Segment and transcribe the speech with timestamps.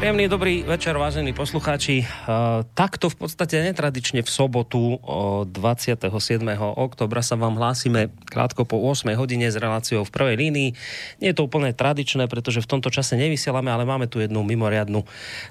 [0.00, 2.08] Príjemný dobrý večer, vážení poslucháči.
[2.24, 6.08] Uh, takto v podstate netradične v sobotu o 27.
[6.56, 10.72] oktobra sa vám hlásime krátko po 8 hodine s reláciou v prvej línii.
[11.20, 15.04] Nie je to úplne tradičné, pretože v tomto čase nevysielame, ale máme tu jednu mimoriadnu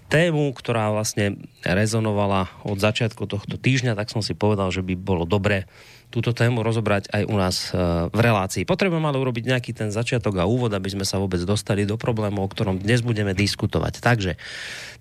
[0.10, 5.30] tému, ktorá vlastne rezonovala od začiatku tohto týždňa, tak som si povedal, že by bolo
[5.30, 5.70] dobré
[6.10, 7.78] túto tému rozobrať aj u nás e,
[8.10, 8.66] v relácii.
[8.66, 12.42] Potrebujeme ale urobiť nejaký ten začiatok a úvod, aby sme sa vôbec dostali do problému,
[12.42, 14.02] o ktorom dnes budeme diskutovať.
[14.02, 14.36] Takže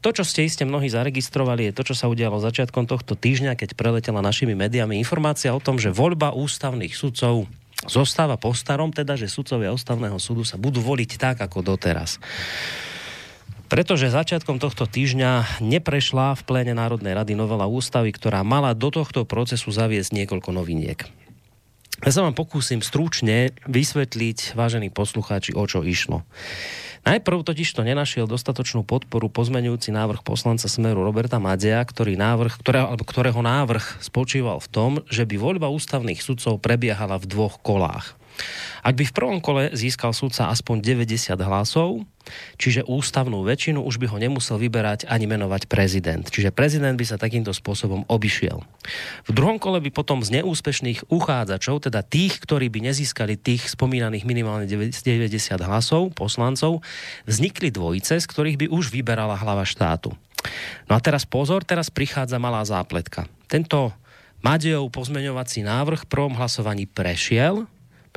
[0.04, 3.72] to, čo ste iste mnohí zaregistrovali, je to, čo sa udialo začiatkom tohto týždňa, keď
[3.72, 7.48] preletela našimi médiami informácia o tom, že voľba ústavných sudcov
[7.88, 12.20] zostáva po starom, teda, že sudcovia ústavného súdu sa budú voliť tak, ako doteraz
[13.68, 19.28] pretože začiatkom tohto týždňa neprešla v pléne Národnej rady novela ústavy, ktorá mala do tohto
[19.28, 21.04] procesu zaviesť niekoľko noviniek.
[21.98, 26.22] Ja sa vám pokúsim stručne vysvetliť, vážení poslucháči, o čo išlo.
[27.02, 32.86] Najprv totiž to nenašiel dostatočnú podporu pozmenujúci návrh poslanca Smeru Roberta Madzia, ktorý návrh, ktorého,
[32.94, 38.14] alebo ktorého návrh spočíval v tom, že by voľba ústavných sudcov prebiehala v dvoch kolách.
[38.82, 42.06] Ak by v prvom kole získal sudca aspoň 90 hlasov,
[42.60, 46.24] čiže ústavnú väčšinu, už by ho nemusel vyberať ani menovať prezident.
[46.28, 48.60] Čiže prezident by sa takýmto spôsobom obišiel.
[49.26, 54.28] V druhom kole by potom z neúspešných uchádzačov, teda tých, ktorí by nezískali tých spomínaných
[54.28, 55.02] minimálne 90
[55.64, 56.84] hlasov, poslancov,
[57.24, 60.12] vznikli dvojice, z ktorých by už vyberala hlava štátu.
[60.86, 63.26] No a teraz pozor, teraz prichádza malá zápletka.
[63.50, 63.90] Tento
[64.38, 67.66] Madejov pozmeňovací návrh v prvom hlasovaní prešiel,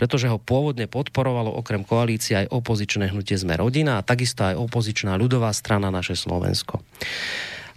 [0.01, 5.13] pretože ho pôvodne podporovalo okrem koalície aj opozičné hnutie Sme rodina a takisto aj opozičná
[5.13, 6.81] ľudová strana Naše Slovensko.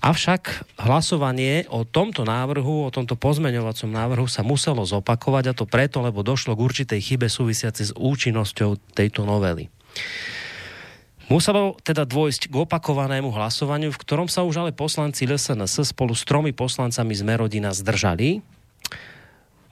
[0.00, 6.00] Avšak hlasovanie o tomto návrhu, o tomto pozmeňovacom návrhu sa muselo zopakovať a to preto,
[6.00, 9.68] lebo došlo k určitej chybe súvisiacej s účinnosťou tejto novely.
[11.29, 16.24] Muselo teda dôjsť k opakovanému hlasovaniu, v ktorom sa už ale poslanci LSNS spolu s
[16.24, 18.54] tromi poslancami z Merodina zdržali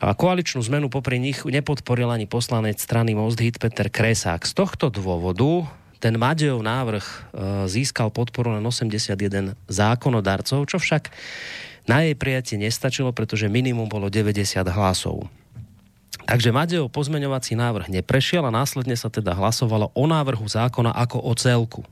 [0.02, 4.42] a koaličnú zmenu popri nich nepodporil ani poslanec strany Most Hit Peter Kresák.
[4.42, 5.62] Z tohto dôvodu
[6.02, 7.14] ten Madejov návrh e,
[7.70, 11.14] získal podporu len 81 zákonodarcov, čo však
[11.86, 14.42] na jej prijatie nestačilo, pretože minimum bolo 90
[14.74, 15.30] hlasov.
[16.26, 21.32] Takže Madejov pozmeňovací návrh neprešiel a následne sa teda hlasovalo o návrhu zákona ako o
[21.38, 21.86] celku.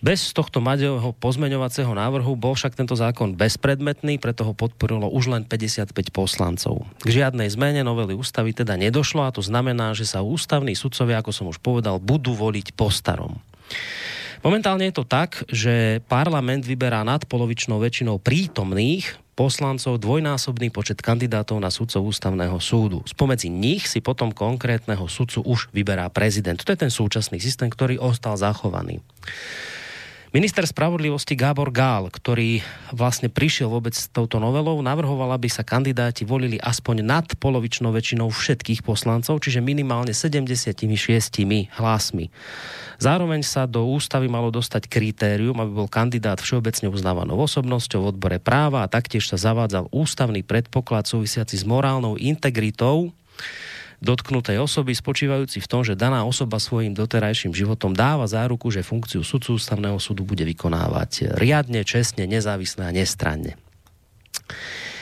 [0.00, 5.44] Bez tohto Maďovho pozmeňovacieho návrhu bol však tento zákon bezpredmetný, preto ho podporilo už len
[5.44, 6.88] 55 poslancov.
[7.04, 11.36] K žiadnej zmene novely ústavy teda nedošlo a to znamená, že sa ústavní sudcovia, ako
[11.36, 13.44] som už povedal, budú voliť po starom.
[14.40, 19.04] Momentálne je to tak, že parlament vyberá nadpolovičnou väčšinou prítomných
[19.36, 23.04] poslancov dvojnásobný počet kandidátov na sudcov ústavného súdu.
[23.04, 26.56] Spomedzi nich si potom konkrétneho sudcu už vyberá prezident.
[26.56, 29.04] To je ten súčasný systém, ktorý ostal zachovaný.
[30.30, 32.62] Minister spravodlivosti Gábor Gál, ktorý
[32.94, 38.30] vlastne prišiel vôbec s touto novelou, navrhoval, aby sa kandidáti volili aspoň nad polovičnou väčšinou
[38.30, 40.86] všetkých poslancov, čiže minimálne 76
[41.74, 42.30] hlasmi.
[43.02, 48.38] Zároveň sa do ústavy malo dostať kritérium, aby bol kandidát všeobecne uznávanou osobnosťou v odbore
[48.38, 53.10] práva a taktiež sa zavádzal ústavný predpoklad súvisiaci s morálnou integritou
[54.00, 59.20] dotknutej osoby spočívajúci v tom, že daná osoba svojim doterajším životom dáva záruku, že funkciu
[59.20, 63.60] sudcu ústavného súdu bude vykonávať riadne, čestne, nezávisle a nestranne.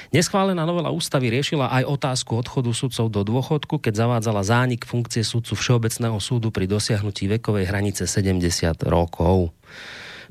[0.09, 5.53] Neschválená novela ústavy riešila aj otázku odchodu sudcov do dôchodku, keď zavádzala zánik funkcie sudcu
[5.53, 8.41] Všeobecného súdu pri dosiahnutí vekovej hranice 70
[8.89, 9.53] rokov.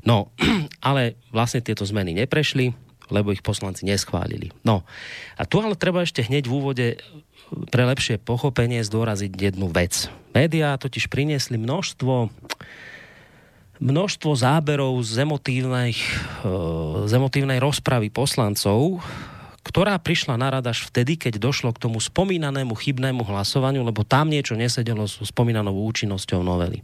[0.02, 0.34] No,
[0.88, 2.74] ale vlastne tieto zmeny neprešli,
[3.14, 4.50] lebo ich poslanci neschválili.
[4.66, 4.82] No,
[5.38, 6.86] a tu ale treba ešte hneď v úvode
[7.68, 10.12] pre lepšie pochopenie zdôraziť jednu vec.
[10.36, 12.30] Média totiž priniesli množstvo
[13.78, 15.94] množstvo záberov z emotívnej,
[17.06, 18.98] z emotívnej rozpravy poslancov,
[19.62, 24.32] ktorá prišla na rad až vtedy, keď došlo k tomu spomínanému chybnému hlasovaniu, lebo tam
[24.32, 26.80] niečo nesedelo s spomínanou účinnosťou novely.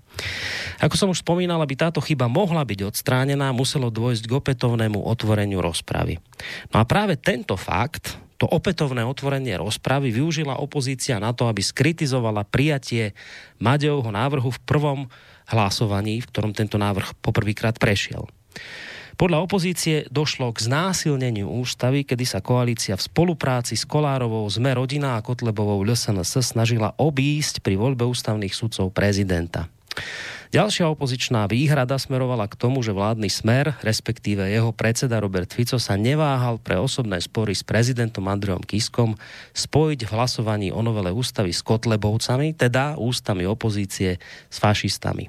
[0.84, 5.64] Ako som už spomínal, aby táto chyba mohla byť odstránená, muselo dôjsť k opätovnému otvoreniu
[5.64, 6.20] rozpravy.
[6.70, 12.42] No a práve tento fakt to opätovné otvorenie rozpravy využila opozícia na to, aby skritizovala
[12.42, 13.14] prijatie
[13.62, 15.00] Madejovho návrhu v prvom
[15.50, 18.26] hlasovaní, v ktorom tento návrh poprvýkrát prešiel.
[19.14, 25.14] Podľa opozície došlo k znásilneniu ústavy, kedy sa koalícia v spolupráci s Kolárovou Zme rodina
[25.14, 29.70] a Kotlebovou LSNS snažila obísť pri voľbe ústavných sudcov prezidenta.
[30.54, 35.98] Ďalšia opozičná výhrada smerovala k tomu, že vládny smer, respektíve jeho predseda Robert Fico sa
[35.98, 39.18] neváhal pre osobné spory s prezidentom Andreom Kiskom
[39.50, 45.26] spojiť v hlasovaní o novele ústavy s Kotlebovcami, teda ústami opozície s fašistami.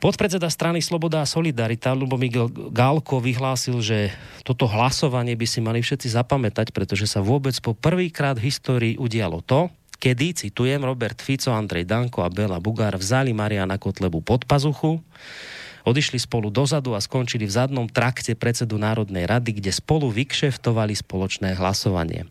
[0.00, 4.16] Podpredseda strany Sloboda a Solidarita Lubomír Gálko vyhlásil, že
[4.48, 9.44] toto hlasovanie by si mali všetci zapamätať, pretože sa vôbec po prvýkrát v histórii udialo
[9.44, 9.68] to,
[10.00, 15.04] kedy, citujem, Robert Fico, Andrej Danko a Bela Bugár vzali Mariana Kotlebu pod pazuchu,
[15.84, 21.52] odišli spolu dozadu a skončili v zadnom trakte predsedu Národnej rady, kde spolu vykšeftovali spoločné
[21.60, 22.24] hlasovanie.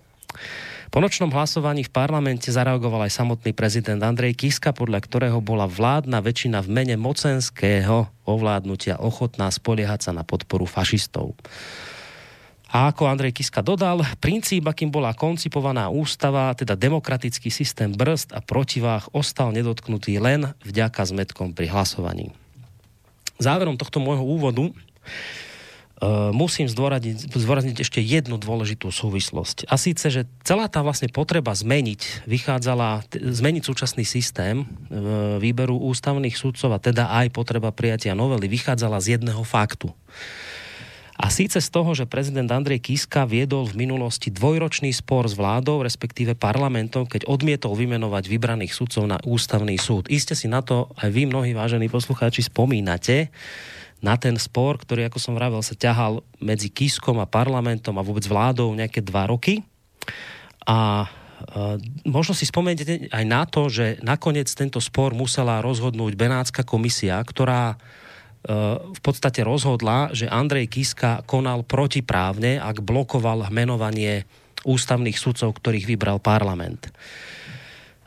[0.90, 6.18] Po nočnom hlasovaní v parlamente zareagoval aj samotný prezident Andrej Kiska, podľa ktorého bola vládna
[6.18, 11.38] väčšina v mene mocenského ovládnutia ochotná spoliehať sa na podporu fašistov.
[12.70, 18.46] A ako Andrej Kiska dodal, princíp, akým bola koncipovaná ústava, teda demokratický systém brzd a
[18.46, 22.30] protivách, ostal nedotknutý len vďaka zmetkom pri hlasovaní.
[23.42, 24.70] Záverom tohto môjho úvodu
[26.00, 29.68] Uh, musím zdôrazniť, ešte jednu dôležitú súvislosť.
[29.68, 36.40] A síce, že celá tá vlastne potreba zmeniť, vychádzala, zmeniť súčasný systém uh, výberu ústavných
[36.40, 39.92] súdcov a teda aj potreba prijatia novely vychádzala z jedného faktu.
[41.20, 45.84] A síce z toho, že prezident Andrej Kiska viedol v minulosti dvojročný spor s vládou,
[45.84, 50.08] respektíve parlamentom, keď odmietol vymenovať vybraných sudcov na ústavný súd.
[50.08, 53.36] Iste si na to aj vy, mnohí vážení poslucháči, spomínate
[54.00, 58.24] na ten spor, ktorý, ako som vravel, sa ťahal medzi Kiskom a parlamentom a vôbec
[58.24, 59.60] vládou nejaké dva roky.
[60.64, 61.08] A e,
[62.08, 67.76] možno si spomeniete aj na to, že nakoniec tento spor musela rozhodnúť Benátska komisia, ktorá
[68.96, 74.24] v podstate rozhodla, že Andrej Kiska konal protiprávne, ak blokoval menovanie
[74.64, 76.88] ústavných sudcov, ktorých vybral parlament.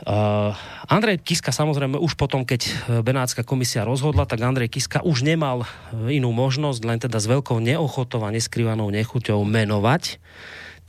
[0.02, 0.50] Uh,
[0.90, 2.66] Andrej Kiska samozrejme už potom, keď
[3.06, 5.62] Benátska komisia rozhodla, tak Andrej Kiska už nemal
[6.10, 10.18] inú možnosť, len teda s veľkou neochotou a neskrývanou nechuťou menovať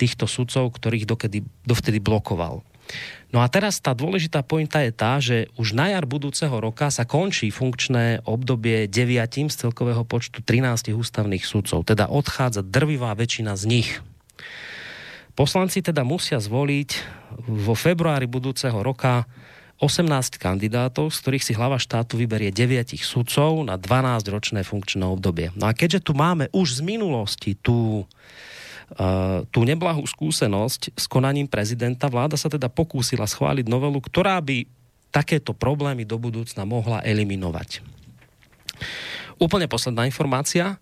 [0.02, 2.66] týchto sudcov, ktorých dokedy, dovtedy blokoval.
[3.34, 7.02] No a teraz tá dôležitá pointa je tá, že už na jar budúceho roka sa
[7.02, 13.64] končí funkčné obdobie 9 z celkového počtu 13 ústavných sudcov, teda odchádza drvivá väčšina z
[13.66, 13.90] nich.
[15.34, 16.90] Poslanci teda musia zvoliť
[17.50, 19.26] vo februári budúceho roka
[19.82, 25.50] 18 kandidátov, z ktorých si hlava štátu vyberie 9 sudcov na 12-ročné funkčné obdobie.
[25.58, 28.06] No a keďže tu máme už z minulosti tú
[29.50, 34.68] tú neblahú skúsenosť s konaním prezidenta, vláda sa teda pokúsila schváliť novelu, ktorá by
[35.14, 37.86] takéto problémy do budúcna mohla eliminovať.
[39.38, 40.78] Úplne posledná informácia.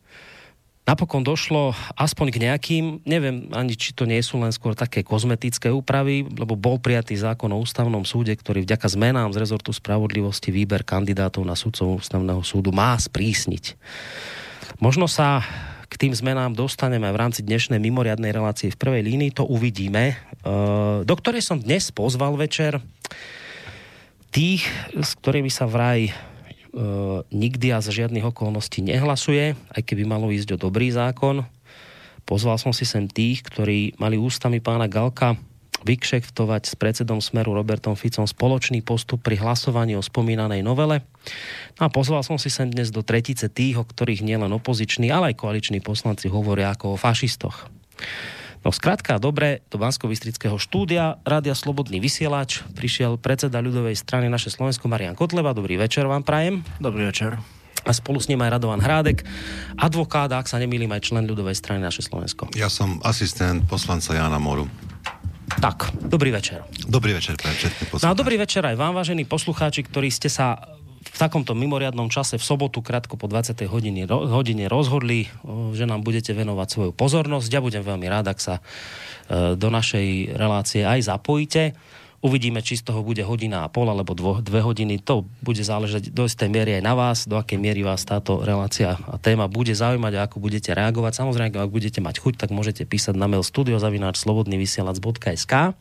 [0.81, 5.69] Napokon došlo aspoň k nejakým, neviem ani, či to nie sú len skôr také kozmetické
[5.69, 10.81] úpravy, lebo bol prijatý zákon o ústavnom súde, ktorý vďaka zmenám z rezortu spravodlivosti výber
[10.81, 13.77] kandidátov na sudcov ústavného súdu má sprísniť.
[14.81, 15.45] Možno sa
[15.92, 20.16] k tým zmenám dostaneme v rámci dnešnej mimoriadnej relácie v prvej línii, to uvidíme.
[20.16, 20.16] E,
[21.04, 22.80] do ktorej som dnes pozval večer
[24.32, 24.64] tých,
[24.96, 26.14] s ktorými sa vraj e,
[27.36, 31.44] nikdy a za žiadnych okolností nehlasuje, aj keby malo ísť o dobrý zákon.
[32.24, 35.36] Pozval som si sem tých, ktorí mali ústami pána Galka
[35.83, 41.06] vykšeftovať s predsedom Smeru Robertom Ficom spoločný postup pri hlasovaní o spomínanej novele.
[41.78, 45.33] No a pozval som si sem dnes do tretice tých, o ktorých nielen opoziční, ale
[45.33, 47.69] aj koaliční poslanci hovoria ako o fašistoch.
[48.62, 50.06] No skrátka, dobre, do bansko
[50.62, 55.58] štúdia Rádia Slobodný vysielač prišiel predseda ľudovej strany naše Slovensko Marian Kotleba.
[55.58, 56.62] Dobrý večer vám prajem.
[56.77, 57.41] Dobrý večer.
[57.82, 59.25] A spolu s ním aj Radovan Hrádek,
[59.74, 62.53] advokát, ak sa nemýlim, aj člen ľudovej strany naše Slovensko.
[62.53, 64.70] Ja som asistent poslanca Jana Moru.
[65.60, 66.63] Tak, dobrý večer.
[66.88, 68.00] Dobrý večer pre všetkých.
[68.00, 72.39] No a dobrý večer aj vám, vážení poslucháči, ktorí ste sa v takomto mimoriadnom čase
[72.39, 73.58] v sobotu krátko po 20.
[73.67, 75.27] hodine, hodine rozhodli,
[75.75, 77.50] že nám budete venovať svoju pozornosť.
[77.51, 78.62] Ja budem veľmi rád, ak sa e,
[79.60, 81.75] do našej relácie aj zapojíte.
[82.22, 85.01] Uvidíme, či z toho bude hodina a pol alebo dvo, dve hodiny.
[85.10, 88.94] To bude záležať do istej miery aj na vás, do akej miery vás táto relácia
[88.94, 91.18] a téma bude zaujímať a ako budete reagovať.
[91.18, 95.74] Samozrejme, ak budete mať chuť, tak môžete písať na mail studiozavináčslobodnyvysielac.sk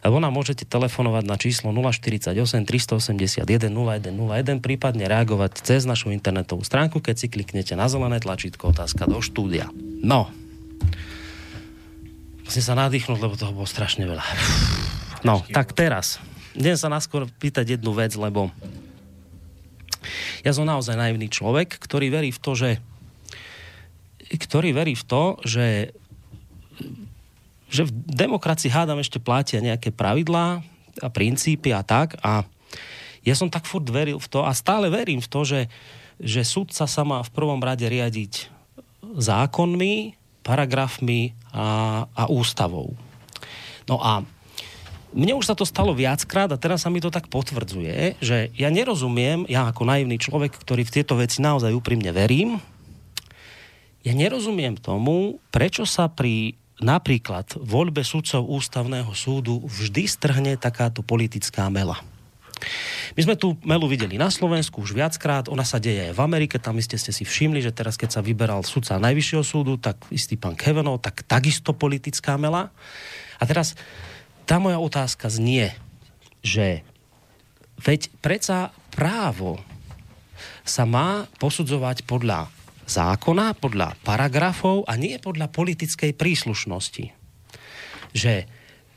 [0.00, 2.32] alebo nám môžete telefonovať na číslo 048
[2.64, 9.04] 381 0101, prípadne reagovať cez našu internetovú stránku, keď si kliknete na zelené tlačítko otázka
[9.04, 9.68] do štúdia.
[10.00, 10.32] No,
[12.48, 14.24] musím sa nadýchnuť, lebo toho bolo strašne veľa.
[15.20, 16.20] No, tak teraz.
[16.56, 18.48] Idem sa naskôr pýtať jednu vec, lebo
[20.40, 22.70] ja som naozaj naivný človek, ktorý verí v to, že
[24.30, 25.66] ktorý verí v to, že
[27.70, 30.58] že v demokracii hádam ešte platia nejaké pravidlá
[31.00, 32.42] a princípy a tak a
[33.22, 35.60] ja som tak furt veril v to a stále verím v to, že,
[36.18, 38.50] že súdca sa má v prvom rade riadiť
[39.14, 42.98] zákonmi, paragrafmi a, a ústavou.
[43.86, 44.26] No a
[45.10, 48.70] mne už sa to stalo viackrát a teraz sa mi to tak potvrdzuje, že ja
[48.70, 52.62] nerozumiem, ja ako naivný človek, ktorý v tieto veci naozaj úprimne verím,
[54.00, 61.68] ja nerozumiem tomu, prečo sa pri napríklad voľbe sudcov ústavného súdu vždy strhne takáto politická
[61.68, 62.00] mela.
[63.16, 66.56] My sme tú melu videli na Slovensku už viackrát, ona sa deje aj v Amerike,
[66.60, 70.36] tam ste, ste si všimli, že teraz keď sa vyberal sudca Najvyššieho súdu, tak istý
[70.36, 72.72] pán Kevenov, tak takisto politická mela.
[73.40, 73.76] A teraz
[74.50, 75.70] tá moja otázka znie,
[76.42, 76.82] že
[77.78, 79.62] veď predsa právo
[80.66, 82.50] sa má posudzovať podľa
[82.90, 87.14] zákona, podľa paragrafov a nie podľa politickej príslušnosti.
[88.10, 88.50] Že,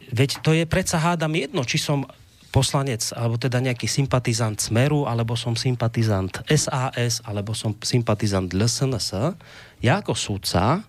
[0.10, 2.02] veď to je predsa hádam jedno, či som
[2.50, 9.38] poslanec, alebo teda nejaký sympatizant Smeru, alebo som sympatizant SAS, alebo som sympatizant LSNS,
[9.86, 10.82] ja ako súdca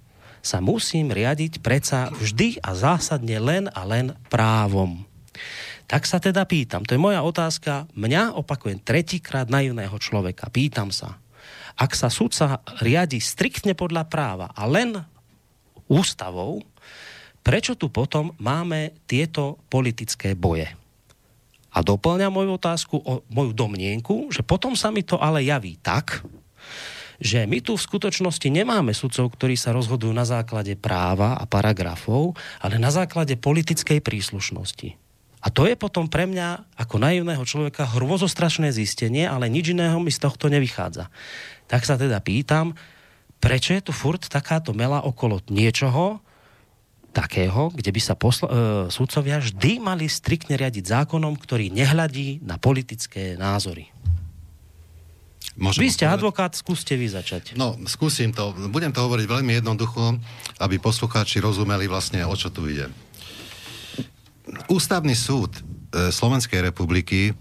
[0.45, 5.09] sa musím riadiť predsa vždy a zásadne len a len právom.
[5.89, 11.17] Tak sa teda pýtam, to je moja otázka, mňa opakujem tretíkrát naivného človeka, pýtam sa,
[11.75, 14.95] ak sa súdca riadi striktne podľa práva a len
[15.91, 16.63] ústavou,
[17.45, 20.71] prečo tu potom máme tieto politické boje?
[21.75, 26.23] A doplňa moju otázku o moju domnienku, že potom sa mi to ale javí tak,
[27.23, 32.35] že my tu v skutočnosti nemáme sudcov, ktorí sa rozhodujú na základe práva a paragrafov,
[32.59, 34.99] ale na základe politickej príslušnosti.
[35.45, 40.09] A to je potom pre mňa ako naivného človeka hrôzostrašné zistenie, ale nič iného mi
[40.09, 41.13] z tohto nevychádza
[41.67, 42.77] tak sa teda pýtam,
[43.41, 46.21] prečo je tu furt takáto mela okolo niečoho
[47.15, 48.53] takého, kde by sa posl- e,
[48.91, 53.95] súdcovia vždy mali striktne riadiť zákonom, ktorý nehľadí na politické názory.
[55.55, 56.17] Môžem vy ste povedať?
[56.19, 57.55] advokát, skúste vy začať.
[57.55, 58.51] No, skúsim to.
[58.71, 60.19] Budem to hovoriť veľmi jednoducho,
[60.59, 62.91] aby poslucháči rozumeli vlastne, o čo tu ide.
[64.67, 67.33] Ústavný súd e, Slovenskej republiky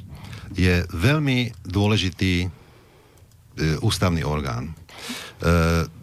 [0.53, 2.63] je veľmi dôležitý
[3.53, 4.74] E, ústavný orgán.
[4.74, 4.74] E,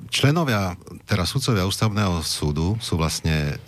[0.06, 3.58] členovia, teraz sudcovia ústavného súdu sú vlastne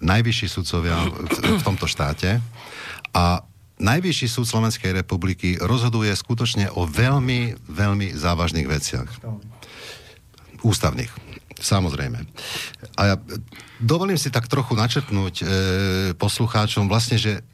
[0.00, 2.40] najvyšší sudcovia v, v tomto štáte
[3.12, 3.40] a
[3.76, 9.08] Najvyšší súd Slovenskej republiky rozhoduje skutočne o veľmi, veľmi závažných veciach.
[10.64, 11.12] Ústavných.
[11.60, 12.24] Samozrejme.
[12.96, 13.14] A ja
[13.80, 15.44] dovolím si tak trochu načrtnúť e,
[16.16, 17.44] poslucháčom vlastne, že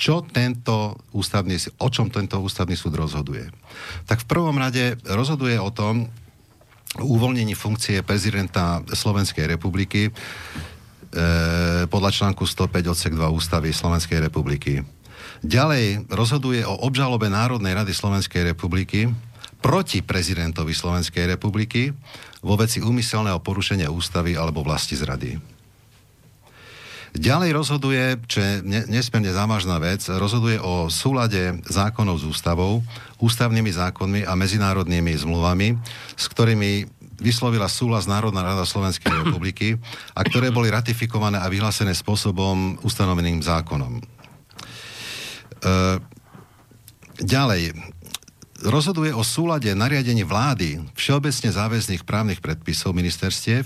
[0.00, 3.46] čo tento ústavný, o čom tento ústavný súd rozhoduje.
[4.08, 6.08] Tak v prvom rade rozhoduje o tom,
[6.98, 10.10] uvoľnení funkcie prezidenta Slovenskej republiky
[11.90, 14.86] podľa článku 105 odsek 2 ústavy Slovenskej republiky.
[15.40, 19.10] Ďalej rozhoduje o obžalobe Národnej rady Slovenskej republiky
[19.60, 21.92] proti prezidentovi Slovenskej republiky
[22.40, 25.36] vo veci úmyselného porušenia ústavy alebo vlasti zrady.
[27.10, 32.86] Ďalej rozhoduje, čo je nesmierne závažná vec, rozhoduje o súlade zákonov s ústavou,
[33.18, 35.74] ústavnými zákonmi a medzinárodnými zmluvami,
[36.14, 36.86] s ktorými
[37.20, 39.76] vyslovila súhlas Národná rada Slovenskej republiky
[40.16, 44.00] a ktoré boli ratifikované a vyhlásené spôsobom ustanoveným zákonom.
[44.00, 44.02] E,
[47.20, 47.76] ďalej,
[48.64, 53.64] rozhoduje o súlade nariadení vlády všeobecne záväzných právnych predpisov ministerstiev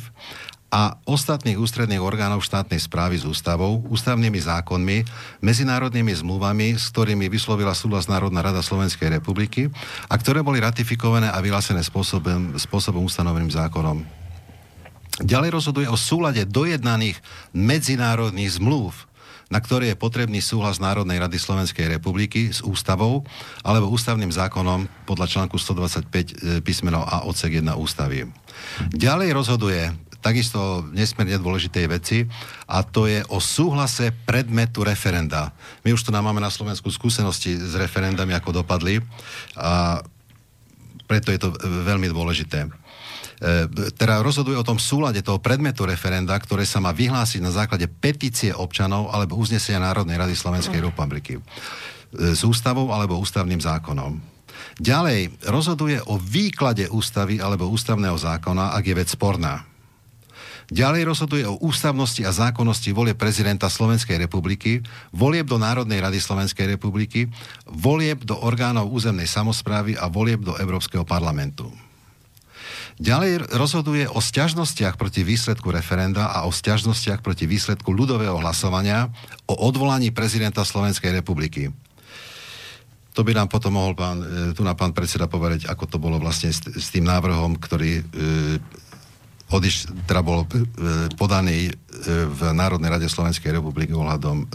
[0.73, 5.06] a ostatných ústredných orgánov štátnej správy s ústavou, ústavnými zákonmi,
[5.38, 9.71] medzinárodnými zmluvami, s ktorými vyslovila súhlas Národná rada Slovenskej republiky
[10.11, 14.02] a ktoré boli ratifikované a vyhlásené spôsobom, spôsobom ustanoveným zákonom.
[15.23, 17.23] Ďalej rozhoduje o súlade dojednaných
[17.54, 19.06] medzinárodných zmluv,
[19.47, 23.23] na ktoré je potrebný súhlas Národnej rady Slovenskej republiky s ústavou
[23.62, 26.35] alebo ústavným zákonom podľa článku 125 e,
[26.66, 28.26] písmeno a odsek 1 ústavy.
[28.90, 29.94] Ďalej rozhoduje
[30.25, 32.19] takisto nesmierne dôležitej veci
[32.64, 35.52] a to je o súhlase predmetu referenda.
[35.85, 39.04] My už tu nám máme na Slovensku skúsenosti s referendami, ako dopadli
[39.61, 40.00] a
[41.04, 42.64] preto je to veľmi dôležité.
[42.64, 42.69] E,
[43.93, 48.57] teda rozhoduje o tom súlade toho predmetu referenda, ktoré sa má vyhlásiť na základe petície
[48.57, 51.43] občanov alebo uznesenia Národnej rady Slovenskej republiky e,
[52.33, 54.16] s ústavou alebo ústavným zákonom.
[54.81, 59.74] Ďalej rozhoduje o výklade ústavy alebo ústavného zákona, ak je vec sporná.
[60.73, 64.80] Ďalej rozhoduje o ústavnosti a zákonnosti volie prezidenta Slovenskej republiky,
[65.12, 67.28] volieb do Národnej rady Slovenskej republiky,
[67.68, 71.68] volieb do orgánov územnej samozprávy a volieb do Európskeho parlamentu.
[72.94, 79.11] Ďalej rozhoduje o sťažnostiach proti výsledku referenda a o sťažnostiach proti výsledku ľudového hlasovania
[79.50, 81.75] o odvolaní prezidenta Slovenskej republiky.
[83.14, 84.26] To by nám potom mohol pán, e,
[84.59, 88.02] tu na pán predseda povedať, ako to bolo vlastne s, tým návrhom, ktorý e,
[89.54, 90.66] odiš, teda bol e,
[91.14, 91.73] podaný e,
[92.26, 94.46] v Národnej rade Slovenskej republiky ohľadom e,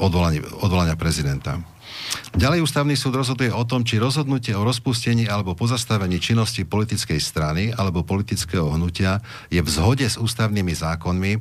[0.00, 1.60] odvolania, odvolania prezidenta.
[2.34, 7.74] Ďalej ústavný súd rozhoduje o tom, či rozhodnutie o rozpustení alebo pozastavení činnosti politickej strany
[7.74, 9.18] alebo politického hnutia
[9.50, 11.32] je v zhode s ústavnými zákonmi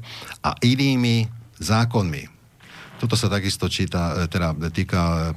[0.45, 1.29] a inými
[1.61, 2.38] zákonmi.
[2.99, 5.31] Toto sa takisto číta, teda týka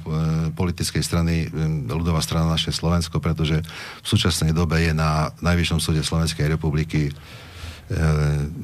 [0.51, 1.47] politickej strany
[1.87, 3.63] ľudová strana naše Slovensko, pretože
[4.03, 7.15] v súčasnej dobe je na Najvyššom súde Slovenskej republiky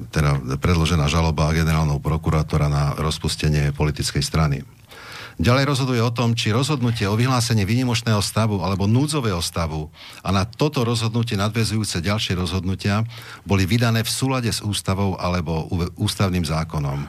[0.09, 4.63] teda predložená žaloba generálnou prokurátora na rozpustenie politickej strany.
[5.39, 9.87] Ďalej rozhoduje o tom, či rozhodnutie o vyhlásení výnimočného stavu alebo núdzového stavu
[10.19, 13.07] a na toto rozhodnutie nadvezujúce ďalšie rozhodnutia
[13.47, 17.07] boli vydané v súlade s ústavou alebo ústavným zákonom.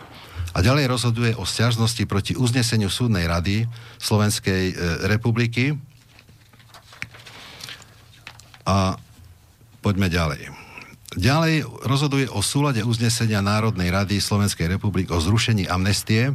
[0.50, 3.71] A ďalej rozhoduje o stiažnosti proti uzneseniu súdnej rady
[4.02, 4.75] Slovenskej e,
[5.07, 5.78] republiky.
[8.66, 8.99] A
[9.78, 10.50] poďme ďalej.
[11.14, 16.35] Ďalej rozhoduje o súlade uznesenia Národnej rady Slovenskej republiky o zrušení amnestie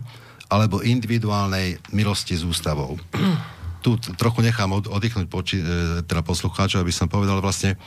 [0.52, 2.96] alebo individuálnej milosti s ústavou.
[3.86, 7.78] Tu trochu nechám od, oddychnúť poči, e, teda poslucháčov, aby som povedal vlastne,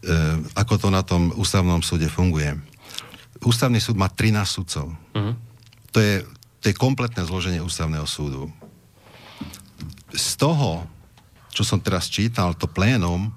[0.00, 0.12] e,
[0.56, 2.56] ako to na tom ústavnom súde funguje.
[3.40, 4.92] Ústavný súd má 13 sudcov.
[5.16, 5.32] Uh-huh.
[5.96, 6.24] To, je,
[6.60, 8.52] to je kompletné zloženie ústavného súdu.
[10.12, 10.84] Z toho,
[11.50, 13.32] čo som teraz čítal, to plénum,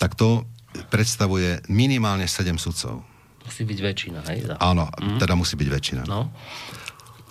[0.00, 0.44] tak to
[0.88, 3.04] predstavuje minimálne 7 sudcov.
[3.44, 4.38] Musí byť väčšina, hej?
[4.58, 5.20] Áno, uh-huh.
[5.20, 6.02] teda musí byť väčšina.
[6.08, 6.32] No.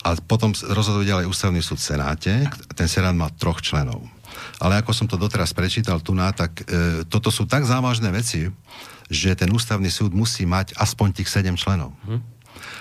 [0.06, 2.34] A potom rozhoduje ďalej ústavný súd v Senáte.
[2.78, 4.06] Ten Senát má troch členov.
[4.62, 8.46] Ale ako som to doteraz prečítal tu na, tak e, toto sú tak závažné veci,
[9.10, 11.94] že ten ústavný súd musí mať aspoň tých sedem členov.
[12.10, 12.22] Hm.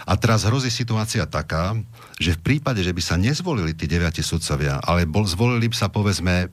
[0.05, 1.77] A teraz hrozí situácia taká,
[2.21, 5.89] že v prípade, že by sa nezvolili tí deviati sudcovia, ale bol, zvolili by sa
[5.89, 6.49] povedzme,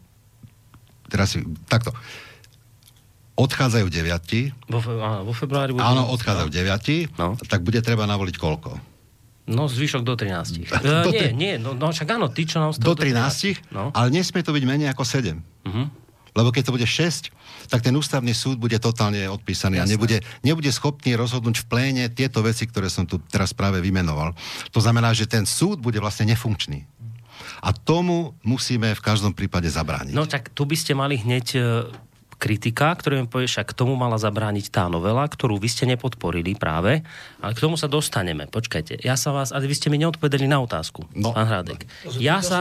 [1.12, 1.36] teraz
[1.68, 1.92] takto,
[3.36, 4.52] odchádzajú deviati.
[4.68, 6.54] Vo, fe, áno, vo februári Áno, odchádzajú no.
[6.54, 7.28] deviati, no.
[7.48, 8.72] tak bude treba navoliť koľko?
[9.52, 10.70] No, zvyšok do 13.
[10.70, 12.94] Uh, do nie, nie, no, no však áno, ty, čo nám Do 13, do
[13.68, 13.84] 13 no.
[13.92, 15.36] ale nesmie to byť menej ako 7.
[15.36, 15.68] Uh-huh.
[15.68, 15.84] Mhm.
[16.32, 17.28] Lebo keď to bude 6,
[17.72, 19.88] tak ten ústavný súd bude totálne odpísaný Jasné.
[19.88, 24.36] a nebude, nebude schopný rozhodnúť v pléne tieto veci, ktoré som tu teraz práve vymenoval.
[24.76, 26.84] To znamená, že ten súd bude vlastne nefunkčný.
[27.64, 30.12] A tomu musíme v každom prípade zabrániť.
[30.12, 31.60] No tak tu by ste mali hneď e,
[32.42, 36.58] kritika, ktorý mi povie, však k tomu mala zabrániť tá novela, ktorú vy ste nepodporili
[36.58, 37.06] práve,
[37.38, 38.50] ale k tomu sa dostaneme.
[38.50, 41.38] Počkajte, ja sa vás, ale vy ste mi neodpovedali na otázku, no.
[41.38, 41.86] pán Hradek.
[41.86, 42.60] To sú, ja, to sa,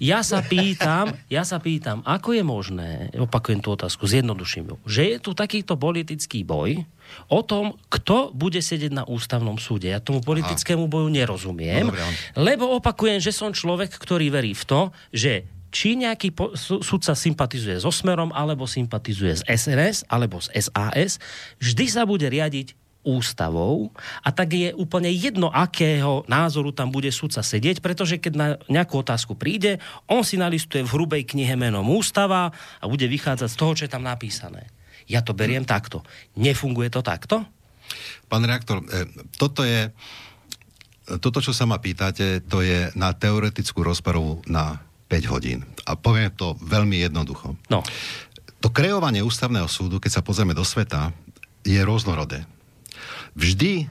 [0.00, 2.88] ja sa pýtam, ja sa pýtam, ako je možné,
[3.20, 6.88] opakujem tú otázku, zjednoduším ju, že je tu takýto politický boj,
[7.30, 9.94] o tom, kto bude sedieť na ústavnom súde.
[9.94, 14.80] Ja tomu politickému boju nerozumiem, no, lebo opakujem, že som človek, ktorý verí v to,
[15.14, 21.18] že či nejaký sudca sympatizuje so Smerom, alebo sympatizuje s SNS, alebo s SAS,
[21.60, 22.74] vždy sa bude riadiť
[23.06, 23.94] ústavou
[24.26, 28.98] a tak je úplne jedno, akého názoru tam bude sudca sedieť, pretože keď na nejakú
[28.98, 29.78] otázku príde,
[30.10, 32.50] on si nalistuje v hrubej knihe menom ústava
[32.82, 34.66] a bude vychádzať z toho, čo je tam napísané.
[35.06, 36.02] Ja to beriem takto.
[36.34, 37.46] Nefunguje to takto?
[38.26, 39.06] Pán reaktor, e,
[39.38, 39.94] toto je
[41.22, 45.62] toto, čo sa ma pýtate, to je na teoretickú rozpravu na 5 hodín.
[45.86, 47.54] A poviem to veľmi jednoducho.
[47.70, 47.80] No.
[48.64, 51.14] To kreovanie ústavného súdu, keď sa pozrieme do sveta,
[51.62, 52.42] je rôznorodé.
[53.38, 53.86] Vždy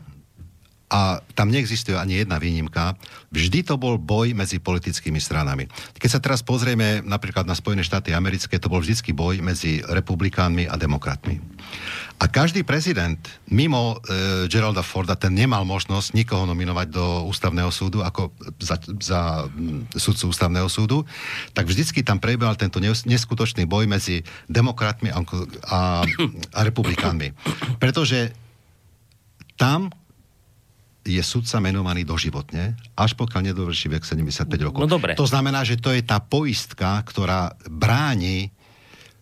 [0.86, 2.93] a tam neexistuje ani jedna výnimka.
[3.34, 5.65] Vždy to bol boj medzi politickými stranami.
[5.98, 10.69] Keď sa teraz pozrieme napríklad na Spojené štáty americké, to bol vždycky boj medzi republikánmi
[10.69, 11.41] a demokratmi.
[12.21, 13.19] A každý prezident,
[13.50, 19.21] mimo e, Geralda Forda, ten nemal možnosť nikoho nominovať do ústavného súdu ako za, za
[19.98, 21.04] sudcu ústavného súdu,
[21.52, 25.19] tak vždycky tam prebiehal tento neskutočný boj medzi demokratmi a,
[25.67, 25.80] a,
[26.56, 27.36] a republikánmi.
[27.84, 28.32] Pretože
[29.60, 29.91] tam
[31.05, 34.81] je sudca menovaný doživotne, až pokiaľ nedovrší vek 75 rokov.
[34.81, 35.13] No dobre.
[35.13, 38.49] To znamená, že to je tá poistka, ktorá bráni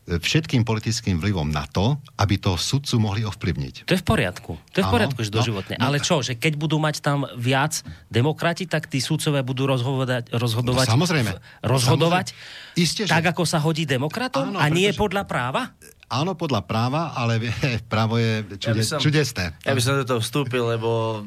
[0.07, 3.83] e, všetkým politickým vlivom na to, aby to sudcu mohli ovplyvniť.
[3.83, 4.55] To je v poriadku.
[4.55, 5.75] To je v poriadku, že no, doživotne.
[5.75, 10.31] No, Ale čo, že keď budú mať tam viac demokrati, tak tí sudcovia budú rozhodovať,
[10.31, 11.31] rozhodovať, no, samozrejme.
[11.67, 12.71] rozhodovať samozrejme.
[12.79, 13.11] Isté, že...
[13.11, 14.55] tak, ako sa hodí demokratom?
[14.55, 15.03] Áno, a nie pretože...
[15.03, 15.61] podľa práva?
[16.13, 17.53] Áno, podľa práva, ale vie,
[17.91, 19.57] právo je čude, ja som, čudesné.
[19.65, 21.21] Ja by som do toho vstúpil, lebo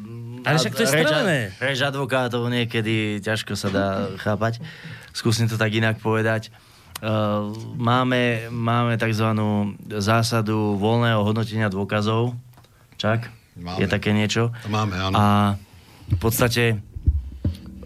[0.46, 1.38] ale však to je strelené.
[1.58, 3.86] Reč advokátov niekedy ťažko sa dá
[4.22, 4.62] chápať.
[5.10, 6.54] Skúsim to tak inak povedať.
[7.02, 9.26] Uh, máme, máme tzv.
[9.98, 12.38] zásadu voľného hodnotenia dôkazov.
[12.94, 13.26] Čak?
[13.58, 13.82] Máme.
[13.82, 14.54] Je také niečo.
[14.70, 15.16] Máme, áno.
[15.18, 15.24] A
[16.14, 16.78] v podstate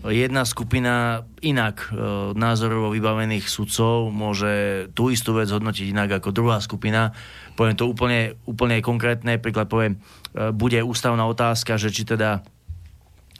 [0.08, 2.00] jedna skupina inak e,
[2.32, 7.12] názorovo vybavených sudcov môže tú istú vec hodnotiť inak ako druhá skupina.
[7.52, 10.00] Poviem to úplne, úplne konkrétne, príklad poviem,
[10.32, 12.40] e, bude ústavná otázka, že či teda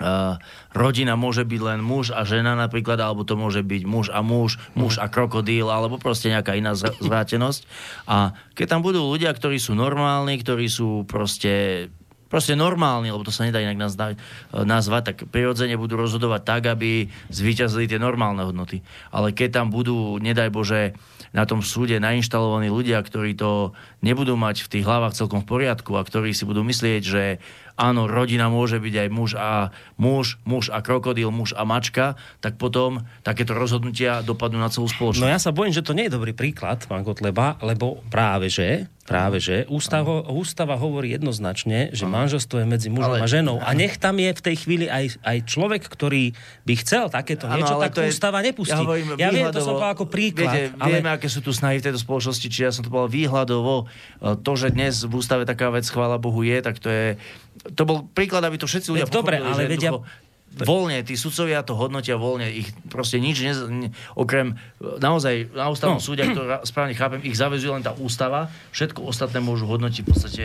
[0.00, 0.40] Uh,
[0.72, 4.56] rodina môže byť len muž a žena napríklad, alebo to môže byť muž a muž,
[4.72, 6.72] muž a krokodíl, alebo proste nejaká iná
[7.04, 7.68] zvrátenosť.
[8.08, 11.92] A keď tam budú ľudia, ktorí sú normálni, ktorí sú proste
[12.30, 13.90] proste normálni, lebo to sa nedá inak
[14.54, 18.86] nazvať, tak prirodzene budú rozhodovať tak, aby zvíťazili tie normálne hodnoty.
[19.10, 20.94] Ale keď tam budú, nedaj Bože,
[21.30, 23.70] na tom súde nainštalovaní ľudia, ktorí to
[24.02, 27.38] nebudú mať v tých hlavách celkom v poriadku a ktorí si budú myslieť, že
[27.80, 32.60] áno, rodina môže byť aj muž a muž, muž a krokodil, muž a mačka, tak
[32.60, 35.24] potom takéto rozhodnutia dopadnú na celú spoločnosť.
[35.24, 38.92] No ja sa bojím, že to nie je dobrý príklad, pán Kotleba, lebo práve že,
[39.08, 43.58] práve že, ústava, ústava hovorí jednoznačne, že manželstvo je medzi mužom ale, a ženou.
[43.58, 46.36] A nech tam je v tej chvíli aj, aj človek, ktorý
[46.68, 48.76] by chcel takéto ano, niečo, tak to ústava je, nepustí.
[48.76, 50.52] Ja, hovorím, ja viem, to som povedal ako príklad.
[50.52, 50.88] Viete, ale...
[50.94, 53.74] Vieme, aké sú tu snahy v tejto spoločnosti, či ja som to povedal výhľadovo.
[53.82, 57.18] E, to, že dnes v ústave taká vec, chvála Bohu, je, tak to je
[57.60, 59.92] to bol príklad, aby to všetci ľudia Dobre, ale vedia,
[60.50, 66.02] voľne, tí sudcovia to hodnotia voľne, ich proste nič, ne, ne, okrem naozaj na ústavnom
[66.02, 66.04] no.
[66.04, 70.44] súde, to správne chápem, ich zavezuje len tá ústava, všetko ostatné môžu hodnotiť v podstate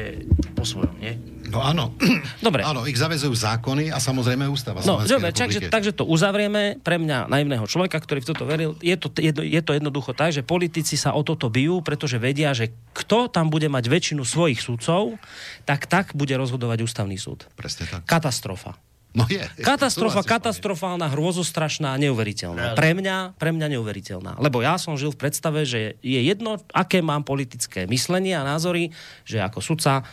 [0.54, 1.18] po svojom, nie?
[1.50, 1.94] No áno.
[2.46, 2.62] Dobre.
[2.62, 4.82] Áno, ich zavezujú zákony a samozrejme ústava.
[4.86, 8.72] No, dobre, takže, takže to uzavrieme pre mňa naivného človeka, ktorý v toto veril.
[8.82, 12.54] Je to, jedno, je to jednoducho tak, že politici sa o toto bijú, pretože vedia,
[12.54, 15.18] že kto tam bude mať väčšinu svojich súdcov,
[15.64, 17.46] tak tak bude rozhodovať ústavný súd.
[17.54, 18.02] Presne tak.
[18.10, 18.78] Katastrofa.
[19.16, 19.42] No je.
[19.64, 22.76] Katastrofa, katastrofálna, hrôzostrašná, neuveriteľná.
[22.76, 24.36] Pre mňa, pre mňa neuveriteľná.
[24.44, 28.92] Lebo ja som žil v predstave, že je jedno, aké mám politické myslenie a názory,
[29.24, 30.04] že ako sudca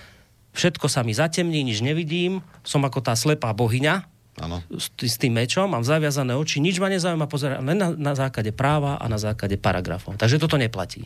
[0.55, 4.09] všetko sa mi zatemní, nič nevidím, som ako tá slepá bohyňa,
[4.41, 4.65] Ano.
[4.73, 8.49] S, s tým mečom, mám zaviazané oči, nič ma nezaujíma, pozerám len na, na základe
[8.49, 10.17] práva a na základe paragrafov.
[10.17, 11.05] Takže toto neplatí.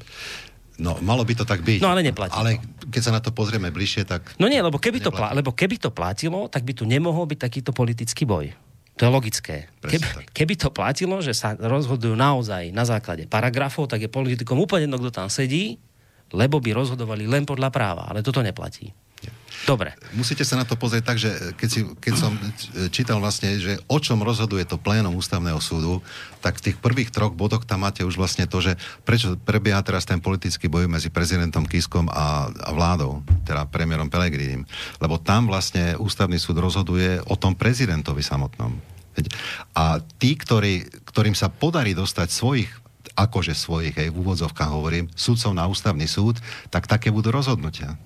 [0.77, 1.81] No, malo by to tak byť.
[1.81, 2.37] No, ale neplatí.
[2.37, 2.61] Ale
[2.93, 4.37] keď sa na to pozrieme bližšie, tak...
[4.37, 7.39] No nie, lebo keby, to, pla- lebo keby to platilo, tak by tu nemohol byť
[7.41, 8.53] takýto politický boj.
[8.97, 9.69] To je logické.
[9.85, 14.89] Keby, keby to platilo, že sa rozhodujú naozaj na základe paragrafov, tak je politikom úplne
[14.89, 15.77] jedno, kto tam sedí,
[16.33, 18.09] lebo by rozhodovali len podľa práva.
[18.09, 18.93] Ale toto neplatí.
[19.67, 19.99] Dobre.
[20.15, 22.33] Musíte sa na to pozrieť tak, že keď, si, keď som
[22.95, 25.99] čítal vlastne, že o čom rozhoduje to plénom ústavného súdu,
[26.39, 30.07] tak v tých prvých troch bodoch tam máte už vlastne to, že prečo prebieha teraz
[30.07, 34.63] ten politický boj medzi prezidentom Kiskom a, a vládou, teda premiérom Pelegrinim.
[35.03, 38.71] Lebo tam vlastne ústavný súd rozhoduje o tom prezidentovi samotnom.
[39.75, 42.71] A tí, ktorí, ktorým sa podarí dostať svojich
[43.17, 46.37] akože svojich, aj v úvodzovkách hovorím, súdcov na ústavný súd,
[46.69, 47.97] tak také budú rozhodnutia.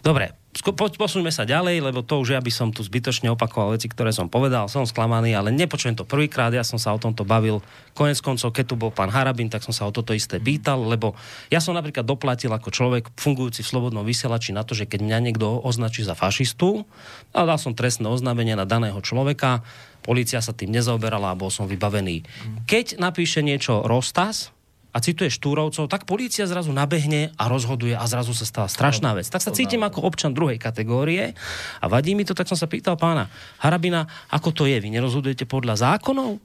[0.00, 0.32] Dobre,
[0.62, 4.30] posuňme sa ďalej, lebo to už ja by som tu zbytočne opakoval veci, ktoré som
[4.30, 7.58] povedal, som sklamaný, ale nepočujem to prvýkrát, ja som sa o tomto bavil.
[7.98, 11.18] Konec koncov, keď tu bol pán Harabin, tak som sa o toto isté pýtal, lebo
[11.50, 15.18] ja som napríklad doplatil ako človek fungujúci v slobodnom vysielači na to, že keď mňa
[15.26, 16.86] niekto označí za fašistu,
[17.34, 19.66] a dal som trestné oznámenie na daného človeka,
[20.06, 22.22] policia sa tým nezaoberala a bol som vybavený.
[22.70, 24.53] Keď napíše niečo Rostas,
[24.94, 29.26] a cituje Štúrovcov, tak polícia zrazu nabehne a rozhoduje a zrazu sa stala strašná vec.
[29.26, 31.34] Tak sa cítim ako občan druhej kategórie
[31.82, 33.26] a vadí mi to, tak som sa pýtal pána
[33.58, 36.38] Harabina, ako to je, vy nerozhodujete podľa zákonov?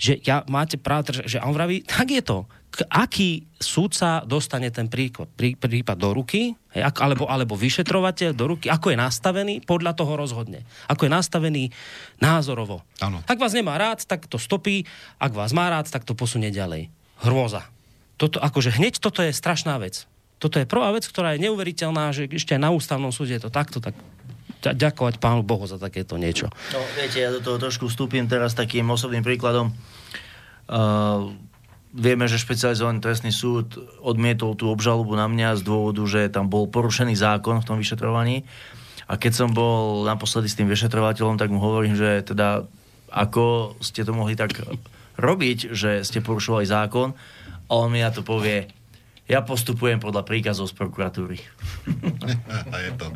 [0.00, 2.48] Že ja máte právo, že on vraví, tak je to.
[2.72, 8.56] K, aký súdca dostane ten príklad, prí, prípad do ruky, hej, alebo, alebo vyšetrovateľ do
[8.56, 10.64] ruky, ako je nastavený, podľa toho rozhodne.
[10.88, 11.64] Ako je nastavený
[12.16, 12.80] názorovo.
[13.04, 13.20] Ano.
[13.28, 14.88] Ak vás nemá rád, tak to stopí,
[15.20, 16.88] ak vás má rád, tak to posunie ďalej.
[17.20, 17.68] Hrôza
[18.16, 20.06] toto, akože hneď toto je strašná vec.
[20.42, 23.50] Toto je prvá vec, ktorá je neuveriteľná, že ešte aj na ústavnom súde je to
[23.54, 23.94] takto, tak
[24.62, 26.46] ďakovať pánu Bohu za takéto niečo.
[26.70, 29.74] No, viete, ja do toho trošku vstúpim teraz takým osobným príkladom.
[30.70, 31.34] Uh,
[31.90, 36.70] vieme, že špecializovaný trestný súd odmietol tú obžalobu na mňa z dôvodu, že tam bol
[36.70, 38.46] porušený zákon v tom vyšetrovaní.
[39.10, 42.64] A keď som bol naposledy s tým vyšetrovateľom, tak mu hovorím, že teda
[43.12, 44.56] ako ste to mohli tak
[45.20, 47.12] robiť, že ste porušovali zákon
[47.72, 48.68] a on mi na to povie,
[49.24, 51.40] ja postupujem podľa príkazov z prokuratúry.
[52.72, 53.08] a je to.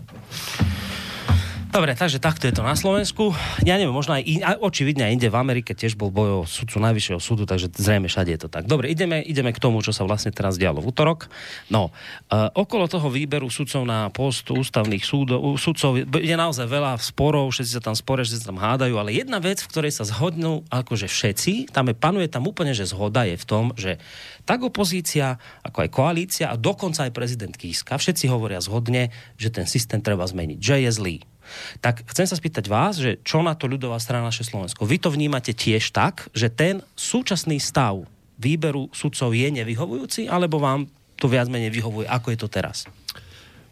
[1.77, 3.37] Dobre, takže takto je to na Slovensku.
[3.61, 6.81] Ja neviem, možno aj, in, očividne aj inde v Amerike tiež bol boj o sudcu
[6.81, 8.65] najvyššieho súdu, takže zrejme všade je to tak.
[8.65, 11.29] Dobre, ideme, ideme k tomu, čo sa vlastne teraz dialo v útorok.
[11.69, 11.93] No,
[12.33, 17.77] uh, okolo toho výberu sudcov na post ústavných súdov, sudcov je naozaj veľa sporov, všetci
[17.77, 21.13] sa tam sporia, všetci sa tam hádajú, ale jedna vec, v ktorej sa zhodnú akože
[21.13, 24.01] všetci, tam je, panuje tam úplne, že zhoda je v tom, že
[24.49, 29.69] tak opozícia, ako aj koalícia a dokonca aj prezident Kíska, všetci hovoria zhodne, že ten
[29.69, 31.19] systém treba zmeniť, že je zlý
[31.81, 34.89] Tak chcem sa spýtať vás, že čo na to ľudová strana naše Slovensko?
[34.89, 38.05] Vy to vnímate tiež tak, že ten súčasný stav
[38.37, 42.85] výberu sudcov je nevyhovujúci, alebo vám to viac menej vyhovuje, ako je to teraz?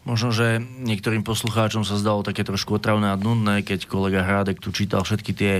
[0.05, 4.69] Možno, že niektorým poslucháčom sa zdalo také trošku otravné a nudné, keď kolega Hrádek tu
[4.69, 5.53] čítal všetky tie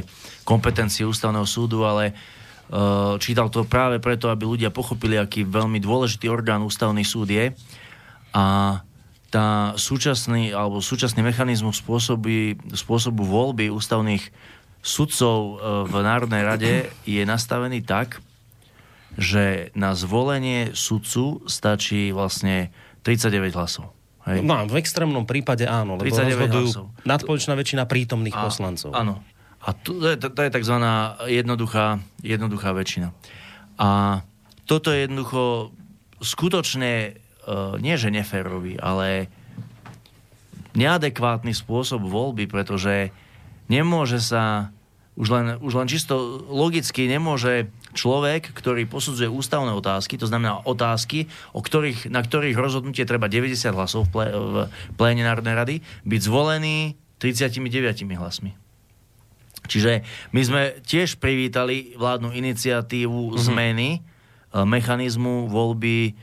[0.46, 6.30] kompetencie ústavného súdu, ale uh, čítal to práve preto, aby ľudia pochopili, aký veľmi dôležitý
[6.30, 7.58] orgán ústavný súd je.
[8.38, 8.46] A
[9.36, 14.24] tá súčasný, alebo súčasný mechanizmus spôsoby, spôsobu voľby ústavných
[14.80, 15.54] sudcov e,
[15.92, 18.24] v Národnej rade je nastavený tak,
[19.20, 22.72] že na zvolenie sudcu stačí vlastne
[23.04, 23.92] 39 hlasov.
[24.24, 24.40] Hej.
[24.40, 28.96] No, v extrémnom prípade áno, lebo rozhodujú nadpoločná väčšina prítomných a, poslancov.
[28.96, 29.20] Áno.
[29.60, 30.76] A to, to, je, to je tzv.
[31.28, 33.12] Jednoduchá, jednoduchá väčšina.
[33.84, 34.22] A
[34.64, 35.76] toto je jednoducho
[36.24, 37.20] skutočne
[37.80, 39.30] nie že neférový, ale
[40.76, 43.10] neadekvátny spôsob voľby, pretože
[43.72, 44.76] nemôže sa
[45.16, 51.32] už len, už len čisto logicky nemôže človek, ktorý posudzuje ústavné otázky, to znamená otázky,
[51.56, 54.56] o ktorých, na ktorých rozhodnutie treba 90 hlasov v, plé, v
[55.00, 57.64] pléne Národnej rady, byť zvolený 39
[58.20, 58.52] hlasmi.
[59.66, 60.06] Čiže
[60.36, 63.40] my sme tiež privítali vládnu iniciatívu mm-hmm.
[63.40, 64.00] zmeny e,
[64.62, 66.14] mechanizmu voľby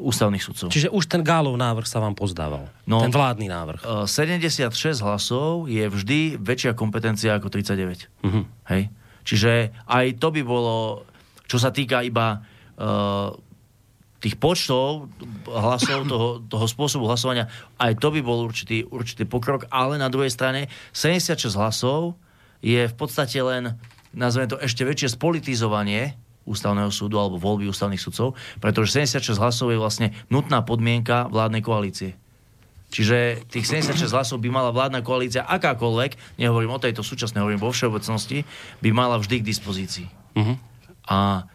[0.00, 0.72] ústavných sudcov.
[0.72, 2.72] Čiže už ten Gálov návrh sa vám pozdával.
[2.88, 4.08] No, ten vládny návrh.
[4.08, 8.08] 76 e, hlasov je vždy väčšia kompetencia ako 39.
[8.24, 8.26] Uh-huh.
[8.26, 8.42] Mhm.
[8.72, 8.82] Hej?
[9.20, 11.04] Čiže aj to by bolo,
[11.44, 13.30] čo sa týka iba uh,
[14.20, 15.08] tých počtov
[15.48, 17.48] hlasov, toho, toho spôsobu hlasovania,
[17.80, 22.20] aj to by bol určitý, určitý pokrok, ale na druhej strane 76 hlasov
[22.60, 23.80] je v podstate len,
[24.12, 26.16] nazveme to ešte väčšie spolitizovanie
[26.48, 32.16] ústavného súdu alebo voľby ústavných sudcov, pretože 76 hlasov je vlastne nutná podmienka vládnej koalície.
[32.90, 37.70] Čiže tých 76 hlasov by mala vládna koalícia akákoľvek, nehovorím o tejto súčasnej, hovorím vo
[37.70, 38.42] všeobecnosti,
[38.82, 40.08] by mala vždy k dispozícii.
[40.34, 40.58] Uh-huh.
[41.06, 41.46] A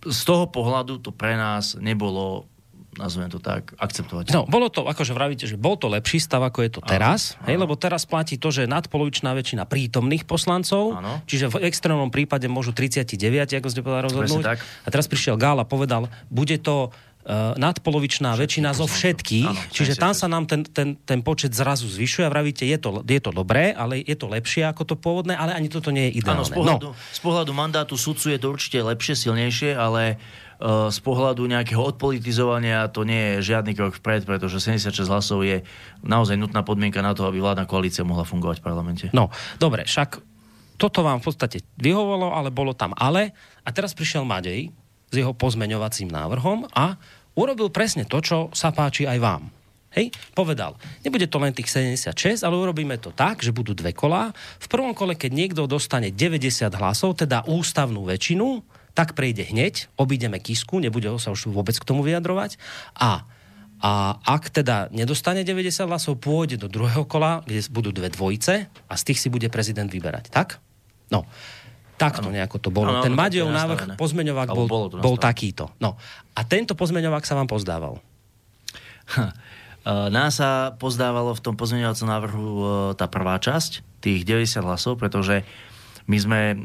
[0.00, 2.48] z toho pohľadu to pre nás nebolo
[2.96, 4.32] nazvem to tak, akceptovať.
[4.32, 7.46] No, bolo to, akože vravíte, že bol to lepší stav, ako je to teraz, áno,
[7.52, 11.20] hej, lebo teraz platí to, že nadpolovičná väčšina prítomných poslancov, áno.
[11.28, 14.44] čiže v extrémnom prípade môžu 39, ako ste povedali, rozhodnúť.
[14.44, 14.58] Tak.
[14.60, 19.72] A teraz prišiel Gál a povedal, bude to uh, nadpolovičná Všetky väčšina zo všetkých, áno,
[19.74, 23.20] čiže tam sa nám ten, ten, ten počet zrazu zvyšuje a vravíte, je to, je
[23.20, 26.46] to dobré, ale je to lepšie ako to pôvodné, ale ani toto nie je ideálne.
[26.46, 26.96] Áno, z pohľadu, no.
[26.96, 30.16] z pohľadu mandátu sudcu je to určite lepšie, silnejšie, ale
[30.64, 35.60] z pohľadu nejakého odpolitizovania to nie je žiadny krok vpred, pretože 76 hlasov je
[36.00, 39.06] naozaj nutná podmienka na to, aby vládna koalícia mohla fungovať v parlamente.
[39.12, 39.28] No,
[39.60, 40.16] dobre, však
[40.80, 43.36] toto vám v podstate vyhovalo, ale bolo tam ale.
[43.64, 44.72] A teraz prišiel Madej
[45.08, 46.96] s jeho pozmeňovacím návrhom a
[47.36, 49.42] urobil presne to, čo sa páči aj vám.
[49.96, 54.28] Hej, povedal, nebude to len tých 76, ale urobíme to tak, že budú dve kolá.
[54.60, 58.60] V prvom kole, keď niekto dostane 90 hlasov, teda ústavnú väčšinu,
[58.96, 62.56] tak prejde hneď, obídeme Kisku, nebude sa už vôbec k tomu vyjadrovať
[62.96, 63.28] a
[63.76, 68.94] a ak teda nedostane 90 hlasov, pôjde do druhého kola, kde budú dve dvojice a
[68.96, 70.32] z tých si bude prezident vyberať.
[70.32, 70.56] Tak?
[71.12, 71.28] No.
[72.00, 72.88] Takto nejako to bolo.
[72.88, 75.72] Ano, Ten Madejov návrh pozmeňovák bol, bol takýto.
[75.76, 76.00] No.
[76.32, 78.00] A tento pozmeňovák sa vám pozdával.
[80.16, 82.64] Nás sa pozdávalo v tom pozmeňovacom návrhu e,
[82.98, 85.46] tá prvá časť, tých 90 hlasov, pretože
[86.06, 86.56] my sme e,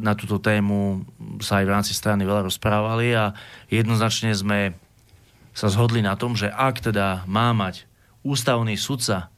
[0.00, 1.04] na túto tému
[1.44, 3.36] sa aj v rámci strany veľa rozprávali a
[3.68, 4.72] jednoznačne sme
[5.56, 7.88] sa zhodli na tom, že ak teda má mať
[8.24, 9.32] ústavný sudca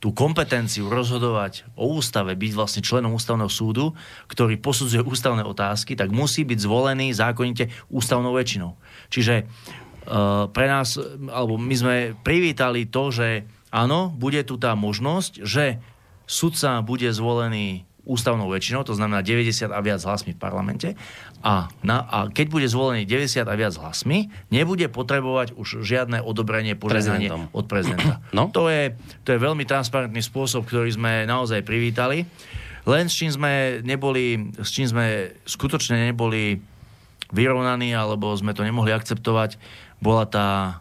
[0.00, 3.92] tú kompetenciu rozhodovať o ústave, byť vlastne členom ústavného súdu,
[4.32, 8.80] ktorý posudzuje ústavné otázky, tak musí byť zvolený zákonite ústavnou väčšinou.
[9.12, 10.96] Čiže uh, pre nás,
[11.28, 15.76] alebo my sme privítali to, že áno, bude tu tá možnosť, že
[16.24, 20.98] sudca bude zvolený ústavnou väčšinou, to znamená 90 a viac hlasmi v parlamente.
[21.46, 26.74] A, na, a keď bude zvolený 90 a viac hlasmi, nebude potrebovať už žiadne odobrenie,
[26.74, 28.18] požehnanie od prezidenta.
[28.36, 28.50] No?
[28.50, 32.26] To, je, to je veľmi transparentný spôsob, ktorý sme naozaj privítali.
[32.88, 36.58] Len s čím sme neboli, s čím sme skutočne neboli
[37.30, 39.60] vyrovnaní, alebo sme to nemohli akceptovať,
[40.00, 40.80] bola tá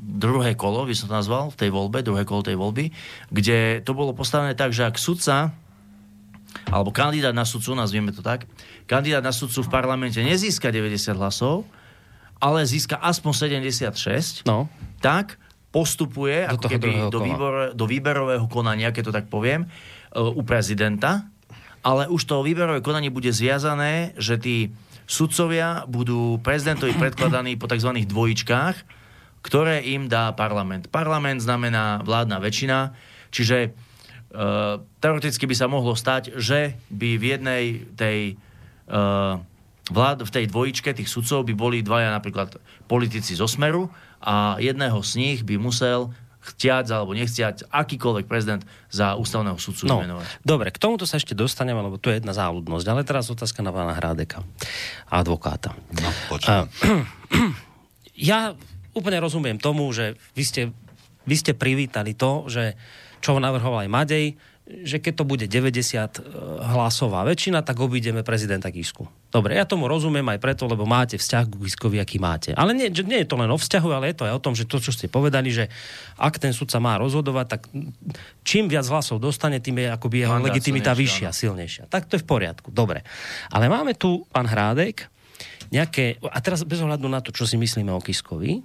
[0.00, 2.94] druhé kolo, by som to nazval, v tej voľbe, druhé kolo tej voľby,
[3.28, 5.52] kde to bolo postavené tak, že ak sudca
[6.68, 8.46] alebo kandidát na sudcu, nazvieme to tak,
[8.86, 11.66] kandidát na sudcu v parlamente nezíska 90 hlasov,
[12.40, 14.66] ale získa aspoň 76, no.
[15.04, 15.36] tak
[15.70, 19.68] postupuje do, ako keby do, výbor, do výberového konania, keď to tak poviem, e,
[20.18, 21.28] u prezidenta,
[21.80, 24.56] ale už to výberové konanie bude zviazané, že tí
[25.10, 27.92] sudcovia budú prezidentovi predkladaní po tzv.
[28.04, 28.76] dvojičkách,
[29.40, 30.92] ktoré im dá parlament.
[30.92, 32.78] Parlament znamená vládna väčšina,
[33.32, 33.72] čiže
[35.02, 37.64] teoreticky by sa mohlo stať, že by v jednej
[37.98, 38.18] tej
[38.86, 39.42] uh,
[39.90, 43.90] vlád, v tej dvojičke tých sudcov by boli dvaja napríklad politici zo Smeru
[44.22, 50.00] a jedného z nich by musel chtiať alebo nechciať akýkoľvek prezident za ústavného sudcu no,
[50.00, 50.24] vymenovať.
[50.40, 52.86] Dobre, k tomuto sa ešte dostaneme, lebo to je jedna záľudnosť.
[52.88, 54.40] Ale teraz otázka na pána Hrádeka,
[55.12, 55.76] advokáta.
[56.00, 56.64] No, počujem.
[58.32, 58.56] ja
[58.96, 60.62] úplne rozumiem tomu, že vy ste,
[61.28, 62.72] vy ste privítali to, že
[63.20, 64.26] čo navrhoval aj Madej,
[64.70, 66.06] že keď to bude 90 e,
[66.62, 69.10] hlasová väčšina, tak obídeme prezidenta Kisku.
[69.30, 72.54] Dobre, ja tomu rozumiem aj preto, lebo máte vzťah k Kiskovi, aký máte.
[72.54, 74.70] Ale nie, nie je to len o vzťahu, ale je to aj o tom, že
[74.70, 75.66] to, čo ste povedali, že
[76.18, 77.60] ak ten sudca má rozhodovať, tak
[78.46, 81.84] čím viac hlasov dostane, tým je akoby jeho Mandát legitimita vyššia, silnejšia.
[81.90, 83.02] Tak to je v poriadku, dobre.
[83.50, 85.10] Ale máme tu, pán Hrádek,
[85.70, 88.62] nejaké, a teraz bez ohľadu na to, čo si myslíme o Kiskovi,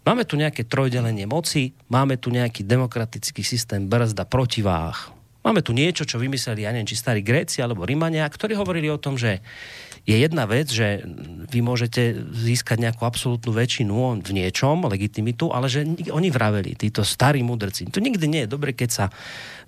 [0.00, 5.12] Máme tu nejaké trojdelenie moci, máme tu nejaký demokratický systém brzda protiváh.
[5.40, 9.00] Máme tu niečo, čo vymysleli, ja neviem, či starí Gréci alebo Rimania, ktorí hovorili o
[9.00, 9.40] tom, že
[10.04, 11.04] je jedna vec, že
[11.48, 17.04] vy môžete získať nejakú absolútnu väčšinu v niečom, legitimitu, ale že ni- oni vraveli, títo
[17.04, 17.88] starí mudrci.
[17.92, 19.06] To nikdy nie je dobre, keď sa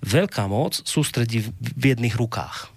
[0.04, 2.71] veľká moc sústredí v jedných rukách.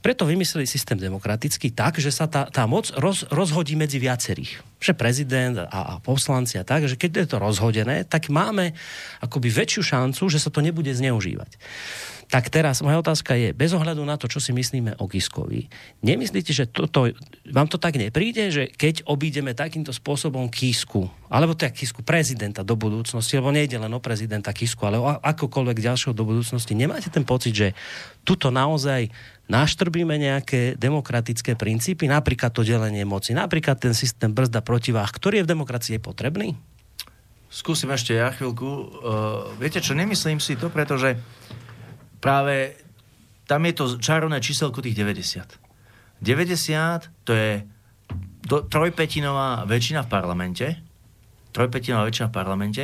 [0.00, 4.60] Preto vymysleli systém demokratický tak, že sa tá, tá moc roz, rozhodí medzi viacerých.
[4.80, 8.74] Že prezident a, a poslanci a tak, že keď je to rozhodené, tak máme
[9.22, 11.60] akoby väčšiu šancu, že sa to nebude zneužívať.
[12.30, 15.66] Tak teraz moja otázka je, bez ohľadu na to, čo si myslíme o Kiskovi,
[15.98, 17.10] nemyslíte, že toto,
[17.50, 22.78] vám to tak nepríde, že keď obídeme takýmto spôsobom Kisku, alebo teda Kisku prezidenta do
[22.78, 27.26] budúcnosti, lebo nejde len o prezidenta Kisku, ale o akokoľvek ďalšieho do budúcnosti, nemáte ten
[27.26, 27.68] pocit, že
[28.22, 29.10] tuto naozaj
[29.50, 35.44] naštrbíme nejaké demokratické princípy, napríklad to delenie moci, napríklad ten systém brzda protiváh, ktorý je
[35.44, 36.54] v demokracii potrebný?
[37.50, 38.62] Skúsim ešte ja chvíľku.
[38.62, 38.86] Uh,
[39.58, 41.18] viete čo, nemyslím si to, pretože
[42.22, 42.78] práve
[43.50, 45.58] tam je to čarovné číselko tých 90.
[46.22, 47.66] 90 to je
[48.46, 50.66] do, trojpetinová väčšina v parlamente,
[51.50, 52.82] trojpetinová väčšina v parlamente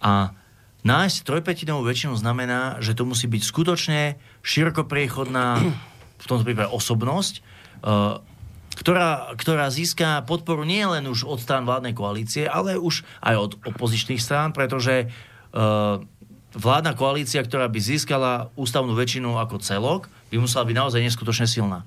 [0.00, 0.32] a
[0.80, 4.00] nájsť trojpetinovú väčšinu znamená, že to musí byť skutočne
[4.40, 5.60] širokopriechodná
[6.16, 7.34] v tomto prípade osobnosť,
[7.84, 8.18] uh,
[8.76, 13.52] ktorá, ktorá získa podporu nie len už od strán vládnej koalície, ale už aj od
[13.64, 16.02] opozičných strán, pretože uh,
[16.56, 21.84] vládna koalícia, ktorá by získala ústavnú väčšinu ako celok, by musela byť naozaj neskutočne silná.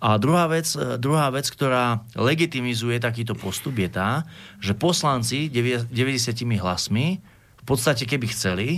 [0.00, 4.24] A druhá vec, eh, druhá vec, ktorá legitimizuje takýto postup je tá,
[4.58, 7.20] že poslanci 90 hlasmi
[7.60, 8.68] v podstate keby chceli,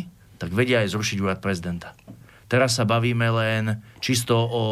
[0.43, 1.95] tak vedia aj zrušiť úrad prezidenta.
[2.53, 4.63] Teraz sa bavíme len čisto o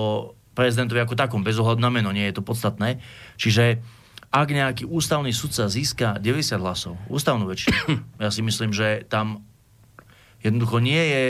[0.52, 3.00] prezidentovi ako takom, bez ohľadu na meno, nie je to podstatné.
[3.40, 3.80] Čiže
[4.28, 7.80] ak nejaký ústavný sudca získa 90 hlasov, ústavnú väčšinu,
[8.24, 9.48] ja si myslím, že tam
[10.44, 11.24] jednoducho nie je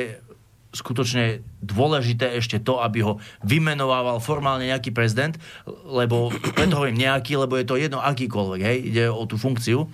[0.70, 5.38] skutočne dôležité ešte to, aby ho vymenovával formálne nejaký prezident,
[5.86, 9.86] lebo preto hovorím nejaký, lebo je to jedno akýkoľvek, hej, ide o tú funkciu.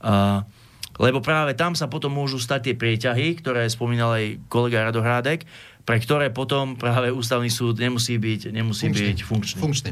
[0.00, 0.40] Uh,
[1.00, 5.48] lebo práve tam sa potom môžu stať tie prieťahy, ktoré spomínal aj kolega Radohrádek,
[5.84, 9.06] pre ktoré potom práve ústavný súd nemusí byť, nemusí funkčný.
[9.10, 9.58] byť funkčný.
[9.60, 9.90] Funkčný.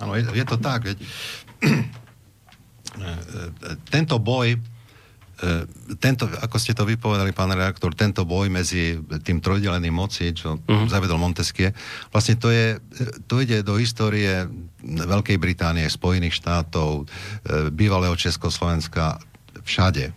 [0.00, 0.98] Áno, je, je to tak, veď
[3.94, 4.58] tento boj
[5.40, 5.64] E,
[5.96, 10.84] tento, ako ste to vypovedali, pán reaktor, tento boj medzi tým trojdeleným moci, čo uh-huh.
[10.84, 11.72] zavedol Montesquieu,
[12.12, 12.76] vlastne to, je,
[13.24, 14.44] to ide do histórie
[14.84, 17.04] Veľkej Británie, Spojených štátov, e,
[17.72, 19.16] bývalého Československa,
[19.64, 20.12] všade.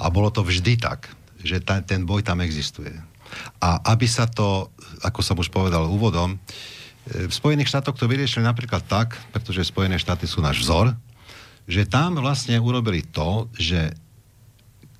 [0.00, 1.12] A bolo to vždy tak,
[1.44, 2.92] že ta, ten boj tam existuje.
[3.62, 4.70] A aby sa to,
[5.02, 6.38] ako som už povedal úvodom, e,
[7.28, 10.94] v Spojených štátoch to vyriešili napríklad tak, pretože Spojené štáty sú náš vzor,
[11.64, 13.94] že tam vlastne urobili to, že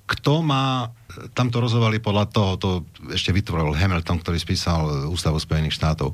[0.05, 0.93] kto má,
[1.33, 2.69] tam to rozhovali podľa toho, to
[3.09, 6.13] ešte vytvoril Hamilton, ktorý spísal Ústavu Spojených štátov.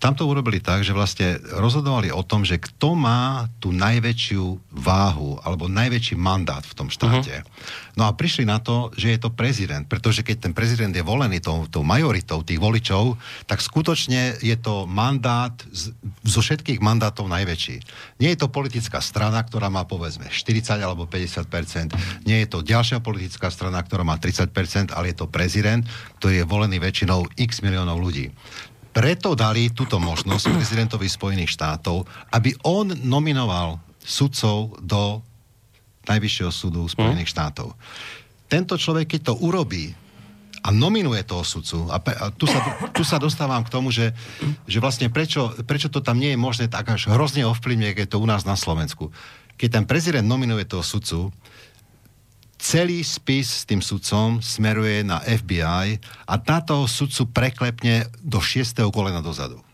[0.00, 5.36] Tam to urobili tak, že vlastne rozhodovali o tom, že kto má tú najväčšiu váhu
[5.44, 7.44] alebo najväčší mandát v tom štáte.
[7.44, 8.00] Uh-huh.
[8.00, 11.44] No a prišli na to, že je to prezident, pretože keď ten prezident je volený
[11.44, 15.92] tou, tou majoritou tých voličov, tak skutočne je to mandát z,
[16.24, 17.76] zo všetkých mandátov najväčší.
[18.24, 23.04] Nie je to politická strana, ktorá má povedzme 40 alebo 50 Nie je to ďalšia
[23.04, 25.84] politická strana, ktorá má 30% ale je to prezident,
[26.16, 28.32] ktorý je volený väčšinou x miliónov ľudí
[28.90, 35.22] preto dali túto možnosť prezidentovi Spojených štátov, aby on nominoval sudcov do
[36.00, 37.76] Najvyššieho súdu Spojených štátov.
[38.50, 39.94] Tento človek, keď to urobí
[40.60, 42.60] a nominuje toho sudcu, a, pe, a tu, sa,
[42.90, 44.12] tu sa dostávam k tomu, že,
[44.66, 48.12] že vlastne prečo, prečo to tam nie je možné tak až hrozne ovplyvne, keď je
[48.12, 49.08] to u nás na Slovensku.
[49.56, 51.32] Keď ten prezident nominuje toho sudcu,
[52.60, 55.96] celý spis s tým sudcom smeruje na FBI
[56.28, 58.76] a táto sudcu preklepne do 6.
[58.92, 59.64] kolena dozadu.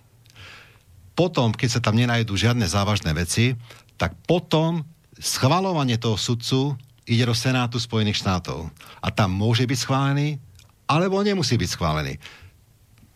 [1.19, 3.59] Potom, keď sa tam nenajdu žiadne závažné veci,
[3.99, 4.87] tak potom
[5.19, 6.79] schvalovanie toho sudcu
[7.09, 8.71] ide do Senátu Spojených štátov.
[9.03, 10.39] A tam môže byť schválený,
[10.87, 12.21] alebo nemusí byť schválený.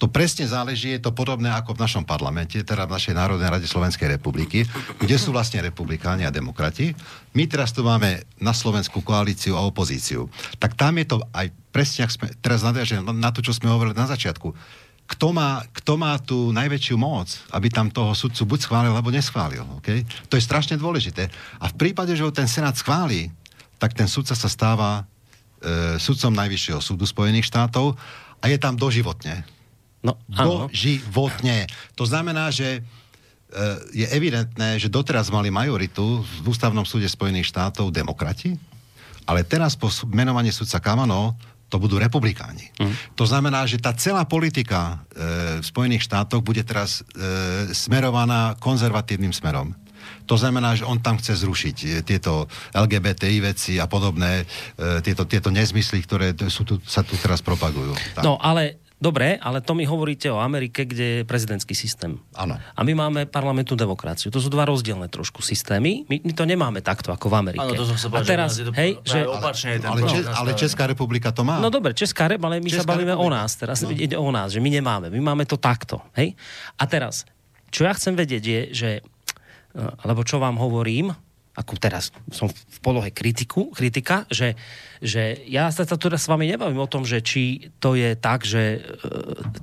[0.00, 3.68] To presne záleží, je to podobné ako v našom parlamente, teda v našej Národnej rade
[3.68, 4.64] Slovenskej republiky,
[4.96, 6.96] kde sú vlastne republikáni a demokrati.
[7.36, 10.32] My teraz tu máme na Slovensku koalíciu a opozíciu.
[10.56, 13.92] Tak tam je to aj presne, ak sme, teraz nadviažem na to, čo sme hovorili
[13.92, 14.48] na začiatku.
[15.04, 19.68] Kto má, kto má tú najväčšiu moc, aby tam toho sudcu buď schválil, alebo neschválil.
[19.84, 20.08] Okay?
[20.32, 21.28] To je strašne dôležité.
[21.60, 23.28] A v prípade, že ho ten Senát schválí,
[23.76, 25.04] tak ten sudca sa stáva
[25.60, 28.00] e, sudcom Najvyššieho súdu Spojených štátov
[28.40, 29.59] a je tam doživotne.
[30.00, 30.68] No, áno.
[30.68, 31.68] Doživotne.
[31.96, 32.80] To znamená, že e,
[33.92, 38.56] je evidentné, že doteraz mali majoritu v ústavnom súde Spojených štátov demokrati,
[39.28, 41.36] ale teraz po menovaní sudca Kavano
[41.70, 42.66] to budú republikáni.
[42.82, 43.14] Mm.
[43.14, 49.30] To znamená, že tá celá politika e, v Spojených štátoch bude teraz e, smerovaná konzervatívnym
[49.30, 49.76] smerom.
[50.26, 54.44] To znamená, že on tam chce zrušiť e, tieto LGBTI veci a podobné, e,
[55.02, 57.94] tieto, tieto nezmysly, ktoré sú tu, sa tu teraz propagujú.
[58.18, 58.26] Tak.
[58.26, 62.20] No, ale Dobre, ale to mi hovoríte o Amerike, kde je prezidentský systém.
[62.36, 62.60] Áno.
[62.60, 64.28] A my máme parlamentnú demokraciu.
[64.28, 66.04] To sú dva rozdielne trošku systémy.
[66.04, 67.64] My, my to nemáme takto ako v Amerike.
[67.64, 70.48] Áno, to som sa A teraz, že, hej, že, opačne Ale, proces Čes, ale.
[70.52, 71.56] Česká republika to má.
[71.64, 73.40] No dobre, Česká rep, ale my sa Česká bavíme o republika.
[73.40, 73.76] nás teraz.
[73.80, 73.88] No.
[73.88, 75.08] Ide o nás, že my nemáme.
[75.08, 76.04] My máme to takto.
[76.12, 76.36] Hej?
[76.76, 77.24] A teraz,
[77.72, 81.16] čo ja chcem vedieť je, že, eh, alebo čo vám hovorím,
[81.50, 84.54] ako teraz som v polohe kritiku, kritika, že,
[85.02, 88.78] že ja sa teraz s vami nebavím o tom, že či to je tak, že
[88.78, 88.82] eh,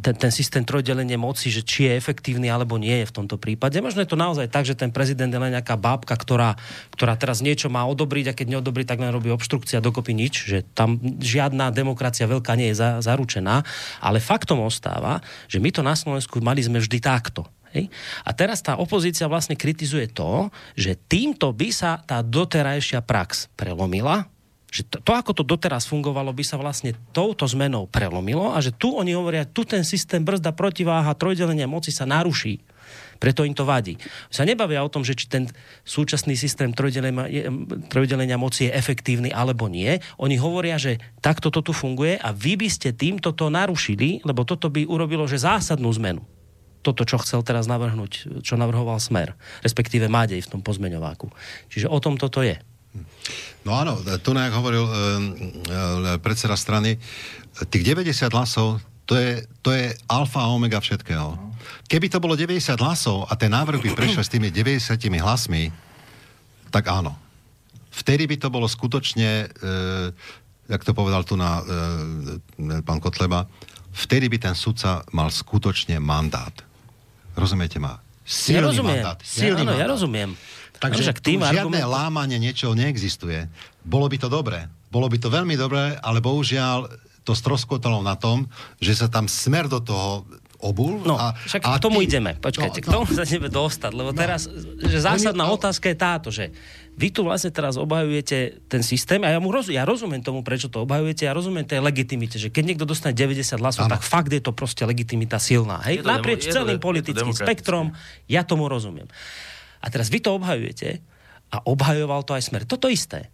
[0.04, 3.80] ten, ten systém trojdelenie moci, že či je efektívny alebo nie je v tomto prípade.
[3.80, 6.60] Možno je to naozaj tak, že ten prezident je len nejaká bábka, ktorá,
[6.92, 10.68] ktorá teraz niečo má odobriť a keď neodobrí, tak len robí obštrukcia dokopy nič, že
[10.76, 13.64] tam žiadna demokracia veľká nie je za, zaručená,
[14.04, 17.48] ale faktom ostáva, že my to na Slovensku mali sme vždy takto.
[17.78, 17.94] Hej?
[18.26, 24.26] A teraz tá opozícia vlastne kritizuje to, že týmto by sa tá doterajšia prax prelomila,
[24.68, 28.76] že to, to, ako to doteraz fungovalo, by sa vlastne touto zmenou prelomilo a že
[28.76, 32.60] tu oni hovoria, tu ten systém brzda protiváha trojdelenia moci sa naruší.
[33.18, 33.98] Preto im to vadí.
[34.30, 35.50] Sa nebavia o tom, že či ten
[35.88, 37.50] súčasný systém trojdelenia,
[37.90, 39.98] trojdelenia moci je efektívny alebo nie.
[40.22, 44.46] Oni hovoria, že takto to tu funguje a vy by ste týmto to narušili, lebo
[44.46, 46.37] toto by urobilo, že zásadnú zmenu
[46.88, 51.28] toto, čo chcel teraz navrhnúť, čo navrhoval Smer, respektíve Mádej v tom pozmeňováku.
[51.68, 52.56] Čiže o tom toto je.
[53.68, 55.00] No áno, tu nejak hovoril e, e,
[56.24, 56.96] predseda strany,
[57.68, 61.36] tých 90 hlasov, to je, to je alfa a omega všetkého.
[61.88, 65.72] Keby to bolo 90 hlasov a ten návrh by prešiel s tými 90 hlasmi,
[66.72, 67.16] tak áno.
[67.92, 69.76] Vtedy by to bolo skutočne, e,
[70.68, 73.48] jak to povedal tu na e, pán Kotleba,
[73.96, 76.67] vtedy by ten sudca mal skutočne mandát.
[77.38, 78.02] Rozumiete ma?
[78.26, 78.98] Silný ja rozumiem.
[79.00, 79.18] mandát.
[79.18, 79.94] Ja, Silný áno, ja mandát.
[79.94, 80.30] rozumiem.
[80.78, 83.46] Takže Však tým žiadne argumentom- lámanie niečoho neexistuje.
[83.82, 84.66] Bolo by to dobré.
[84.88, 86.90] Bolo by to veľmi dobré, ale bohužiaľ
[87.22, 88.46] to stroskotalo na tom,
[88.78, 90.24] že sa tam smer do toho
[90.58, 90.98] obul.
[91.02, 92.34] No, a, však a k tomu ty- ideme.
[92.36, 96.28] Počkajte, no, k tomu sa ideme dostať, lebo teraz, že zásadná Oni- otázka je táto,
[96.30, 96.50] že
[96.98, 100.66] vy tu vlastne teraz obhajujete ten systém a ja, mu roz, ja rozumiem tomu, prečo
[100.66, 103.94] to obhajujete, ja rozumiem tej legitimite, že keď niekto dostane 90 hlasov, Áno.
[103.94, 105.78] tak fakt je to proste legitimita silná.
[105.86, 106.02] Hej?
[106.02, 107.46] To demo- Naprieč je to celým to politickým demokratické.
[107.46, 107.86] spektrom,
[108.26, 109.06] ja tomu rozumiem.
[109.78, 110.98] A teraz vy to obhajujete
[111.48, 112.66] a obhajoval to aj smer.
[112.66, 113.30] Toto isté.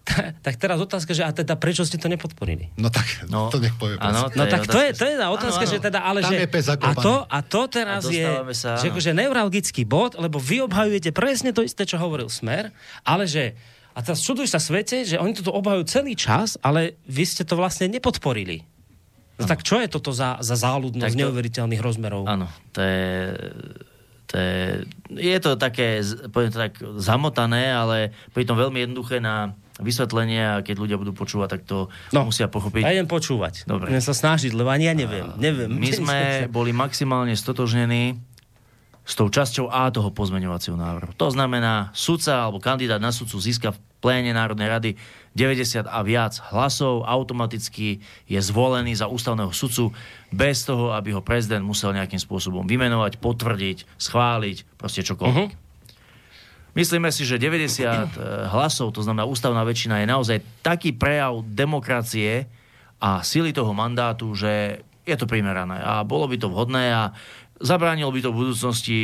[0.46, 2.72] tak teraz otázka, že a teda prečo ste to nepodporili?
[2.74, 3.94] No tak, No, to nech povie.
[3.94, 4.32] presne.
[4.32, 4.98] No tak to je, otázka.
[4.98, 5.72] to je tá otázka, áno.
[5.72, 6.36] že teda, ale Tam že...
[6.80, 11.10] a to, a to teraz A je, sa, že akože neuralgický bod, lebo vy obhajujete
[11.10, 12.72] presne to isté, čo hovoril Smer,
[13.02, 13.54] ale že...
[13.90, 17.58] A teraz čuduješ sa svete, že oni toto obhajujú celý čas, ale vy ste to
[17.58, 18.62] vlastne nepodporili.
[19.34, 22.22] No tak čo je toto za, za záľudnosť to- neuveriteľných rozmerov?
[22.24, 23.10] Áno, to je,
[24.26, 24.58] to je,
[25.10, 26.72] je to také, poviem to tak,
[27.02, 32.24] zamotané, ale pritom veľmi jednoduché na vysvetlenie a keď ľudia budú počúvať, tak to No.
[32.24, 32.84] musia pochopiť.
[32.84, 33.64] Ja idem počúvať.
[33.64, 33.88] Dobre.
[33.88, 35.32] Budem sa snažiť, lebo ani ja neviem.
[35.36, 35.68] neviem.
[35.68, 36.18] My sme
[36.56, 38.20] boli maximálne stotožnení
[39.00, 41.16] s tou časťou A toho pozmeňovacieho návrhu.
[41.16, 44.90] To znamená, sudca alebo kandidát na sudcu získa v pléne Národnej rady
[45.34, 49.92] 90 a viac hlasov, automaticky je zvolený za ústavného sudcu
[50.30, 55.50] bez toho, aby ho prezident musel nejakým spôsobom vymenovať, potvrdiť, schváliť, proste čokoľvek.
[55.52, 55.68] Mhm.
[56.74, 62.46] Myslíme si, že 90 hlasov, to znamená ústavná väčšina, je naozaj taký prejav demokracie
[63.02, 67.02] a sily toho mandátu, že je to primerané a bolo by to vhodné a
[67.58, 69.00] zabránilo by to v budúcnosti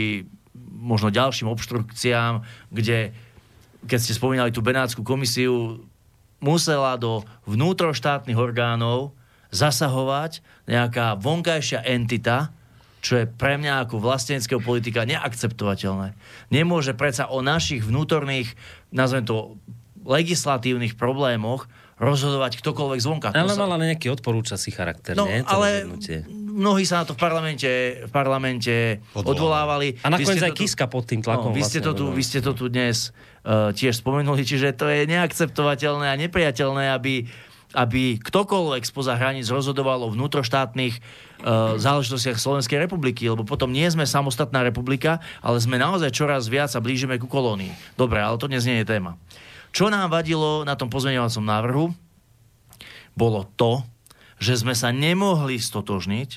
[0.77, 3.11] možno ďalším obštrukciám, kde,
[3.89, 5.83] keď ste spomínali tú Benátsku komisiu,
[6.39, 9.17] musela do vnútroštátnych orgánov
[9.51, 12.53] zasahovať nejaká vonkajšia entita,
[13.07, 16.19] čo je pre mňa ako vlasteneckého politika neakceptovateľné.
[16.51, 18.51] Nemôže predsa o našich vnútorných,
[18.91, 19.55] nazvem to,
[20.03, 23.29] legislatívnych problémoch rozhodovať ktokoľvek zvonka.
[23.33, 25.41] Ale sa- mal ale nejaký odporúčací charakter, No, nie?
[25.41, 26.29] To ale rozhodnutie.
[26.29, 27.71] mnohí sa na to v parlamente,
[28.05, 29.97] v parlamente odvolávali.
[30.03, 32.23] A nakoniec aj tu- Kiska pod tým tlakom No, vy, ste to vlastne tu, vy
[32.23, 37.25] ste to tu dnes uh, tiež spomenuli, čiže to je neakceptovateľné a nepriateľné, aby,
[37.75, 44.07] aby ktokoľvek spoza hraníc rozhodoval o vnútroštátnych uh, záležitostiach Slovenskej republiky, lebo potom nie sme
[44.07, 47.99] samostatná republika, ale sme naozaj čoraz viac sa blížime ku kolónii.
[47.99, 49.19] Dobre, ale to dnes nie je téma.
[49.75, 51.85] Čo nám vadilo na tom pozmeňovacom návrhu,
[53.17, 53.85] bolo to,
[54.37, 56.31] že sme sa nemohli stotožniť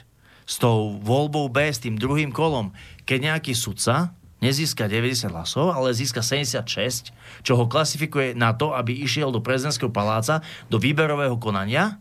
[0.49, 2.73] s tou voľbou B, s tým druhým kolom.
[3.05, 7.11] Keď nejaký sudca nezíska 90 hlasov, ale získa 76,
[7.43, 11.99] čo ho klasifikuje na to, aby išiel do prezidentského paláca, do výberového konania,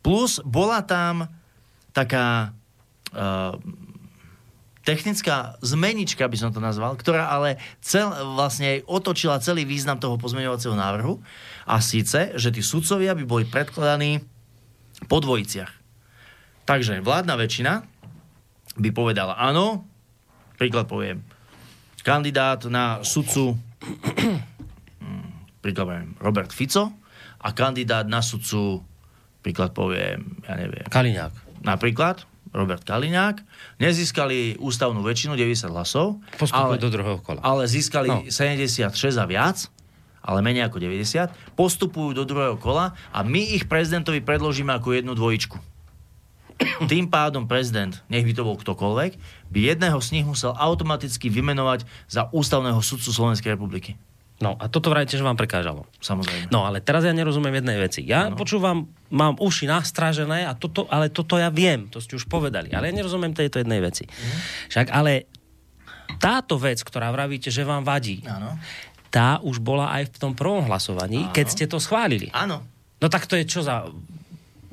[0.00, 1.28] plus bola tam
[1.92, 2.52] taká
[3.12, 3.56] uh,
[4.84, 10.76] technická zmenička, by som to nazval, ktorá ale cel, vlastne otočila celý význam toho pozmeňovacieho
[10.76, 11.24] návrhu.
[11.64, 14.20] A síce, že tí sudcovia by boli predkladaní
[15.08, 15.72] po dvojiciach.
[16.68, 17.72] Takže vládna väčšina
[18.76, 19.88] by povedala áno,
[20.60, 21.24] príklad poviem,
[22.04, 23.56] kandidát na sudcu
[25.64, 26.92] príklad poviem, Robert Fico
[27.40, 28.84] a kandidát na sudcu
[29.40, 31.64] príklad poviem, ja neviem, Kaliňák.
[31.64, 33.42] napríklad Robert Kaliňák,
[33.82, 37.40] nezískali ústavnú väčšinu 90 hlasov, Postupujú ale, do druhého kola.
[37.42, 38.22] ale získali no.
[38.30, 39.66] 76 a viac,
[40.22, 45.12] ale menej ako 90, postupujú do druhého kola a my ich prezidentovi predložíme ako jednu
[45.18, 45.73] dvojičku.
[46.90, 49.12] Tým pádom prezident, nech by to bol ktokoľvek,
[49.50, 53.98] by jedného z nich musel automaticky vymenovať za ústavného sudcu Slovenskej republiky.
[54.42, 55.86] No a toto vrajte, že vám prekážalo.
[56.02, 56.50] Samozrejme.
[56.50, 58.02] No ale teraz ja nerozumiem jednej veci.
[58.02, 58.34] Ja no.
[58.34, 62.90] počúvam, mám uši nastražené, a toto, ale toto ja viem, to ste už povedali, ale
[62.90, 64.10] ja nerozumiem tejto jednej veci.
[64.10, 64.36] Mhm.
[64.74, 65.30] Však ale
[66.18, 68.58] táto vec, ktorá vravíte, že vám vadí, Áno.
[69.08, 71.32] tá už bola aj v tom prvom hlasovaní, Áno.
[71.32, 72.28] keď ste to schválili.
[72.34, 72.66] Áno.
[72.98, 73.86] No tak to je čo za...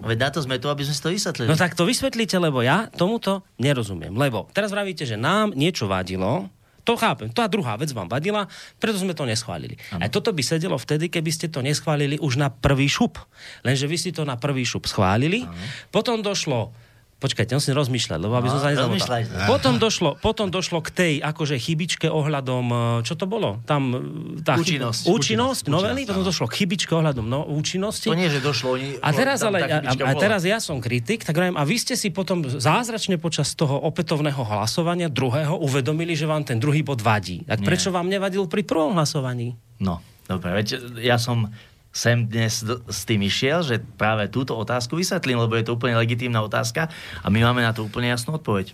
[0.02, 1.48] Veď na to sme tu, aby sme si to vysvetlili.
[1.50, 4.14] No tak to vysvetlíte, lebo ja tomuto nerozumiem.
[4.18, 6.50] Lebo teraz vravíte, že nám niečo vadilo,
[6.82, 8.50] to chápem, tá druhá vec vám vadila,
[8.82, 9.78] preto sme to neschválili.
[9.94, 13.22] Aj toto by sedelo vtedy, keby ste to neschválili už na prvý šup.
[13.62, 15.46] Lenže vy si to na prvý šup schválili,
[15.94, 16.74] potom došlo
[17.22, 18.90] Počkajte, musím rozmýšľať, lebo aby som No, sa nezamotal.
[18.98, 19.22] rozmýšľaj.
[19.46, 23.62] Potom došlo, potom došlo k tej akože chybičke ohľadom, e, čo to bolo?
[23.70, 25.06] Tam e, tá Účinnosť.
[25.06, 28.10] Účinnosť, Účinnosť, novely, potom došlo k chybičke ohľadom no, účinnosti.
[28.10, 28.74] To nie, že došlo.
[28.74, 31.94] Oni, A teraz, ale, a, a, teraz ja som kritik, tak hovorím, a vy ste
[31.94, 37.46] si potom zázračne počas toho opätovného hlasovania druhého uvedomili, že vám ten druhý bod vadí.
[37.46, 37.68] Tak Nie.
[37.70, 39.54] prečo vám nevadil pri prvom hlasovaní?
[39.78, 41.54] No, dobre, veď ja som
[41.92, 46.40] sem dnes s tým išiel, že práve túto otázku vysvetlím, lebo je to úplne legitímna
[46.40, 46.88] otázka
[47.20, 48.72] a my máme na to úplne jasnú odpoveď.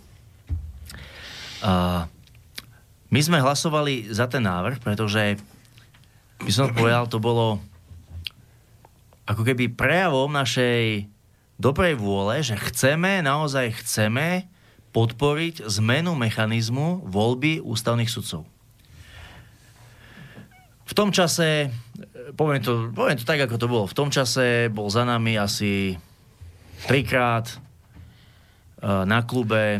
[1.65, 2.05] Uh,
[3.09, 5.41] my sme hlasovali za ten návrh, pretože
[6.37, 7.57] by som povedal, to bolo
[9.25, 11.09] ako keby prejavom našej
[11.57, 14.45] dobrej vôle, že chceme, naozaj chceme
[14.93, 18.45] podporiť zmenu mechanizmu voľby ústavných sudcov.
[20.87, 21.73] V tom čase,
[22.35, 25.95] poviem to, poviem to tak, ako to bolo, v tom čase bol za nami asi
[26.89, 27.55] trikrát e,
[29.07, 29.79] na klube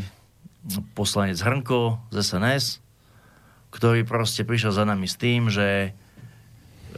[0.96, 2.66] poslanec Hrnko z SNS,
[3.72, 5.92] ktorý proste prišiel za nami s tým, že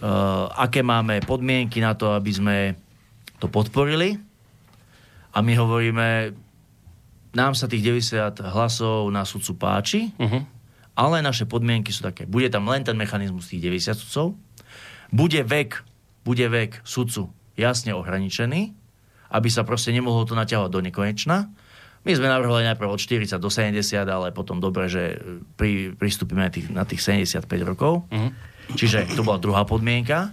[0.02, 2.58] uh, aké máme podmienky na to, aby sme
[3.38, 4.18] to podporili.
[5.36, 6.34] A my hovoríme,
[7.36, 10.42] nám sa tých 90 hlasov na sudcu páči, Uh-huh.
[10.98, 12.26] ale naše podmienky sú také.
[12.26, 14.28] Bude tam len ten mechanizmus tých 90 sudcov,
[15.10, 15.84] bude vek,
[16.24, 17.30] bude vek sudcu
[17.60, 18.72] jasne ohraničený,
[19.30, 21.38] aby sa proste nemohlo to naťahovať do nekonečna.
[22.08, 23.76] My sme navrhovali najprv od 40 do 70,
[24.08, 25.20] ale potom dobre, že
[25.60, 28.08] pri, pristúpime na tých, na tých 75 rokov.
[28.10, 28.30] Mhm.
[28.78, 30.30] Čiže to bola druhá podmienka,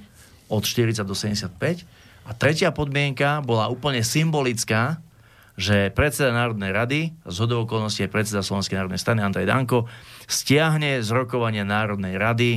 [0.46, 1.82] od 40 do 75.
[2.26, 5.02] A tretia podmienka bola úplne symbolická,
[5.56, 9.88] že predseda Národnej rady, z okolností je predseda Slovenskej národnej strany Andrej Danko,
[10.28, 12.50] stiahne z rokovania Národnej rady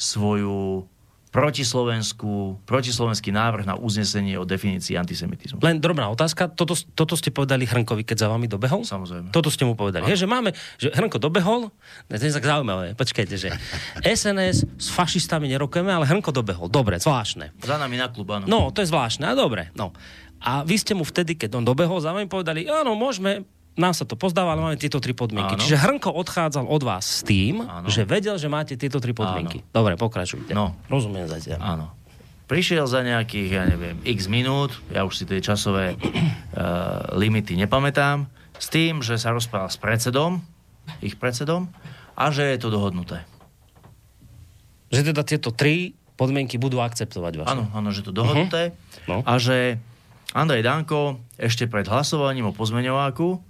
[0.00, 0.88] svoju
[1.32, 5.64] protislovenskú, protislovenský návrh na uznesenie o definícii antisemitizmu.
[5.64, 8.84] Len drobná otázka, toto, toto ste povedali Hrnkovi, keď za vami dobehol?
[8.84, 9.32] Samozrejme.
[9.32, 10.04] Toto ste mu povedali.
[10.04, 11.72] Hej, že máme, že Hrnko dobehol,
[12.12, 13.48] to je tak zaujímavé, počkajte, že
[14.04, 16.68] SNS s fašistami nerokujeme, ale Hrnko dobehol.
[16.68, 17.56] Dobre, zvláštne.
[17.64, 18.44] Za nami na klub, áno.
[18.44, 19.72] No, to je zvláštne, a dobre.
[19.72, 19.96] No.
[20.44, 24.04] A vy ste mu vtedy, keď on dobehol, za vami povedali, áno, môžeme, nám sa
[24.04, 25.56] to pozdáva, ale máme tieto tri podmienky.
[25.56, 25.62] Áno.
[25.64, 27.88] Čiže Hrnko odchádzal od vás s tým, Áno.
[27.88, 29.64] že vedel, že máte tieto tri podmienky.
[29.72, 30.52] Dobre, pokračujte.
[30.52, 30.76] No.
[30.92, 31.58] Rozumiem zatiaľ.
[31.60, 31.86] Áno.
[32.52, 38.28] prišiel za nejakých, ja neviem, x minút, ja už si tie časové uh, limity nepamätám,
[38.60, 40.44] s tým, že sa rozprával s predsedom,
[41.00, 41.72] ich predsedom,
[42.12, 43.24] a že je to dohodnuté.
[44.92, 47.56] Že teda tieto tri podmienky budú akceptovať vaše.
[47.56, 48.76] Áno, áno, že to dohodnuté.
[49.08, 49.24] No.
[49.24, 49.80] A že
[50.36, 53.40] Andrej Danko ešte pred hlasovaním o pozmeňováku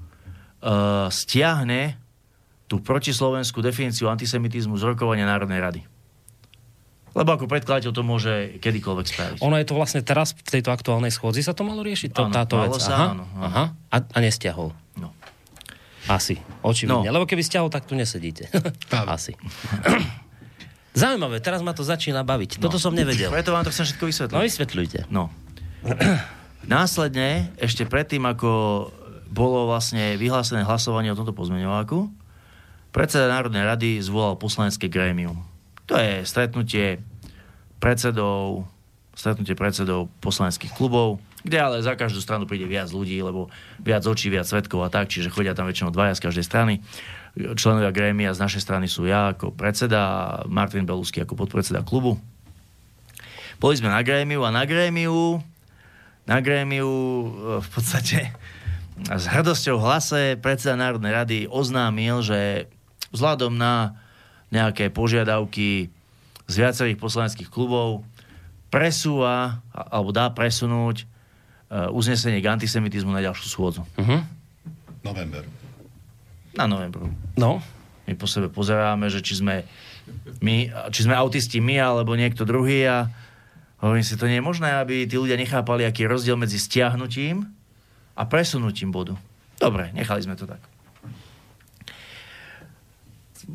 [1.10, 1.98] stiahne
[2.70, 5.80] tú protislovenskú definíciu antisemitizmu z rokovania Národnej rady.
[7.12, 9.38] Lebo ako predkladateľ to môže kedykoľvek spraviť.
[9.44, 12.32] Ono je to vlastne teraz v tejto aktuálnej schôdzi sa to malo riešiť, to, Áno,
[12.32, 12.80] táto malo vec.
[12.80, 13.44] sa, aha, áno, áno.
[13.44, 13.64] aha.
[13.92, 14.72] A, a nestiahol.
[14.96, 15.12] No.
[16.08, 17.12] Asi, očividne.
[17.12, 17.20] No.
[17.20, 18.48] Lebo keby stiahol, tak tu nesedíte.
[18.92, 19.04] Tam.
[19.12, 19.36] Asi.
[20.96, 22.56] Zaujímavé, teraz ma to začína baviť.
[22.56, 23.28] Toto som nevedel.
[23.28, 24.36] Preto vám to chcem všetko vysvetliť.
[24.36, 24.98] No vysvetľujte.
[25.12, 25.28] No.
[26.64, 28.48] Následne, ešte predtým, ako
[29.32, 32.12] bolo vlastne vyhlásené hlasovanie o tomto pozmeňováku,
[32.92, 35.40] predseda Národnej rady zvolal poslanecké grémium.
[35.88, 37.00] To je stretnutie
[37.80, 38.68] predsedov,
[39.16, 43.48] stretnutie predsedov poslaneckých klubov, kde ale za každú stranu príde viac ľudí, lebo
[43.80, 46.74] viac očí, viac svetkov a tak, čiže chodia tam väčšinou dvaja z každej strany.
[47.32, 52.20] Členovia grémia z našej strany sú ja ako predseda Martin Belusky ako podpredseda klubu.
[53.56, 55.40] Boli sme na grémiu a na grémiu
[56.26, 57.28] na grémiu e,
[57.58, 58.30] v podstate
[59.10, 62.70] s hrdosťou v hlase predseda Národnej rady oznámil, že
[63.10, 63.98] vzhľadom na
[64.52, 65.88] nejaké požiadavky
[66.46, 68.04] z viacerých poslaneckých klubov
[68.68, 71.04] presúva, alebo dá presunúť e,
[71.92, 73.82] uznesenie k antisemitizmu na ďalšiu schôdzu.
[73.96, 74.20] Uh-huh.
[75.04, 75.44] November.
[76.52, 77.08] Na novembru.
[77.36, 77.64] No,
[78.04, 79.64] My po sebe pozeráme, že či sme,
[80.42, 83.08] my, či sme autisti my, alebo niekto druhý a
[83.80, 87.61] hovorím si, to nie je možné, aby tí ľudia nechápali, aký je rozdiel medzi stiahnutím
[88.12, 89.16] a presunutím bodu.
[89.56, 90.60] Dobre, nechali sme to tak.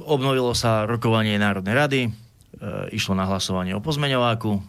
[0.03, 2.10] Obnovilo sa rokovanie Národnej rady, e,
[2.91, 4.60] išlo na hlasovanie o pozmeňováku.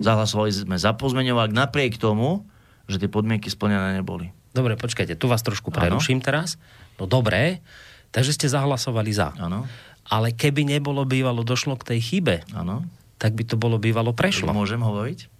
[0.00, 2.42] Zahlasovali sme za pozmeňovák napriek tomu,
[2.88, 4.32] že tie podmienky splnené neboli.
[4.52, 6.56] dobre, počkajte, tu vás trošku preruším teraz.
[7.00, 7.60] No dobre,
[8.14, 9.34] takže ste zahlasovali za.
[9.36, 9.66] Áno,
[10.06, 12.84] Ale keby nebolo bývalo došlo k tej chybe, áno.
[13.16, 14.52] tak by to bolo bývalo prešlo.
[14.52, 15.32] Môžem hovoriť?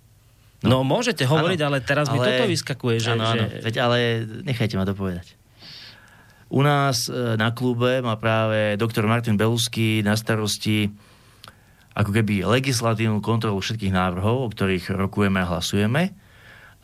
[0.64, 3.12] No, môžete hovoriť, Áno, ale teraz mi toto vyskakuje, že...
[3.12, 3.60] Áno, áno, že...
[3.60, 3.98] veď ale
[4.48, 5.36] nechajte ma to povedať.
[6.48, 10.88] U nás e, na klube má práve doktor Martin Belusky na starosti
[11.94, 16.10] ako keby legislatívnu kontrolu všetkých návrhov, o ktorých rokujeme a hlasujeme.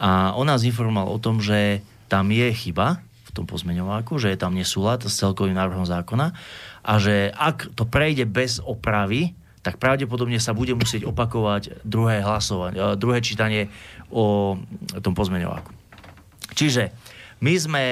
[0.00, 4.38] A on nás informoval o tom, že tam je chyba v tom pozmeňováku, že je
[4.38, 6.34] tam nesúlad s celkovým návrhom zákona
[6.82, 12.76] a že ak to prejde bez opravy, tak pravdepodobne sa bude musieť opakovať druhé hlasovanie,
[12.80, 13.68] eh, druhé čítanie
[14.08, 14.56] o
[15.04, 15.72] tom pozmeňováku.
[16.56, 16.90] Čiže
[17.40, 17.84] my sme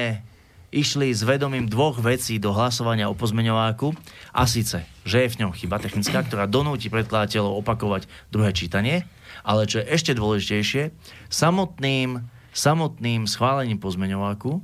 [0.68, 3.96] išli s vedomím dvoch vecí do hlasovania o pozmeňováku
[4.36, 9.08] a síce, že je v ňom chyba technická, ktorá donúti predkladateľov opakovať druhé čítanie,
[9.40, 10.92] ale čo je ešte dôležitejšie,
[11.32, 12.20] samotným,
[12.52, 14.60] samotným schválením pozmeňováku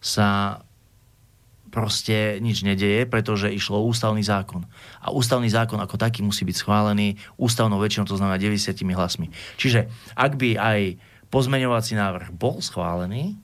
[0.00, 0.60] sa
[1.72, 4.68] proste nič nedeje, pretože išlo ústavný zákon.
[5.00, 9.32] A ústavný zákon ako taký musí byť schválený ústavnou väčšinou, to znamená 90 hlasmi.
[9.56, 10.80] Čiže ak by aj
[11.32, 13.40] pozmeňovací návrh bol schválený,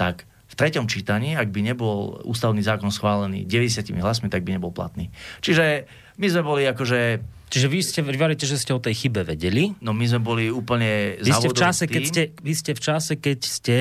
[0.00, 4.72] tak v treťom čítaní, ak by nebol ústavný zákon schválený 90 hlasmi, tak by nebol
[4.72, 5.12] platný.
[5.44, 5.84] Čiže
[6.16, 7.20] my sme boli akože,
[7.52, 9.76] Čiže vy ste, vy hovoríte, že ste o tej chybe vedeli.
[9.84, 13.12] no my sme boli úplne Vy ste v čase, keď ste, vy ste v čase,
[13.20, 13.76] keď ste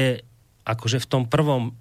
[0.68, 1.74] akože v tom prvom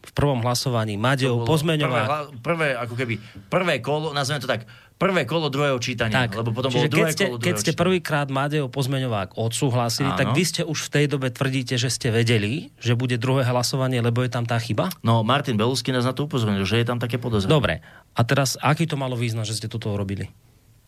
[0.00, 2.08] v prvom hlasovaní Madejov bolo pozmeňovák.
[2.08, 3.14] Prvé, prvé, ako keby,
[3.52, 4.64] prvé kolo, nazveme to tak,
[5.00, 8.28] prvé kolo druhého čítania, Tak, lebo potom bolo keď druhé ste, kolo keď ste prvýkrát
[8.28, 10.18] Madejov pozmeňovák odsúhlasili, Áno.
[10.20, 14.00] tak vy ste už v tej dobe tvrdíte, že ste vedeli, že bude druhé hlasovanie,
[14.00, 14.92] lebo je tam tá chyba?
[15.04, 17.52] No, Martin Belusky nás na to upozornil, že je tam také podozrenie.
[17.52, 17.74] Dobre.
[18.12, 20.28] A teraz, aký to malo význam, že ste toto urobili?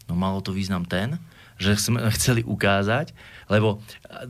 [0.09, 1.17] No malo to význam ten,
[1.57, 3.17] že sme chceli ukázať,
[3.49, 3.81] lebo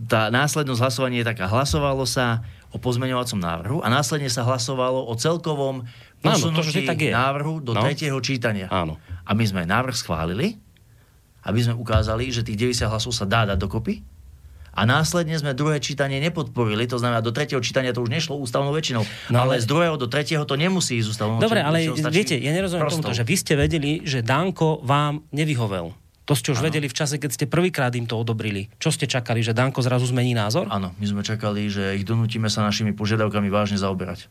[0.07, 1.51] tá následnosť hlasovania je taká.
[1.51, 5.85] Hlasovalo sa o pozmeňovacom návrhu a následne sa hlasovalo o celkovom
[6.19, 7.11] Áno, to posunutí tak je.
[7.11, 7.81] návrhu do No.
[7.81, 8.67] tretieho čítania.
[8.67, 8.97] Áno.
[9.23, 10.57] A my sme návrh schválili,
[11.43, 14.01] aby sme ukázali, že tých 90 hlasov sa dá dať dokopy.
[14.73, 18.73] A následne sme druhé čítanie nepodporili, to znamená, do tretieho čítania to už nešlo ústavnou
[18.73, 19.05] väčšinou.
[19.29, 19.57] No ale...
[19.57, 22.35] ale- z druhého do tretieho to nemusí ísť ústavnou Dobre, väčšinou, ale väčšinou stačí viete,
[22.39, 23.05] ja nerozumiem prostou.
[23.05, 25.93] tomuto, že vy ste vedeli, že Danko vám nevyhovel.
[26.23, 28.71] To ste už vedeli v čase, keď ste prvýkrát im to odobrili.
[28.79, 30.71] Čo ste čakali, že Danko zrazu zmení názor?
[30.71, 34.31] Áno, my sme čakali, že ich donútime sa našimi požiadavkami vážne zaoberať.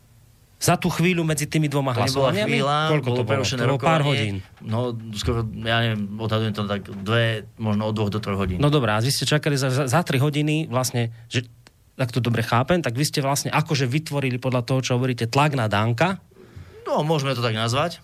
[0.61, 2.61] Za tú chvíľu medzi tými dvoma hlasovaniami?
[2.61, 3.41] chvíľa, Koľko bolo to bolo?
[3.41, 4.45] To bolo pár hodín.
[4.61, 8.61] No, skoro, ja neviem, odhadujem to tak dve, možno od dvoch do troch hodín.
[8.61, 11.49] No dobré, a vy ste čakali za, za, za 3 hodiny vlastne, že
[11.97, 15.57] tak to dobre chápem, tak vy ste vlastne akože vytvorili podľa toho, čo hovoríte, tlak
[15.57, 16.21] na Danka,
[16.85, 17.97] no môžeme to tak nazvať.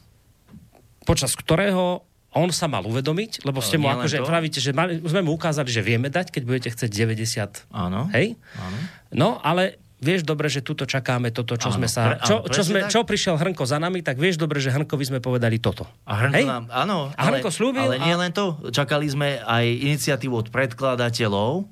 [1.05, 5.33] počas ktorého on sa mal uvedomiť, lebo ste mu akože pravíte, že mali, sme mu
[5.33, 7.71] ukázali, že vieme dať, keď budete chcieť 90.
[7.71, 8.11] Áno.
[8.11, 8.35] Hej?
[8.53, 8.77] Áno.
[9.09, 12.13] No, ale vieš dobre, že tuto čakáme toto, čo Áno, sme sa...
[12.13, 12.93] pre- áno, Čo, čo, sme, tak.
[12.93, 15.89] čo prišiel Hrnko za nami, tak vieš dobre, že Hrnkovi sme povedali toto.
[16.03, 16.45] A Hrnko Hej?
[16.45, 18.61] nám, áno, A Hrnko slúbil ale nie a- len to.
[18.67, 21.65] Čakali sme aj iniciatívu od predkladateľov,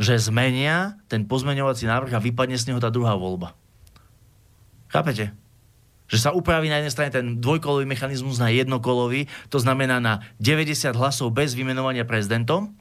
[0.00, 3.52] že zmenia ten pozmeňovací návrh a vypadne z neho tá druhá voľba.
[4.88, 5.36] Chápete?
[6.10, 10.90] Že sa upraví na jednej strane ten dvojkolový mechanizmus na jednokolový, to znamená na 90
[10.98, 12.74] hlasov bez vymenovania prezidentom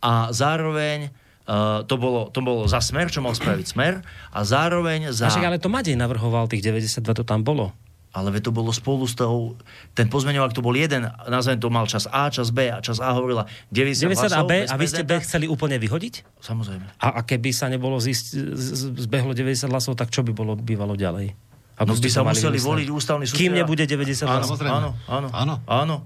[0.00, 1.12] a zároveň
[1.44, 4.00] uh, to, bolo, to bolo za smer, čo mal spraviť smer
[4.32, 5.28] a zároveň za...
[5.28, 7.72] A však ale to Madej navrhoval, tých 92 to tam bolo.
[8.14, 9.58] Ale to bolo spolu s tou...
[9.90, 13.10] Ten pozmeňovák to bol jeden, nazvem to mal čas A, čas B a čas A
[13.10, 13.42] hovorila
[13.74, 16.38] 90, 90 a hlasov B, bez a vy ste B chceli úplne vyhodiť?
[16.38, 16.86] Samozrejme.
[17.02, 20.54] A, a keby sa nebolo zísť, z- z- zbehlo 90 hlasov, tak čo by bolo
[20.54, 21.34] bývalo ďalej?
[21.74, 22.70] Ako No by sa mali museli vymysleť?
[22.70, 23.36] voliť ústavný súd.
[23.36, 25.54] Kým teda- nebude 90 Áno, áno, áno, Áno.
[25.64, 25.96] áno.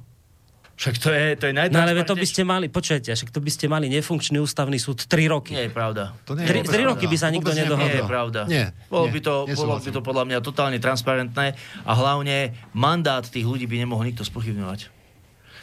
[0.75, 3.51] Však to je, to je No ale to by ste mali, počujete, však to by
[3.51, 5.51] ste mali nefunkčný ústavný súd 3 roky.
[5.51, 6.15] Nie je pravda.
[6.23, 6.91] To nie Tri- je tri pravda.
[6.95, 7.83] roky by sa nikto nedohodol.
[7.83, 8.41] Nie je pravda.
[8.47, 12.37] Nie, Bolo nie, by to, bolo by to podľa mňa totálne transparentné a hlavne
[12.71, 14.87] mandát tých ľudí by nemohol nikto spochybňovať.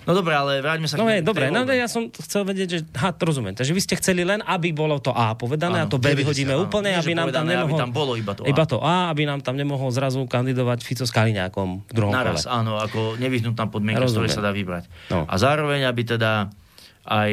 [0.06, 2.80] No dobre, ale vráťme sa No k tej dobre, no ja som chcel vedieť, že
[3.02, 3.58] ha, to rozumiem.
[3.58, 6.22] Takže vy ste chceli len, aby bolo to A povedané a Áno, to B 90,
[6.22, 6.70] vyhodíme áno.
[6.70, 7.82] úplne, Nie, aby nám tam povedané, aby nemohol...
[7.82, 8.48] tam bolo iba to A.
[8.48, 12.46] Iba to A, aby nám tam nemohol zrazu kandidovať Fico s Kaliňákom v druhom Naraz,
[12.46, 12.54] kole.
[12.54, 14.86] áno, ako nevyhnutná podmienka, z ktorej sa dá vybrať.
[15.10, 15.26] No.
[15.26, 16.54] A zároveň, aby teda
[17.06, 17.32] aj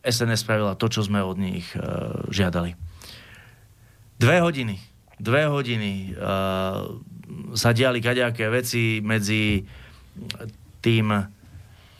[0.00, 1.80] SNS spravila to, čo sme od nich e,
[2.28, 2.72] žiadali.
[4.16, 4.76] Dve hodiny.
[5.16, 6.32] Dve hodiny e,
[7.52, 9.64] sa diali kadejaké veci medzi
[10.80, 11.06] tým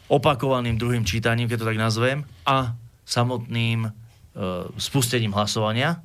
[0.09, 3.91] opakovaným druhým čítaním, keď to tak nazvem, a samotným e,
[4.77, 6.01] spustením hlasovania.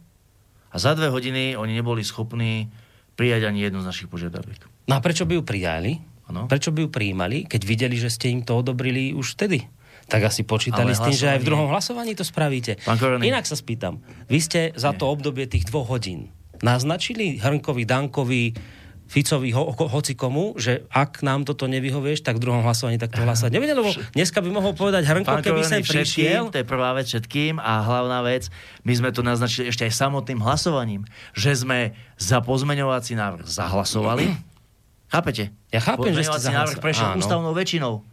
[0.69, 2.69] A za dve hodiny oni neboli schopní
[3.17, 4.61] prijať ani jednu z našich požiadaviek.
[4.87, 5.99] No a prečo by ju prijali?
[6.29, 6.45] Áno.
[6.45, 9.65] Prečo by ju prijímali, keď videli, že ste im to odobrili už vtedy?
[10.09, 12.81] Tak asi počítali Ale s tým, že aj v druhom hlasovaní to spravíte.
[12.81, 13.29] Korony.
[13.29, 14.01] Inak sa spýtam.
[14.25, 18.43] Vy ste za to obdobie tých dvoch hodín naznačili Hrnkovi, Dankovi,
[19.09, 23.25] Ficovi, ho, ho, hoci komu, že ak nám toto nevyhovieš, tak v druhom hlasovaní takto
[23.25, 23.49] hlasovať.
[23.49, 26.53] Nevedia, lebo dneska by mohol povedať Hrnko, Pán keby sem prišiel.
[26.53, 28.53] to je prvá vec všetkým a hlavná vec,
[28.85, 34.29] my sme to naznačili ešte aj samotným hlasovaním, že sme za pozmeňovací návrh zahlasovali.
[35.13, 35.49] Chápete?
[35.73, 37.17] Ja chápem, že ste Pozmeňovací návrh prešiel Áno.
[37.17, 38.05] ústavnou väčšinou.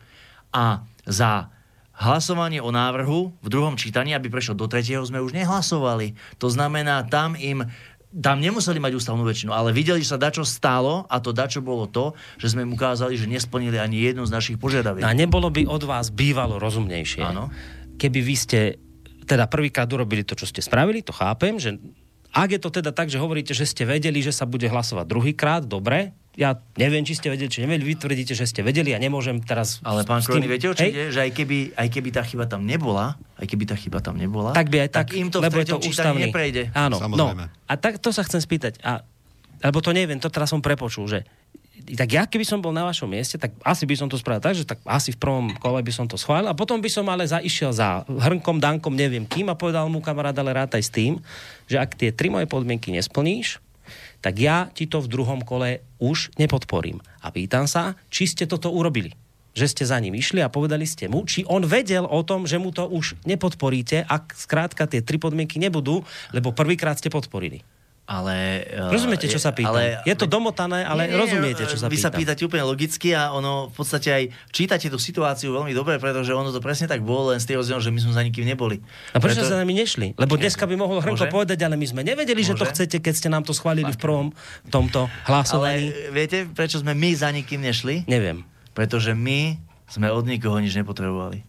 [0.57, 1.53] A za
[1.97, 6.16] hlasovanie o návrhu v druhom čítaní, aby prešiel do tretieho, sme už nehlasovali.
[6.40, 7.68] To znamená, tam im
[8.17, 11.85] tam nemuseli mať ústavnú väčšinu, ale videli, že sa dačo stálo a to dačo bolo
[11.85, 15.05] to, že sme im ukázali, že nesplnili ani jednu z našich požiadaviek.
[15.05, 17.53] No A nebolo by od vás bývalo rozumnejšie, Áno.
[18.01, 18.61] keby vy ste
[19.27, 21.77] teda prvýkrát urobili to, čo ste spravili, to chápem, že
[22.37, 25.64] ak je to teda tak, že hovoríte, že ste vedeli, že sa bude hlasovať druhýkrát,
[25.64, 29.41] dobre, ja neviem, či ste vedeli, či nevedeli, vy tvrdíte, že ste vedeli a nemôžem
[29.41, 29.80] teraz...
[29.80, 31.09] Ale pán s tým- viete, ide?
[31.09, 34.53] Že aj keby, aj keby tá chyba tam nebola, aj keby tá chyba tam nebola,
[34.53, 36.28] Tak by aj tak, im to v lebo je to ústavný.
[36.28, 36.68] neprejde.
[36.76, 37.45] Áno, Samozrejme.
[37.49, 37.64] no.
[37.64, 38.84] A tak to sa chcem spýtať.
[38.84, 39.01] A,
[39.64, 41.24] lebo to neviem, to teraz som prepočul, že
[41.95, 44.59] tak ja keby som bol na vašom mieste, tak asi by som to spravil tak,
[44.59, 47.22] že tak asi v prvom kole by som to schválil a potom by som ale
[47.22, 51.22] zaišiel za hrnkom, dankom, neviem kým a povedal mu kamarát, ale rátaj s tým,
[51.70, 53.62] že ak tie tri moje podmienky nesplníš,
[54.18, 56.99] tak ja ti to v druhom kole už nepodporím.
[57.22, 59.14] A pýtam sa, či ste toto urobili
[59.57, 62.61] že ste za ním išli a povedali ste mu, či on vedel o tom, že
[62.61, 66.05] mu to už nepodporíte, ak skrátka tie tri podmienky nebudú,
[66.37, 67.64] lebo prvýkrát ste podporili.
[68.07, 68.34] Ale...
[68.62, 69.74] eh, Rozumiete, čo sa pýtam?
[70.00, 72.04] je to domotané, ale Nie, rozumiete, čo sa Vy pýtam.
[72.04, 76.30] sa pýtate úplne logicky a ono v podstate aj čítate tú situáciu veľmi dobre, pretože
[76.30, 78.78] ono to presne tak bolo, len s tým rozdielom, že my sme za nikým neboli.
[79.11, 80.14] A prečo Preto- sa nami nešli?
[80.14, 81.34] Lebo dneska by mohol Hrnko Môže?
[81.34, 82.78] povedať, ale my sme nevedeli, že to Môže?
[82.78, 84.30] chcete, keď ste nám to schválili v prvom
[84.70, 85.90] tomto hlasovaní.
[85.90, 88.07] Ale viete, prečo sme my za nikým nešli?
[88.07, 88.46] Neviem.
[88.70, 91.42] Pretože my sme od nikoho nič nepotrebovali.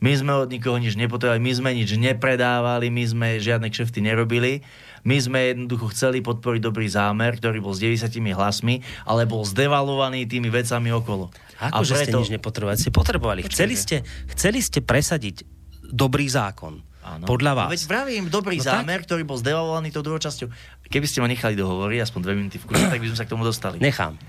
[0.00, 4.64] My sme od nikoho nič nepotrebovali, my sme nič nepredávali, my sme žiadne kšefty nerobili.
[5.04, 10.28] My sme jednoducho chceli podporiť dobrý zámer, ktorý bol s 90 hlasmi, ale bol zdevalovaný
[10.28, 11.32] tými vecami okolo.
[11.60, 12.76] Ako, že ste nič nepotrebovali?
[12.76, 13.40] Ste potrebovali.
[13.48, 15.44] Chceli ste, chceli ste presadiť
[15.92, 16.84] dobrý zákon.
[17.00, 17.24] Áno.
[17.24, 17.68] Podľa vás.
[17.68, 20.52] No veď vravím, dobrý No no zámer, ktorý bol zdevalovaný tou druhou časťou.
[20.92, 23.30] Keby ste ma nechali dohovoriť, aspoň dve minúty v kuse, tak by sme sa k
[23.32, 23.80] tomu dostali.
[23.80, 24.20] Nechám.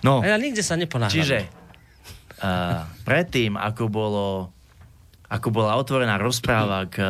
[0.00, 1.12] No, Ja nikde sa neponáhľam.
[1.12, 1.48] čiže
[2.40, 4.26] uh, predtým, ako bolo
[5.24, 7.00] ako bola otvorená rozpráva k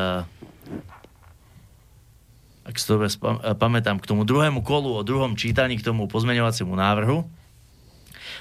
[2.64, 6.08] ak si to spam- eh, pamätám, k tomu druhému kolu o druhom čítaní, k tomu
[6.08, 7.28] pozmeňovaciemu návrhu.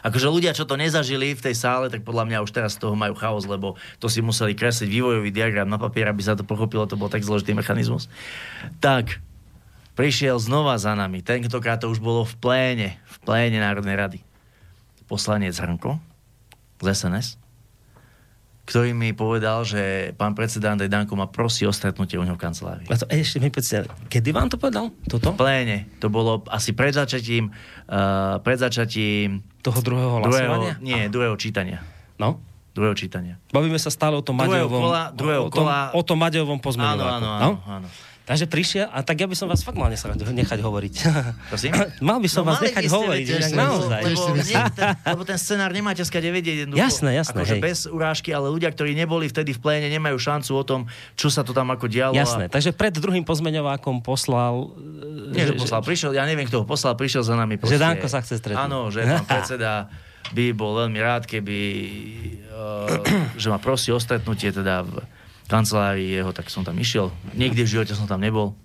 [0.04, 2.96] Akože ľudia, čo to nezažili v tej sále, tak podľa mňa už teraz z toho
[2.96, 6.88] majú chaos, lebo to si museli kresliť vývojový diagram na papier, aby sa to pochopilo,
[6.88, 8.12] to bol tak zložitý mechanizmus.
[8.84, 9.24] Tak,
[9.96, 14.20] prišiel znova za nami, tentokrát to už bolo v pléne, v pléne Národnej rady.
[15.08, 16.00] Poslanec Hrnko
[16.84, 17.43] z SNS
[18.64, 22.42] ktorý mi povedal, že pán predseda Andrej Danko ma prosí o stretnutie u neho v
[22.42, 22.88] kancelárii.
[22.88, 24.88] A to, ešte mi povedzte, kedy vám to povedal?
[25.04, 25.32] Toto?
[25.32, 25.92] V pléne.
[26.00, 27.52] To bolo asi pred začatím,
[27.92, 30.80] uh, pred začatím Toho druhého hlasovania?
[30.80, 31.84] druhého, nie, druhého čítania.
[32.16, 32.40] No?
[32.72, 33.36] Druhého čítania.
[33.52, 37.04] Bavíme sa stále o tom Druhého kola- druhého o, tom, kola- o tom Maďovom pozmeňováku.
[37.04, 37.52] Áno, áno, no?
[37.68, 37.88] áno, áno.
[38.24, 40.94] Takže prišiel, a tak ja by som vás fakt mal nechať, hovoriť.
[41.52, 41.76] Prosím?
[42.00, 44.00] mal by som No, vás nechať ste hovoriť, inak lebo- naozaj.
[44.00, 44.22] Lebo,
[44.80, 46.80] ten, lebo ten scenár nemáte skade vedieť jednoducho.
[46.80, 50.64] Jasné, jasné, Akože bez urážky, ale ľudia, ktorí neboli vtedy v pléne, nemajú šancu o
[50.64, 50.88] tom,
[51.20, 52.16] čo sa to tam ako dialo.
[52.16, 52.52] Jasné, A...
[52.52, 54.72] takže pred druhým pozmeňovákom poslal...
[55.36, 57.60] Nie, že poslal, prišiel, ja neviem, kto ho poslal, prišiel za nami.
[57.60, 58.64] Že Danko sa chce stretnúť.
[58.64, 59.92] Áno, že pán predseda
[60.32, 61.60] by bol veľmi rád, keby,
[62.48, 63.04] uh,
[63.36, 65.04] že ma prosí o stretnutie teda v
[65.54, 67.14] kancelárii jeho, tak som tam išiel.
[67.38, 68.58] Nikdy v živote som tam nebol.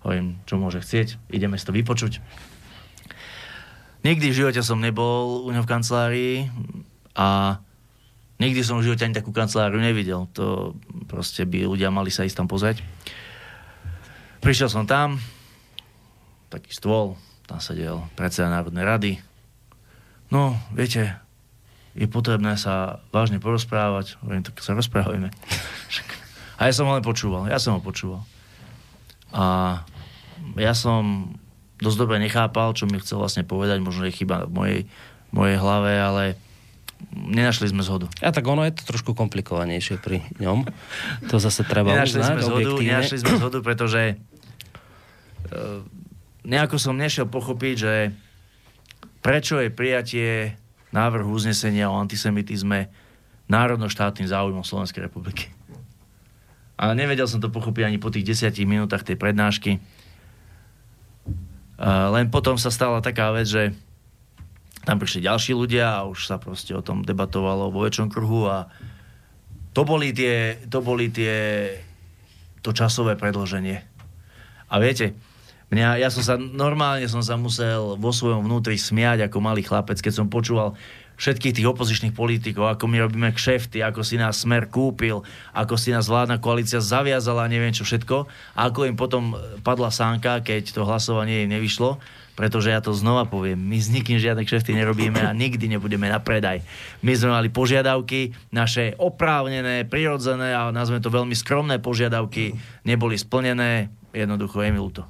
[0.00, 2.24] Hovorím, čo môže chcieť, ideme si to vypočuť.
[4.00, 6.34] Nikdy v živote som nebol u neho v kancelárii
[7.12, 7.60] a
[8.40, 10.24] nikdy som v živote ani takú kanceláriu nevidel.
[10.32, 10.72] To
[11.04, 12.80] proste by ľudia mali sa ísť tam pozrieť.
[14.40, 15.20] Prišiel som tam,
[16.48, 19.12] taký stôl, tam sedel predseda Národnej rady.
[20.32, 21.20] No, viete,
[21.92, 24.16] je potrebné sa vážne porozprávať.
[24.24, 25.28] Hovorím, tak sa rozprávajme.
[26.60, 28.20] A ja som ho len počúval, ja som ho počúval.
[29.32, 29.80] A
[30.60, 31.32] ja som
[31.80, 34.80] dosť dobre nechápal, čo mi chcel vlastne povedať, možno je chyba v mojej,
[35.32, 36.24] mojej hlave, ale
[37.16, 38.12] nenašli sme zhodu.
[38.20, 40.68] A tak ono je to trošku komplikovanejšie pri ňom.
[41.32, 42.88] To zase treba Nenašli uznať sme zhodu, objektívne.
[42.92, 45.80] nenašli sme zhodu, pretože uh,
[46.44, 47.94] nejako som nešiel pochopiť, že
[49.24, 50.60] prečo je prijatie
[50.92, 52.92] návrhu uznesenia o antisemitizme
[53.48, 55.48] národno-štátnym záujmom Slovenskej republiky.
[56.80, 59.76] A nevedel som to pochopiť ani po tých desiatich minútach tej prednášky.
[61.84, 63.76] Len potom sa stala taká vec, že
[64.88, 68.72] tam prišli ďalší ľudia a už sa proste o tom debatovalo vo väčšom kruhu a
[69.76, 71.68] to boli tie, to boli tie
[72.64, 73.84] to časové predloženie.
[74.72, 75.12] A viete,
[75.68, 80.00] mňa, ja som sa, normálne som sa musel vo svojom vnútri smiať ako malý chlapec,
[80.00, 80.76] keď som počúval
[81.20, 85.20] všetkých tých opozičných politikov, ako my robíme kšefty, ako si nás smer kúpil,
[85.52, 88.24] ako si nás vládna koalícia zaviazala, neviem čo všetko,
[88.56, 92.00] a ako im potom padla sánka, keď to hlasovanie im nevyšlo,
[92.40, 96.24] pretože ja to znova poviem, my s nikým žiadne kšefty nerobíme a nikdy nebudeme na
[96.24, 96.64] predaj.
[97.04, 102.56] My sme mali požiadavky, naše oprávnené, prirodzené a nazveme to veľmi skromné požiadavky,
[102.88, 105.04] neboli splnené, jednoducho je mi ľúto.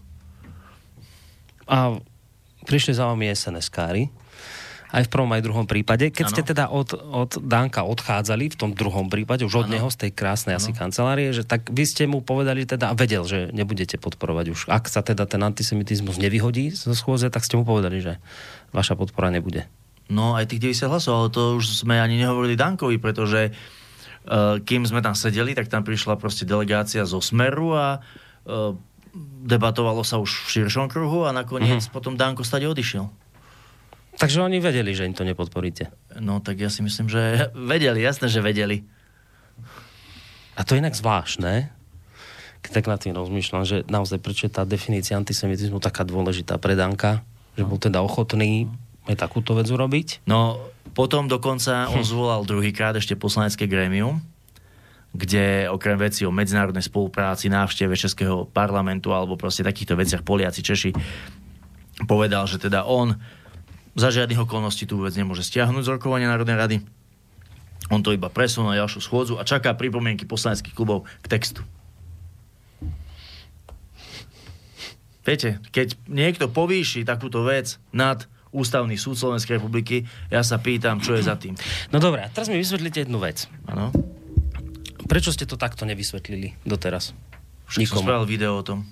[1.70, 2.02] A
[2.66, 4.11] prišli za vami SNS-kári,
[4.91, 6.11] aj v prvom, aj v druhom prípade.
[6.11, 6.32] Keď Áno.
[6.34, 9.74] ste teda od, od Danka odchádzali, v tom druhom prípade, už od Áno.
[9.78, 13.22] neho z tej krásnej asi kancelárie, že tak vy ste mu povedali teda, a vedel,
[13.22, 14.61] že nebudete podporovať už.
[14.66, 18.18] Ak sa teda ten antisemitizmus nevyhodí zo schôze, tak ste mu povedali, že
[18.74, 19.70] vaša podpora nebude.
[20.11, 24.82] No aj tých 90 hlasov, ale to už sme ani nehovorili Dankovi, pretože uh, kým
[24.82, 28.74] sme tam sedeli, tak tam prišla proste delegácia zo Smeru a uh,
[29.47, 31.95] debatovalo sa už v širšom kruhu a nakoniec uh-huh.
[31.95, 33.07] potom Danko stade odišiel.
[34.21, 35.89] Takže oni vedeli, že im to nepodporíte.
[36.21, 38.85] No tak ja si myslím, že vedeli, jasné, že vedeli.
[40.55, 41.73] A to je inak zvláštne,
[42.61, 46.77] keď tak nad tým rozmýšľam, že naozaj prečo je tá definícia antisemitizmu taká dôležitá pre
[46.77, 47.25] Danka,
[47.57, 48.68] že bol teda ochotný
[49.09, 50.29] aj takúto vec urobiť.
[50.29, 50.61] No
[50.93, 54.21] potom dokonca on zvolal druhýkrát ešte poslanecké grémium,
[55.16, 60.91] kde okrem veci o medzinárodnej spolupráci, návšteve Českého parlamentu alebo proste takýchto veciach Poliaci, Češi,
[62.05, 63.16] povedal, že teda on
[63.95, 66.76] za žiadnych okolností tú vec nemôže stiahnuť z rokovania Národnej rady.
[67.91, 71.66] On to iba presunul na ďalšiu schôdzu a čaká pripomienky poslaneckých klubov k textu.
[75.26, 81.14] Viete, keď niekto povýši takúto vec nad ústavný súd Slovenskej republiky, ja sa pýtam, čo
[81.14, 81.55] je za tým.
[81.95, 83.47] No dobré, teraz mi vysvetlite jednu vec.
[83.68, 83.95] Áno?
[85.07, 87.14] Prečo ste to takto nevysvetlili doteraz?
[87.70, 88.86] Však som spravil video o tom.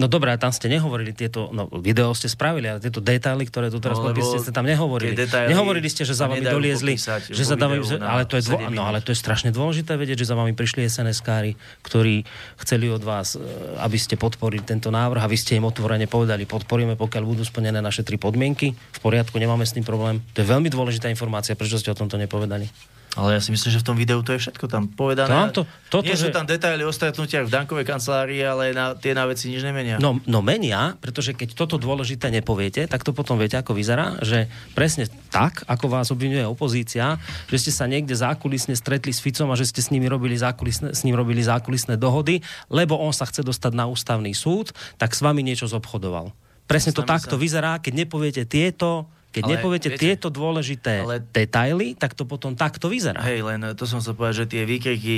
[0.00, 3.76] No dobré, tam ste nehovorili tieto, no video ste spravili, ale tieto detaily, ktoré tu
[3.76, 5.12] teraz No, lebo ste tam nehovorili.
[5.12, 8.56] detaily Nehovorili ste, že za vami doliezli, popísať že za dávajú, ale, to je dvo,
[8.56, 12.24] 7 no, ale to je strašne dôležité vedieť, že za vami prišli SNS-kári, ktorí
[12.64, 13.44] chceli od vás, e,
[13.84, 17.84] aby ste podporili tento návrh a vy ste im otvorene povedali, podporíme, pokiaľ budú splnené
[17.84, 18.72] naše tri podmienky.
[18.72, 20.24] V poriadku, nemáme s tým problém.
[20.32, 22.91] To je veľmi dôležitá informácia, prečo ste o tomto nepovedali.
[23.12, 25.28] Ale ja si myslím, že v tom videu to je všetko tam povedané.
[25.28, 28.96] Vám to- toto, Nie že- sú tam detaily o stretnutiach v Dankovej kancelárii, ale na,
[28.96, 30.00] tie na veci nič nemenia.
[30.00, 34.48] No, no menia, pretože keď toto dôležité nepoviete, tak to potom viete, ako vyzerá, že
[34.72, 37.20] presne tak, ako vás obvinuje opozícia,
[37.52, 40.96] že ste sa niekde zákulisne stretli s Ficom a že ste s nimi robili zákulisné,
[40.96, 42.40] s ním robili zákulisné dohody,
[42.72, 46.32] lebo on sa chce dostať na ústavný súd, tak s vami niečo zobchodoval.
[46.64, 51.24] Presne to takto sa- vyzerá, keď nepoviete tieto Keď Ale nepoviete viete, tieto dôležité ale-
[51.24, 53.24] detaily, tak to potom takto vyzerá.
[53.24, 55.16] Hej, len to som chcel povedať, že tie výkriky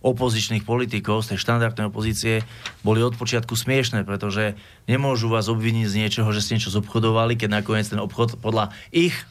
[0.00, 2.40] opozičných politikov z tej štandardnej opozície
[2.80, 4.56] boli od počiatku smiešné, pretože
[4.88, 9.12] nemôžu vás obviniť z niečoho, že ste niečo zobchodovali, keď nakoniec ten obchod podľa ich
[9.12, 9.24] e,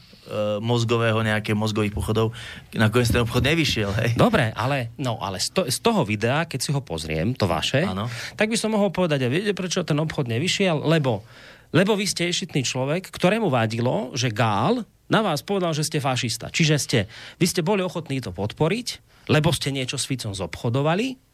[0.62, 2.30] mozgového, nejaké mozgových pochodov,
[2.70, 4.10] nakoniec ten obchod nevyšiel, hej.
[4.14, 7.82] Dobre, ale, no, ale z, to, z toho videa, keď si ho pozriem, to vaše,
[7.82, 8.06] Áno.
[8.38, 10.86] tak by som mohol povedať, a viete, prečo ten obchod nevyšiel?
[10.86, 11.26] Lebo,
[11.70, 16.54] lebo vy ste ješitný človek, ktorému vadilo, že Gál na vás povedal, že ste fašista.
[16.54, 16.98] Čiže ste,
[17.42, 21.29] vy ste boli ochotní to podporiť, lebo ste niečo s Ficom zobchodovali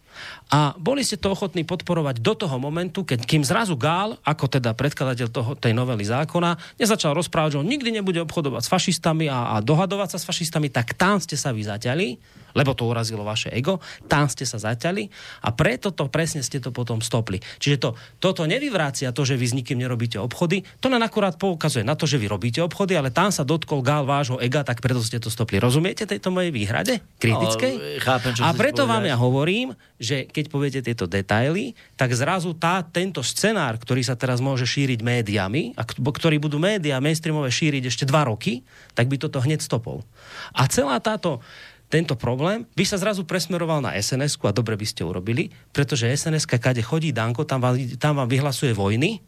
[0.47, 4.73] a boli ste to ochotní podporovať do toho momentu, keď kým zrazu Gál, ako teda
[4.79, 9.59] predkladateľ toho, tej novely zákona, nezačal rozprávať, že on nikdy nebude obchodovať s fašistami a,
[9.59, 12.09] a dohadovať sa s fašistami, tak tam ste sa vy zaťali,
[12.57, 15.13] lebo to urazilo vaše ego, tam ste sa zaťali
[15.45, 17.37] a preto to presne ste to potom stopli.
[17.61, 21.85] Čiže to, toto nevyvrácia to, že vy s nikým nerobíte obchody, to len akurát poukazuje
[21.85, 25.05] na to, že vy robíte obchody, ale tam sa dotkol Gál vášho ega, tak preto
[25.05, 25.61] ste to stopli.
[25.61, 27.05] Rozumiete tejto mojej výhrade?
[27.21, 27.75] Kritickej?
[27.77, 29.77] No, chápem, a preto vám ja hovorím,
[30.07, 35.03] že keď poviete tieto detaily, tak zrazu tá, tento scenár, ktorý sa teraz môže šíriť
[35.03, 38.63] médiami, a ktorý budú médiá mainstreamové šíriť ešte dva roky,
[38.95, 40.07] tak by toto hneď stopol.
[40.55, 41.43] A celá táto
[41.87, 46.47] tento problém by sa zrazu presmeroval na sns a dobre by ste urobili, pretože sns
[46.47, 49.23] kade chodí Danko, tam vám, tam vám vyhlasuje vojny.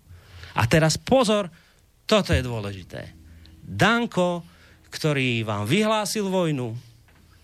[0.58, 1.46] A teraz pozor,
[2.02, 3.14] toto je dôležité.
[3.62, 4.42] Danko,
[4.90, 6.87] ktorý vám vyhlásil vojnu,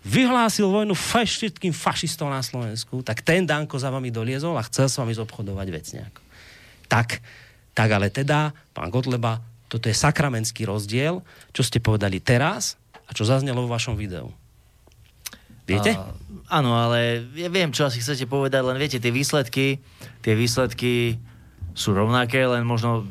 [0.05, 5.01] vyhlásil vojnu všetkým fašistom na Slovensku, tak ten Danko za vami doliezol a chcel s
[5.01, 6.21] vami zobchodovať vec nejako.
[6.85, 7.19] Tak,
[7.73, 12.77] tak ale teda, pán Kotleba, toto je sakramentský rozdiel, čo ste povedali teraz
[13.09, 14.29] a čo zaznelo vo vašom videu.
[15.65, 15.97] Viete?
[15.97, 16.13] A,
[16.61, 19.81] áno, ale ja viem, čo asi chcete povedať, len viete, tie výsledky,
[20.21, 21.17] tie výsledky
[21.73, 23.09] sú rovnaké, len možno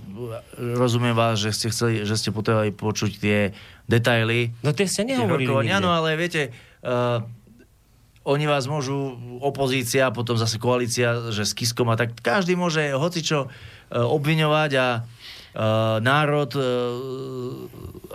[0.57, 3.51] rozumiem vás, že ste chceli, že ste potrebovali počuť tie
[3.91, 4.55] detaily.
[4.63, 5.69] No tie ste nehovorili.
[5.69, 6.74] Áno, ale viete, uh,
[8.25, 13.49] oni vás môžu, opozícia, potom zase koalícia, že s Kiskom a tak, každý môže hocičo
[13.49, 13.49] uh,
[14.09, 16.65] obviňovať a uh, národ, uh,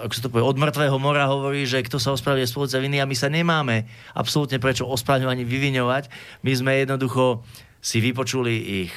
[0.01, 3.09] ako sa to povie, od mŕtvého mora hovorí, že kto sa ospravedlňuje spoločne viny a
[3.09, 3.86] my sa nemáme
[4.17, 6.03] absolútne prečo ospravedlňovať ani vyviňovať.
[6.41, 7.45] My sme jednoducho
[7.78, 8.93] si vypočuli ich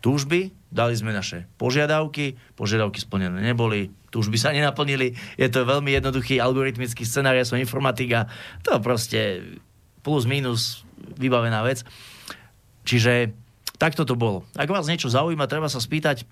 [0.00, 6.40] túžby, dali sme naše požiadavky, požiadavky splnené neboli, túžby sa nenaplnili, je to veľmi jednoduchý
[6.40, 8.32] algoritmický scenár, ja som informatika,
[8.64, 9.44] to proste
[10.00, 10.88] plus minus
[11.20, 11.84] vybavená vec.
[12.82, 13.30] Čiže
[13.78, 14.42] takto to bolo.
[14.58, 16.24] Ak vás niečo zaujíma, treba sa spýtať.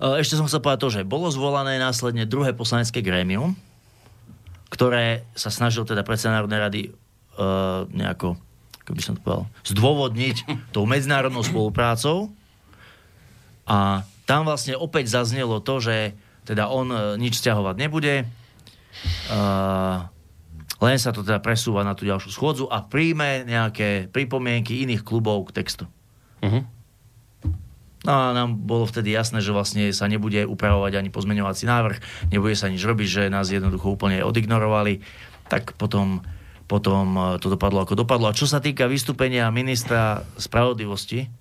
[0.00, 3.58] E, Ešte som chcel povedať to, že bolo zvolané následne druhé poslanecké grémium,
[4.72, 6.80] ktoré sa snažil teda predseda Národnej rady
[7.38, 8.34] uh, nejako,
[8.82, 10.36] ako by som to povedal, zdôvodniť
[10.74, 12.34] tou medzinárodnou spoluprácou.
[13.64, 15.96] A tam vlastne opäť zaznelo to, že
[16.44, 18.28] teda on e, nič stiahovať nebude,
[19.32, 20.06] uh,
[20.84, 25.48] len sa to teda presúva na tú ďalšiu schôdzu a príjme nejaké pripomienky iných klubov
[25.50, 25.84] k textu.
[26.44, 26.62] Uh-huh.
[28.04, 32.52] No a nám bolo vtedy jasné, že vlastne sa nebude upravovať ani pozmeňovací návrh, nebude
[32.52, 35.00] sa nič robiť, že nás jednoducho úplne odignorovali.
[35.48, 36.20] Tak potom,
[36.68, 38.28] potom e, to dopadlo ako dopadlo.
[38.28, 41.32] A čo sa týka vystúpenia ministra spravodlivosti,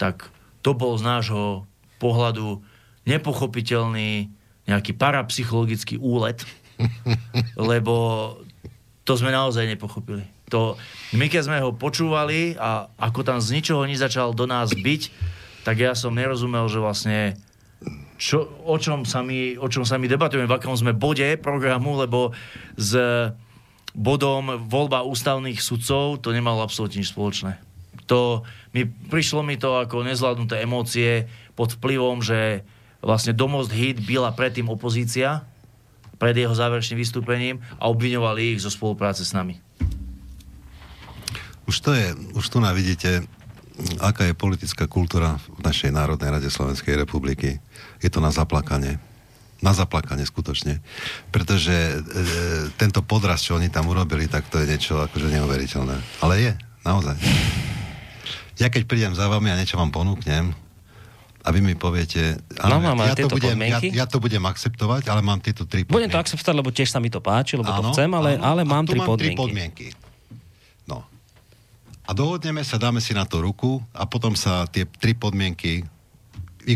[0.00, 0.32] tak
[0.64, 1.68] to bol z nášho
[2.00, 2.64] pohľadu
[3.04, 4.32] nepochopiteľný
[4.64, 6.40] nejaký parapsychologický úlet,
[7.70, 7.94] lebo
[9.04, 10.24] to sme naozaj nepochopili.
[10.48, 10.80] To,
[11.12, 15.02] my keď sme ho počúvali a ako tam z ničoho nič začal do nás byť,
[15.64, 17.18] tak ja som nerozumel, že vlastne
[18.16, 22.00] čo, o, čom sa my, o čom sa my debatujeme, v akom sme bode programu,
[22.00, 22.32] lebo
[22.76, 22.96] s
[23.92, 27.63] bodom voľba ústavných sudcov to nemalo absolútne nič spoločné.
[28.06, 28.44] To,
[28.76, 31.24] mi, prišlo mi to ako nezvládnuté emócie
[31.56, 32.66] pod vplyvom, že
[33.00, 35.44] vlastne Domost Hit byla predtým opozícia
[36.16, 39.60] pred jeho záverečným vystúpením a obviňovali ich zo spolupráce s nami.
[41.64, 43.24] Už to je, už tu navidíte,
[44.00, 47.58] aká je politická kultúra v našej Národnej rade Slovenskej republiky.
[48.04, 49.00] Je to na zaplakanie.
[49.64, 50.84] Na zaplakanie skutočne.
[51.32, 51.94] Pretože e,
[52.76, 55.96] tento podraz, čo oni tam urobili, tak to je niečo akože neuveriteľné.
[56.20, 56.52] Ale je,
[56.84, 57.16] naozaj.
[58.56, 60.54] Ja keď prídem za vami a niečo vám ponúknem,
[61.40, 63.88] a vy mi poviete, No, mám ja, to budem, ja, podmienky.
[63.92, 66.16] ja to budem akceptovať, ale mám tieto tri Budem to podmienky.
[66.24, 68.44] akceptovať, lebo tiež sa mi to páči, lebo to Áno, chcem, ale, áno.
[68.46, 69.36] ale mám tri mám tri podmienky.
[69.36, 69.86] podmienky.
[70.88, 71.04] No.
[72.02, 75.84] A dohodneme sa, dáme si na to ruku a potom sa tie tri podmienky.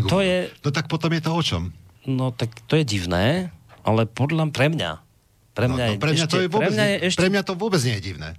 [0.05, 1.73] To je- No tak potom je to o čom?
[2.05, 3.49] No tak to je divné,
[3.81, 4.91] ale podľa pre mňa.
[5.49, 7.17] Pre mňa, no, je, pre, mňa ešte, to je vôbec, pre mňa je nie- ešte...
[7.17, 8.29] pre mňa to vôbec nie je divné.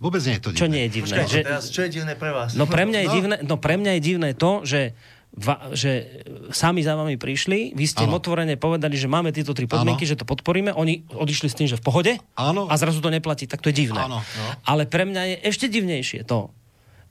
[0.00, 0.58] Vôbec nie je to divné.
[0.58, 1.14] Čo nie je divné?
[1.14, 2.50] Počkajte, Že, teraz, čo je divné pre vás?
[2.52, 3.14] no, pre mňa je No.
[3.14, 4.96] divné, no pre mňa je divné to, že,
[5.30, 8.18] va, že sami za vami prišli, vy ste im Áno.
[8.18, 10.10] otvorene povedali, že máme tieto tri podmienky, Áno.
[10.10, 12.64] že to podporíme, oni odišli s tým, že v pohode Áno.
[12.64, 14.00] a zrazu to neplatí, tak to je divné.
[14.00, 14.46] Áno, no.
[14.64, 16.48] Ale pre mňa je ešte divnejšie to,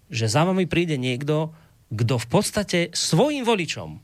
[0.10, 1.54] že za vami príde niekto,
[1.88, 4.02] kto v podstate svojim voličom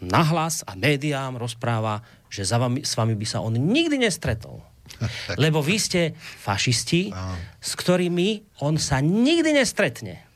[0.00, 4.62] nahlas a médiám rozpráva, že za vami, s vami by sa on nikdy nestretol.
[5.36, 7.12] Lebo vy ste fašisti,
[7.58, 10.28] s ktorými on sa nikdy nestretne.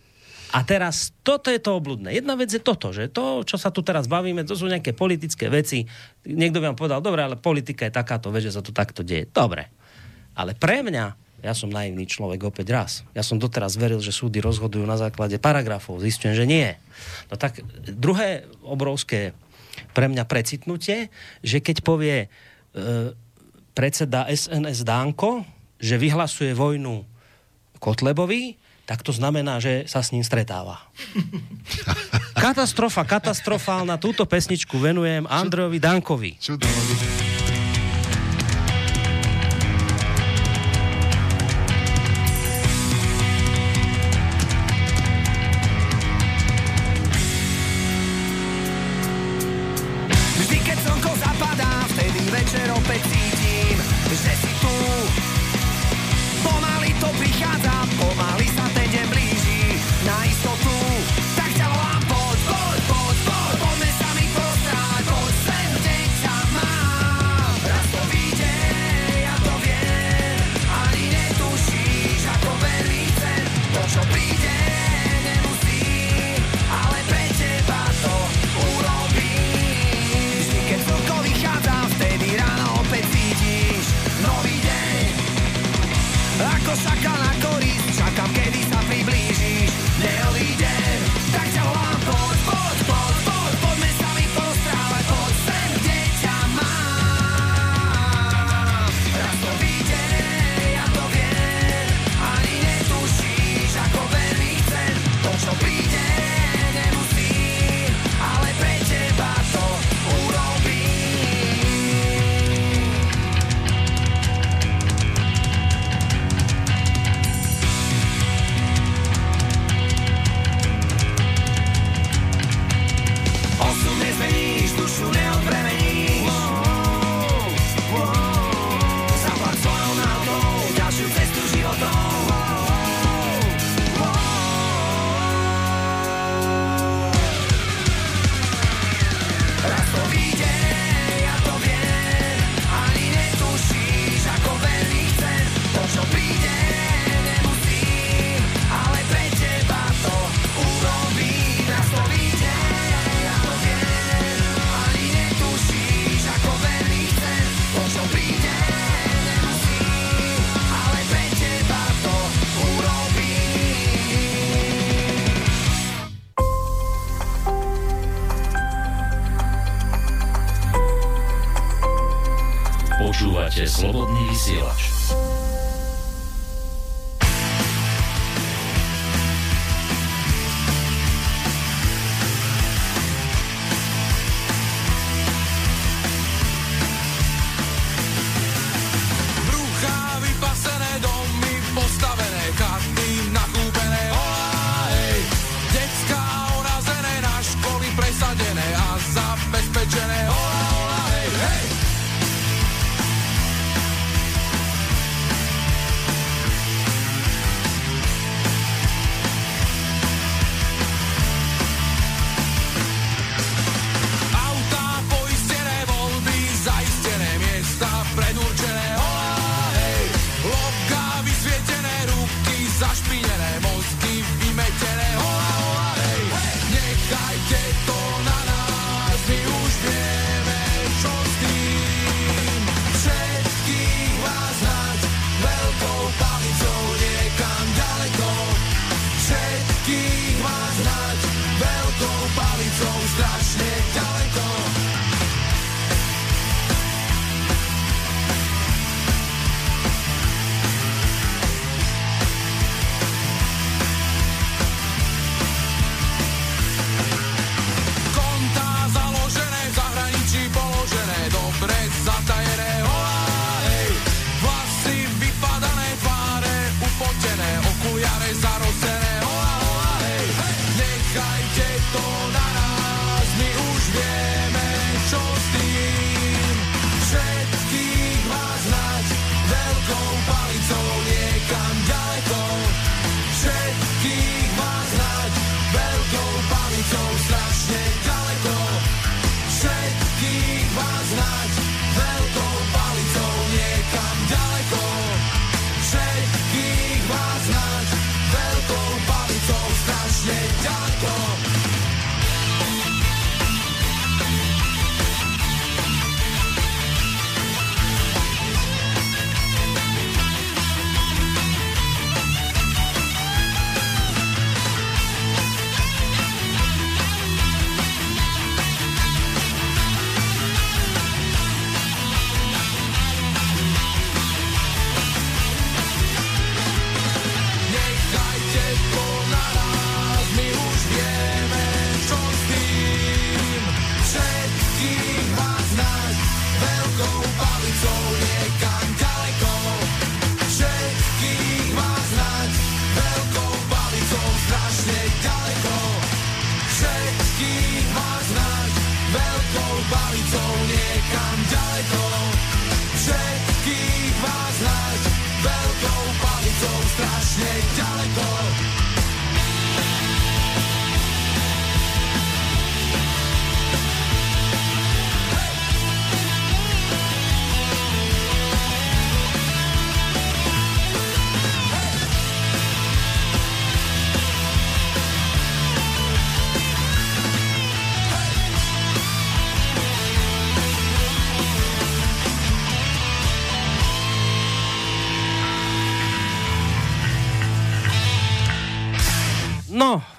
[0.53, 2.13] A teraz toto je to obludné.
[2.13, 5.49] Jedna vec je toto, že to, čo sa tu teraz bavíme, to sú nejaké politické
[5.49, 5.89] veci.
[6.29, 9.25] Niekto by vám povedal, dobre, ale politika je takáto vec, že sa to takto deje.
[9.33, 9.73] Dobre.
[10.37, 11.05] Ale pre mňa,
[11.41, 12.91] ja som naivný človek opäť raz.
[13.17, 16.05] Ja som doteraz veril, že súdy rozhodujú na základe paragrafov.
[16.05, 16.69] Zistujem, že nie.
[17.33, 19.33] No tak druhé obrovské
[19.97, 21.09] pre mňa precitnutie,
[21.41, 22.29] že keď povie e,
[23.73, 25.45] predseda SNS Dánko,
[25.83, 27.05] že vyhlasuje vojnu
[27.83, 28.57] Kotlebovi,
[28.87, 30.79] tak to znamená, že sa s ním stretáva.
[32.43, 33.97] Katastrofa, katastrofálna.
[34.03, 36.33] Túto pesničku venujem Andrejovi Dankovi.
[36.43, 37.22] Čudno.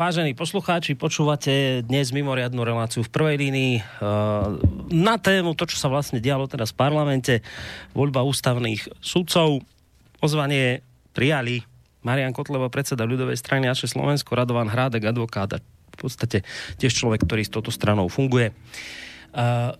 [0.03, 3.83] Vážení poslucháči, počúvate dnes mimoriadnú reláciu v prvej línii eh,
[4.91, 7.39] na tému to, čo sa vlastne dialo teraz v parlamente,
[7.95, 9.63] voľba ústavných sudcov.
[10.19, 10.83] Pozvanie
[11.15, 11.63] prijali
[12.03, 16.43] Marian Kotleva, predseda ľudovej strany naše Slovensko, Radovan Hrádek, a v podstate
[16.83, 18.51] tiež človek, ktorý s touto stranou funguje.
[18.51, 19.71] Eh,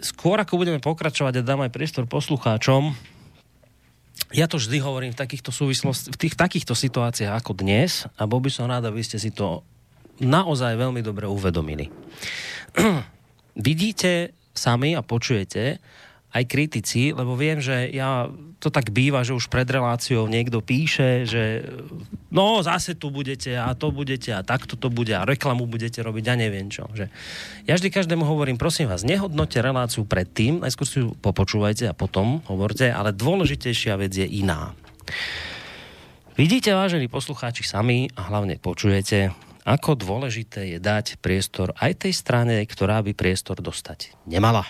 [0.00, 2.96] Skôr ako budeme pokračovať a dám aj priestor poslucháčom,
[4.30, 8.38] ja to vždy hovorím v takýchto súvislosti, v tých takýchto situáciách ako dnes a bol
[8.38, 9.64] by som rád, aby ste si to
[10.20, 11.88] naozaj veľmi dobre uvedomili.
[13.68, 15.80] Vidíte sami a počujete,
[16.30, 18.30] aj kritici, lebo viem, že ja,
[18.60, 21.64] to tak býva, že už pred reláciou niekto píše, že
[22.28, 26.24] no zase tu budete a to budete a takto to bude a reklamu budete robiť
[26.28, 26.84] a neviem čo.
[26.92, 27.08] Že
[27.64, 32.44] ja vždy každému hovorím, prosím vás, nehodnote reláciu predtým, najskôr si ju popočúvajte a potom
[32.52, 34.76] hovorte, ale dôležitejšia vec je iná.
[36.36, 39.32] Vidíte, vážení poslucháči, sami a hlavne počujete,
[39.64, 44.68] ako dôležité je dať priestor aj tej strane, ktorá by priestor dostať nemala.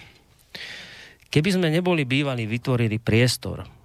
[1.30, 3.79] Keby sme neboli bývali, vytvorili priestor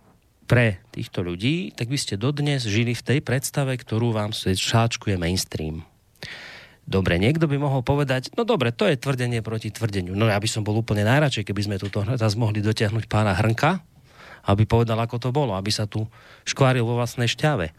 [0.46, 5.84] pre týchto ľudí, tak by ste dodnes žili v tej predstave, ktorú vám šáčkuje mainstream.
[6.86, 10.14] Dobre, niekto by mohol povedať, no dobre, to je tvrdenie proti tvrdeniu.
[10.14, 13.82] No ja by som bol úplne najradšej, keby sme tuto teraz mohli dotiahnuť pána Hrnka,
[14.46, 16.06] aby povedal, ako to bolo, aby sa tu
[16.46, 17.74] škváril vo vlastnej šťave.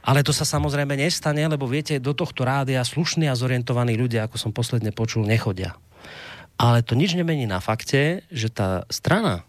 [0.00, 4.40] Ale to sa samozrejme nestane, lebo viete, do tohto rádia slušní a zorientovaní ľudia, ako
[4.40, 5.76] som posledne počul, nechodia.
[6.56, 9.44] Ale to nič nemení na fakte, že tá strana,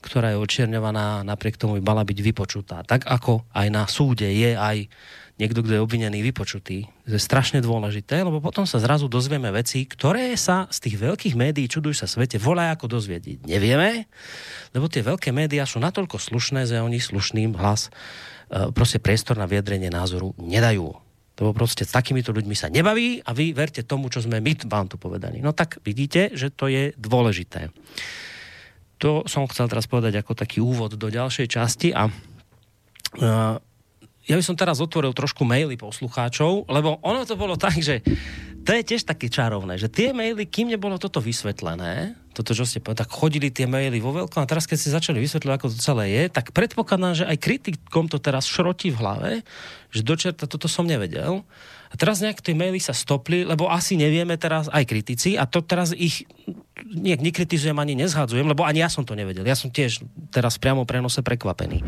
[0.00, 2.86] ktorá je očierňovaná, napriek tomu by mala byť vypočutá.
[2.86, 4.86] Tak ako aj na súde je aj
[5.38, 6.90] niekto, kto je obvinený, vypočutý.
[7.06, 11.34] To je strašne dôležité, lebo potom sa zrazu dozvieme veci, ktoré sa z tých veľkých
[11.38, 13.46] médií, čuduj sa svete, volá ako dozviediť.
[13.46, 14.10] Nevieme,
[14.74, 17.90] lebo tie veľké médiá sú natoľko slušné, že oni slušným hlas e,
[18.74, 21.08] proste priestor na vyjadrenie názoru nedajú
[21.38, 24.90] lebo proste s takýmito ľuďmi sa nebaví a vy verte tomu, čo sme my vám
[24.90, 25.38] tu povedali.
[25.38, 27.70] No tak vidíte, že to je dôležité.
[28.98, 33.56] To som chcel teraz povedať ako taký úvod do ďalšej časti a uh,
[34.28, 38.04] ja by som teraz otvoril trošku maily poslucháčov, lebo ono to bolo tak, že
[38.68, 42.84] to je tiež také čarovné, že tie maily, kým nebolo toto vysvetlené, toto, čo ste
[42.84, 45.78] povedali, tak chodili tie maily vo veľkom a teraz, keď si začali vysvetľovať, ako to
[45.80, 49.30] celé je, tak predpokladám, že aj kritikom to teraz šrotí v hlave,
[49.88, 51.48] že dočerta toto som nevedel.
[51.88, 55.64] A teraz nejak tie maily sa stopli, lebo asi nevieme teraz aj kritici a to
[55.64, 56.28] teraz ich
[56.86, 59.46] nejak nekritizujem ani nezhadzujem, lebo ani ja som to nevedel.
[59.46, 61.82] Ja som tiež teraz priamo prenose prekvapený.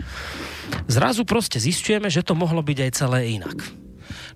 [0.90, 3.58] Zrazu proste zistujeme, že to mohlo byť aj celé inak.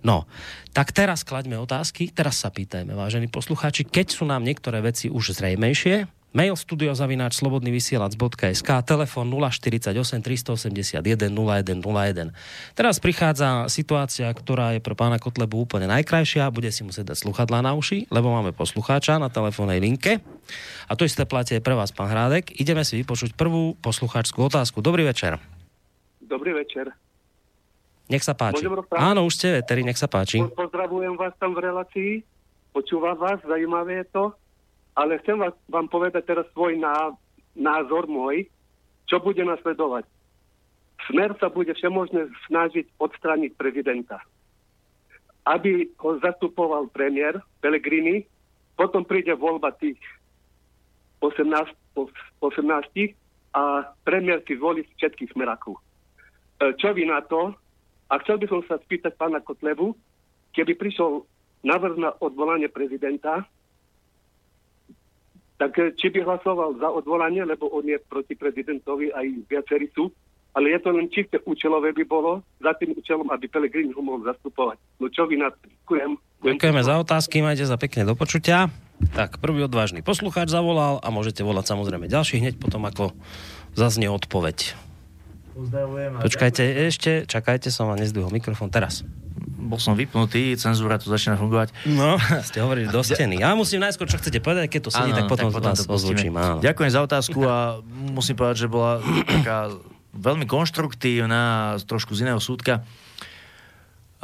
[0.06, 0.28] No,
[0.70, 5.34] tak teraz klaďme otázky, teraz sa pýtajme, vážení poslucháči, keď sú nám niektoré veci už
[5.34, 12.34] zrejmejšie, mail studiozavináč slobodnyvysielac.sk, telefon 048 381 0101.
[12.74, 17.62] Teraz prichádza situácia, ktorá je pre pána Kotlebu úplne najkrajšia, bude si musieť dať sluchadlá
[17.62, 20.18] na uši, lebo máme poslucháča na telefónnej linke.
[20.90, 22.58] A to isté platí aj pre vás, pán Hrádek.
[22.58, 24.82] Ideme si vypočuť prvú poslucháčskú otázku.
[24.82, 25.38] Dobrý večer.
[26.18, 26.90] Dobrý večer.
[28.10, 28.68] Nech sa páči.
[28.92, 30.42] Áno, už ste veteri, nech sa páči.
[30.42, 32.12] Po- Pozdravujem vás tam v relácii,
[32.74, 34.24] počúvam vás, zaujímavé je to,
[34.94, 37.14] ale chcem vás, vám povedať teraz svoj ná,
[37.58, 38.46] názor môj,
[39.10, 40.06] čo bude nasledovať.
[41.10, 44.22] Smer sa bude všemožne snažiť odstrániť prezidenta.
[45.44, 48.24] Aby ho zastupoval premiér Pellegrini,
[48.78, 50.00] potom príde voľba tých
[51.20, 51.44] 18,
[51.92, 52.08] po-
[52.40, 52.64] 18
[53.54, 55.76] a premiér si zvolí všetkých smerakov.
[56.58, 57.52] E, Čo vy na to?
[58.08, 59.92] A chcel by som sa spýtať pána Kotlebu,
[60.56, 61.24] keby prišiel
[61.64, 63.44] návrh na odvolanie prezidenta,
[65.58, 70.10] tak e, či by hlasoval za odvolanie, lebo on je proti prezidentovi, aj viacerí sú,
[70.54, 74.22] ale je to len čisté účelové by bolo, za tým účelom, aby Pelegrini ho mohol
[74.22, 74.78] zastupovať.
[75.02, 75.66] No čo vy na to?
[75.66, 76.10] Ďakujem.
[76.44, 78.70] Ďakujeme za otázky, majte sa pekne do počutia.
[79.16, 83.10] Tak, prvý odvážny poslucháč zavolal a môžete volať samozrejme ďalší hneď potom, ako
[83.74, 84.78] zaznie odpoveď.
[85.54, 86.22] Pozdravujem.
[86.22, 89.02] Počkajte, ešte, čakajte, som vám nezdvihol mikrofón teraz.
[89.64, 91.72] Bol som vypnutý, cenzúra tu začína fungovať.
[91.88, 93.40] No, ste hovorili do steny.
[93.40, 95.96] Ja musím najskôr, čo chcete povedať, keď to sedí, tak potom, vás to pustíme.
[95.96, 96.34] ozvučím.
[96.36, 96.60] Áno.
[96.60, 97.80] Ďakujem za otázku a
[98.12, 99.72] musím povedať, že bola taká
[100.14, 102.86] veľmi konštruktívna, trošku z iného súdka.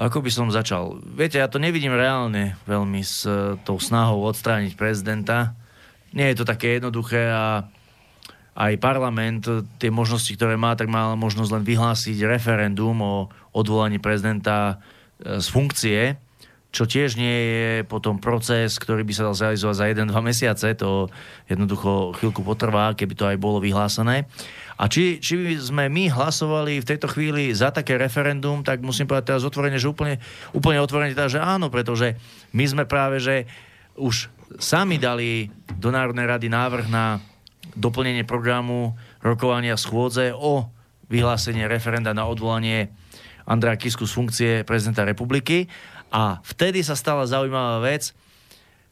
[0.00, 0.96] Ako by som začal?
[1.02, 5.52] Viete, ja to nevidím reálne veľmi s e, tou snahou odstrániť prezidenta.
[6.16, 7.68] Nie je to také jednoduché a
[8.56, 14.00] aj parlament e, tie možnosti, ktoré má, tak má možnosť len vyhlásiť referendum o odvolaní
[14.00, 14.80] prezidenta
[15.20, 16.16] z funkcie.
[16.70, 21.10] čo tiež nie je potom proces, ktorý by sa dal zrealizovať za 1-2 mesiace, to
[21.50, 24.30] jednoducho chvíľku potrvá, keby to aj bolo vyhlásené.
[24.78, 29.10] A či, či by sme my hlasovali v tejto chvíli za také referendum, tak musím
[29.10, 30.22] povedať teraz otvorene, že úplne,
[30.54, 32.14] úplne otvorene teda, že áno, pretože
[32.54, 33.50] my sme práve, že
[33.98, 34.30] už
[34.62, 37.18] sami dali do Národnej rady návrh na
[37.74, 40.70] doplnenie programu rokovania schôdze o
[41.10, 42.94] vyhlásenie referenda na odvolanie
[43.50, 45.66] Andrea Kisku z funkcie prezidenta republiky.
[46.14, 48.14] A vtedy sa stala zaujímavá vec.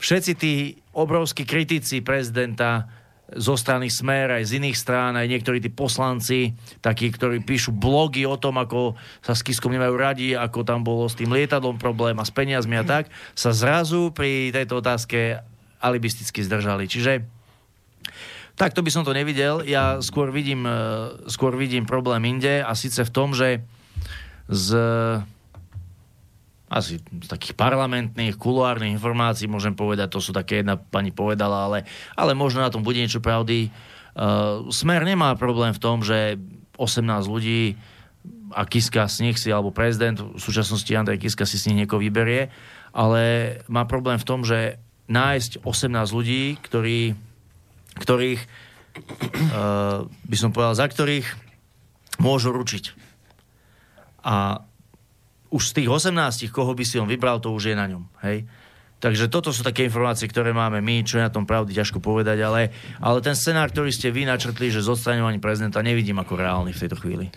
[0.03, 0.55] Všetci tí
[0.91, 2.91] obrovskí kritici prezidenta
[3.29, 8.25] zo strany Smer, aj z iných strán, aj niektorí tí poslanci, takí, ktorí píšu blogy
[8.25, 12.17] o tom, ako sa s Kiskom nemajú radi, ako tam bolo s tým lietadlom problém
[12.17, 15.45] a s peniazmi a tak, sa zrazu pri tejto otázke
[15.85, 16.89] alibisticky zdržali.
[16.89, 17.29] Čiže
[18.57, 19.61] takto by som to nevidel.
[19.61, 20.73] Ja skôr vidím, eh,
[21.29, 23.61] skôr vidím problém inde a síce v tom, že
[24.49, 24.69] z
[26.69, 31.89] asi z takých parlamentných, kuloárnych informácií môžem povedať, to sú také jedna pani povedala, ale,
[32.13, 33.73] ale možno na tom bude niečo pravdy.
[34.13, 36.37] Uh, Smer nemá problém v tom, že
[36.77, 37.81] 18 ľudí
[38.53, 42.05] a Kiska z nich si, alebo prezident, v súčasnosti Andrej Kiska si z nich niekoho
[42.05, 42.53] vyberie,
[42.93, 44.77] ale má problém v tom, že
[45.09, 47.17] nájsť 18 ľudí, ktorí,
[47.97, 48.41] ktorých,
[49.57, 51.25] uh, by som povedal, za ktorých
[52.21, 53.08] môžu ručiť.
[54.29, 54.61] A
[55.49, 58.05] už z tých 18, koho by si on vybral, to už je na ňom.
[58.21, 58.45] Hej?
[58.99, 62.43] Takže toto sú také informácie, ktoré máme my, čo je na tom pravdy, ťažko povedať,
[62.43, 66.75] ale, ale ten scenár, ktorý ste vy načrtli, že z odstraňovaním prezidenta, nevidím ako reálny
[66.75, 67.31] v tejto chvíli.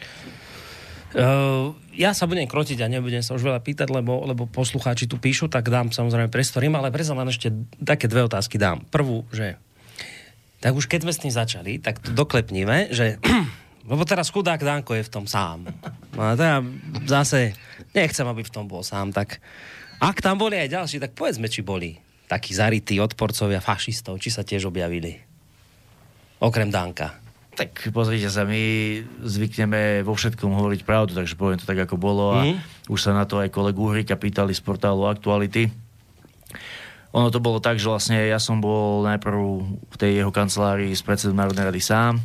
[1.11, 5.19] Uh, ja sa budem krotiť a nebudem sa už veľa pýtať, lebo, lebo poslucháči tu
[5.19, 7.51] píšu, tak dám samozrejme priestor im, ale predsa len ešte
[7.84, 8.88] také dve otázky dám.
[8.89, 9.59] Prvú, že
[10.63, 13.22] tak už keď sme s tým začali, tak to doklepníme, že
[13.85, 15.65] lebo teraz chudák Danko je v tom sám.
[16.13, 16.61] No a teda
[17.05, 17.53] zase
[17.91, 19.41] nechcem, aby v tom bol sám, tak
[19.97, 24.41] ak tam boli aj ďalší, tak povedzme, či boli takí zarytí odporcovia fašistov, či sa
[24.41, 25.19] tiež objavili.
[26.39, 27.19] Okrem Danka.
[27.51, 28.61] Tak pozrite sa, my
[29.21, 32.87] zvykneme vo všetkom hovoriť pravdu, takže poviem to tak, ako bolo a Mhm.
[32.87, 35.67] už sa na to aj kolegu Uhrika pýtali z portálu Aktuality.
[37.11, 41.03] Ono to bolo tak, že vlastne ja som bol najprv v tej jeho kancelárii s
[41.03, 42.23] predsedom Národnej rady sám.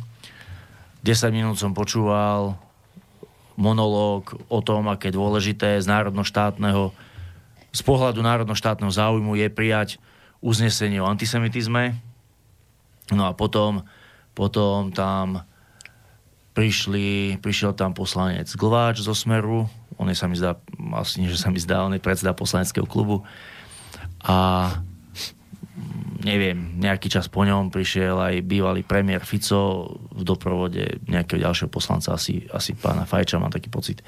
[1.03, 2.57] 10 minút som počúval
[3.57, 6.93] monológ o tom, aké dôležité z národno-štátneho
[7.77, 9.89] z pohľadu národno-štátneho záujmu je prijať
[10.41, 11.93] uznesenie o antisemitizme.
[13.13, 13.85] No a potom,
[14.33, 15.45] potom tam
[16.57, 20.57] prišli, prišiel tam poslanec Glváč zo Smeru, on je sa mi zdá,
[20.97, 23.21] asi nie, že sa mi zdá, on je predseda poslaneckého klubu
[24.25, 24.69] a
[26.23, 32.17] neviem, nejaký čas po ňom prišiel aj bývalý premiér Fico v doprovode nejakého ďalšieho poslanca,
[32.17, 34.01] asi, asi pána Fajča, mám taký pocit.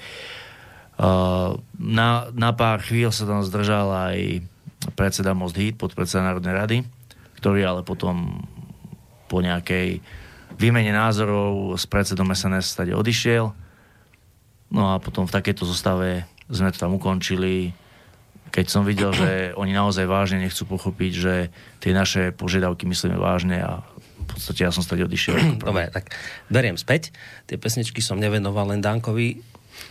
[0.99, 4.43] Uh, na, na pár chvíľ sa tam zdržal aj
[4.95, 6.77] predseda Most Hit, podpredseda Národnej rady,
[7.39, 8.43] ktorý ale potom
[9.31, 10.03] po nejakej
[10.59, 13.53] výmene názorov s predsedom SNS stade odišiel.
[14.75, 17.71] No a potom v takejto zostave sme to tam ukončili.
[18.49, 21.33] Keď som videl, že oni naozaj vážne nechcú pochopiť, že
[21.79, 23.85] tie naše požiadavky myslíme vážne a
[24.19, 25.61] v podstate ja som stade odišiel.
[25.61, 26.13] Dobre, tak
[26.51, 27.09] beriem späť.
[27.49, 29.41] Tie pesničky som nevenoval len Dankovi,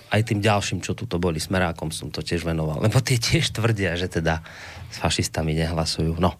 [0.09, 2.80] aj tým ďalším, čo tuto boli, smerákom som to tiež venoval.
[2.80, 4.40] Lebo tie tiež tvrdia, že teda
[4.89, 6.16] s fašistami nehlasujú.
[6.16, 6.36] No.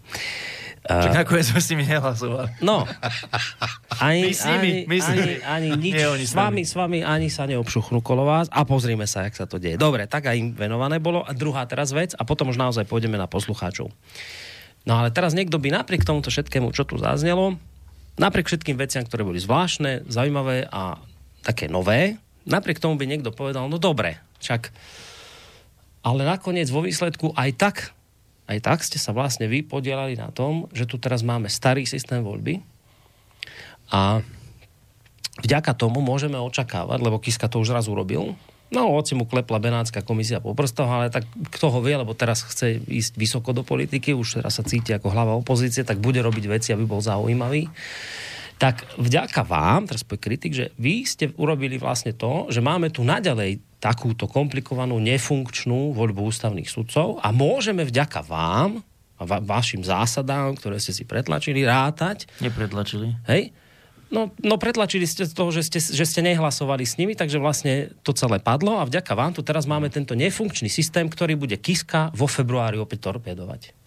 [0.89, 2.49] Však nakoniec sme s nimi nehlasovali.
[2.65, 2.81] No.
[4.01, 5.35] Ani, My s nimi, ani, my s ani, nimi.
[5.45, 5.93] ani nič.
[5.93, 9.37] Nie, oni s vami, s vami ani sa neobšuchnú kolo vás a pozrime sa, jak
[9.37, 9.77] sa to deje.
[9.77, 11.21] Dobre, tak aj im venované bolo.
[11.21, 13.93] A druhá teraz vec a potom už naozaj pôjdeme na poslucháčov.
[14.89, 17.61] No ale teraz niekto by napriek tomuto všetkému, čo tu zaznelo,
[18.17, 20.97] napriek všetkým veciam, ktoré boli zvláštne, zaujímavé a
[21.45, 22.17] také nové,
[22.49, 24.73] napriek tomu by niekto povedal, no dobre, čak
[26.01, 27.75] ale nakoniec vo výsledku aj tak
[28.49, 32.25] aj tak ste sa vlastne vy podielali na tom, že tu teraz máme starý systém
[32.25, 32.65] voľby
[33.93, 34.25] a
[35.45, 38.33] vďaka tomu môžeme očakávať, lebo Kiska to už raz urobil,
[38.73, 42.41] no hoci mu klepla Benátska komisia po prstoch, ale tak kto ho vie, lebo teraz
[42.41, 46.45] chce ísť vysoko do politiky, už teraz sa cíti ako hlava opozície, tak bude robiť
[46.49, 47.69] veci, aby bol zaujímavý.
[48.59, 53.07] Tak vďaka vám, teraz povie kritik, že vy ste urobili vlastne to, že máme tu
[53.07, 58.83] naďalej takúto komplikovanú, nefunkčnú voľbu ústavných sudcov a môžeme vďaka vám
[59.15, 63.15] a va- vašim zásadám, ktoré ste si pretlačili, rátať, Nepredlačili.
[63.31, 63.55] hej,
[64.09, 67.93] No, no pretlačili ste z toho, že ste, že ste nehlasovali s nimi, takže vlastne
[68.01, 72.09] to celé padlo a vďaka vám tu teraz máme tento nefunkčný systém, ktorý bude Kiska
[72.17, 73.77] vo februári opäť torpedovať.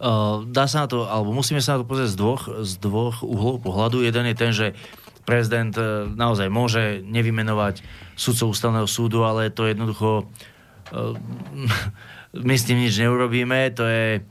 [0.00, 3.20] Uh, dá sa na to, alebo musíme sa na to pozrieť z dvoch, z dvoch
[3.20, 4.00] uhlov pohľadu.
[4.00, 4.72] Jeden je ten, že
[5.28, 7.84] prezident eh, naozaj môže nevymenovať
[8.16, 11.14] sudcov ústavného súdu, ale to jednoducho uh,
[12.48, 14.24] my s tým nič neurobíme, to je,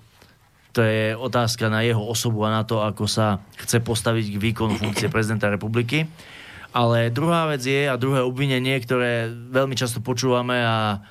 [0.73, 4.77] to je otázka na jeho osobu a na to, ako sa chce postaviť k výkonu
[4.77, 6.09] funkcie prezidenta republiky.
[6.69, 11.01] Ale druhá vec je, a druhé obvinenie, ktoré veľmi často počúvame a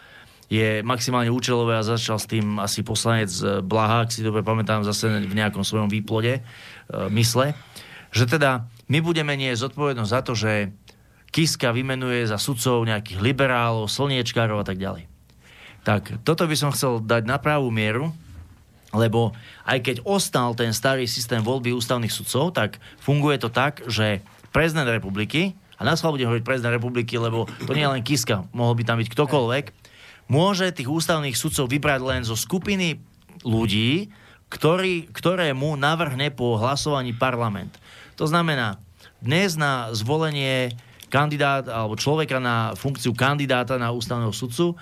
[0.48, 3.28] je maximálne účelové a začal s tým asi poslanec
[3.64, 6.42] Blaha, ak si dobre pamätám, zase v nejakom svojom výplode e,
[7.12, 7.52] mysle,
[8.08, 10.72] že teda my budeme nie zodpovednosť za to, že
[11.28, 15.04] Kiska vymenuje za sudcov nejakých liberálov, slniečkárov a tak ďalej.
[15.84, 18.08] Tak toto by som chcel dať na pravú mieru,
[18.96, 19.36] lebo
[19.68, 24.88] aj keď ostal ten starý systém voľby ústavných sudcov, tak funguje to tak, že prezident
[24.88, 28.82] republiky, a nás budem hovoriť prezident republiky, lebo to nie je len Kiska, mohol by
[28.88, 29.64] tam byť ktokoľvek,
[30.28, 33.00] môže tých ústavných sudcov vybrať len zo skupiny
[33.42, 34.12] ľudí,
[34.48, 37.76] ktorý, ktoré mu navrhne po hlasovaní parlament.
[38.16, 38.80] To znamená,
[39.20, 40.72] dnes na zvolenie
[41.08, 44.76] kandidát alebo človeka na funkciu kandidáta na ústavného sudcu e,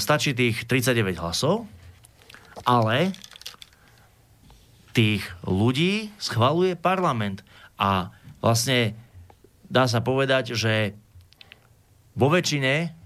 [0.00, 1.68] stačí tých 39 hlasov,
[2.64, 3.12] ale
[4.92, 7.44] tých ľudí schvaluje parlament.
[7.80, 8.12] A
[8.44, 8.96] vlastne
[9.68, 10.96] dá sa povedať, že
[12.12, 13.01] vo väčšine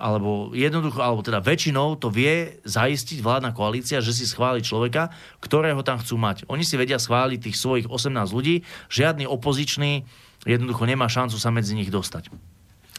[0.00, 5.12] alebo jednoducho, alebo teda väčšinou to vie zaistiť vládna koalícia, že si schváli človeka,
[5.44, 6.48] ktorého tam chcú mať.
[6.48, 10.08] Oni si vedia schváliť tých svojich 18 ľudí, žiadny opozičný
[10.48, 12.32] jednoducho nemá šancu sa medzi nich dostať.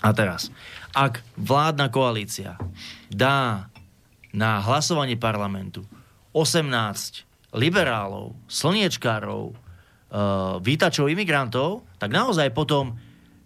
[0.01, 0.49] A teraz,
[0.93, 2.57] ak vládna koalícia
[3.09, 3.69] dá
[4.33, 5.85] na hlasovanie parlamentu
[6.33, 9.55] 18 liberálov, slniečkárov, e,
[10.63, 12.97] vítačov imigrantov, tak naozaj potom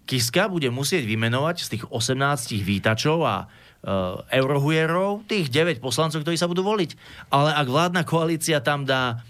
[0.05, 6.37] Kiska bude musieť vymenovať z tých 18 vítačov a uh, eurohujerov tých 9 poslancov, ktorí
[6.37, 6.93] sa budú voliť.
[7.33, 9.25] Ale ak vládna koalícia tam dá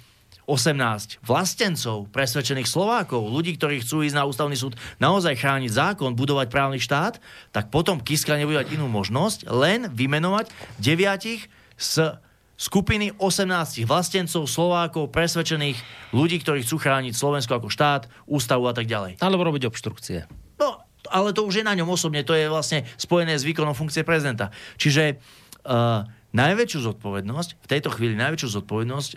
[0.46, 6.48] 18 vlastencov, presvedčených Slovákov, ľudí, ktorí chcú ísť na ústavný súd, naozaj chrániť zákon, budovať
[6.54, 7.18] právny štát,
[7.50, 11.50] tak potom Kiska nebude mať inú možnosť, len vymenovať deviatich
[11.82, 12.14] z
[12.56, 15.78] skupiny 18 vlastencov, Slovákov, presvedčených
[16.14, 19.20] ľudí, ktorí chcú chrániť Slovensko ako štát, ústavu a tak ďalej.
[19.20, 20.45] Alebo robiť obštrukcie.
[21.10, 24.54] Ale to už je na ňom osobne, to je vlastne spojené s výkonom funkcie prezidenta.
[24.80, 25.18] Čiže
[25.66, 26.06] uh,
[26.36, 29.12] najväčšiu zodpovednosť, v tejto chvíli najväčšiu zodpovednosť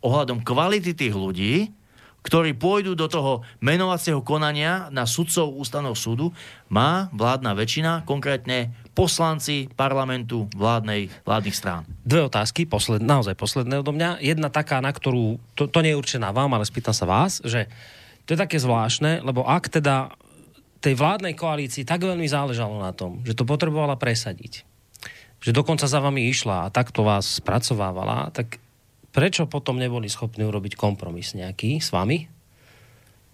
[0.00, 1.72] ohľadom kvality tých ľudí,
[2.20, 6.36] ktorí pôjdu do toho menovacieho konania na sudcov ústavného súdu,
[6.68, 11.88] má vládna väčšina, konkrétne poslanci parlamentu vládnej, vládnych strán.
[12.04, 14.20] Dve otázky, posled, naozaj posledné odo mňa.
[14.20, 17.72] Jedna taká, na ktorú, to, to nie je určená vám, ale spýtam sa vás, že
[18.28, 20.12] to je také zvláštne, lebo ak teda
[20.80, 24.64] tej vládnej koalícii tak veľmi záležalo na tom, že to potrebovala presadiť,
[25.40, 28.60] že dokonca za vami išla a takto vás spracovávala, tak
[29.12, 32.28] prečo potom neboli schopní urobiť kompromis nejaký s vami?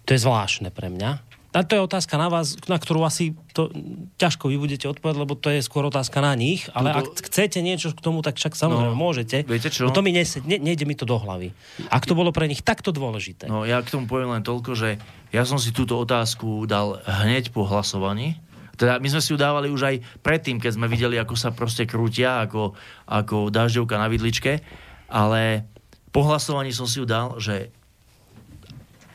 [0.06, 1.25] To je zvláštne pre mňa.
[1.56, 3.72] A to je otázka na vás, na ktorú asi to
[4.20, 7.16] ťažko vy budete odpovedať, lebo to je skôr otázka na nich, ale Tuto...
[7.16, 9.48] ak chcete niečo k tomu, tak však samozrejme No, môžete.
[9.48, 9.88] viete čo?
[9.88, 11.56] No to mi nese, ne, nejde mi to do hlavy.
[11.88, 13.48] Ak to bolo pre nich takto dôležité.
[13.48, 15.00] No ja k tomu poviem len toľko, že
[15.32, 18.36] ja som si túto otázku dal hneď po hlasovaní.
[18.76, 21.88] Teda my sme si ju dávali už aj predtým, keď sme videli, ako sa proste
[21.88, 22.76] krútia, ako,
[23.08, 24.60] ako dažďovka na vidličke,
[25.08, 25.64] ale
[26.12, 27.72] po hlasovaní som si ju dal, že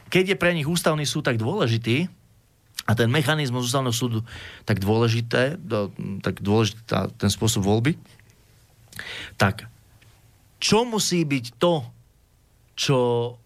[0.09, 2.09] keď je pre nich ústavný súd tak dôležitý,
[2.90, 4.20] a ten mechanizmus ústavného súdu
[4.66, 5.62] tak dôležité,
[6.26, 6.82] tak dôležitý
[7.18, 7.94] ten spôsob voľby,
[9.38, 9.70] tak
[10.62, 11.86] čo musí byť to,
[12.78, 12.98] čo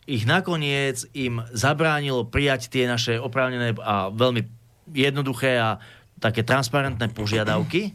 [0.08, 4.48] ich nakoniec im zabránilo prijať tie naše oprávnené a veľmi
[4.96, 5.82] jednoduché a
[6.24, 7.92] také transparentné požiadavky,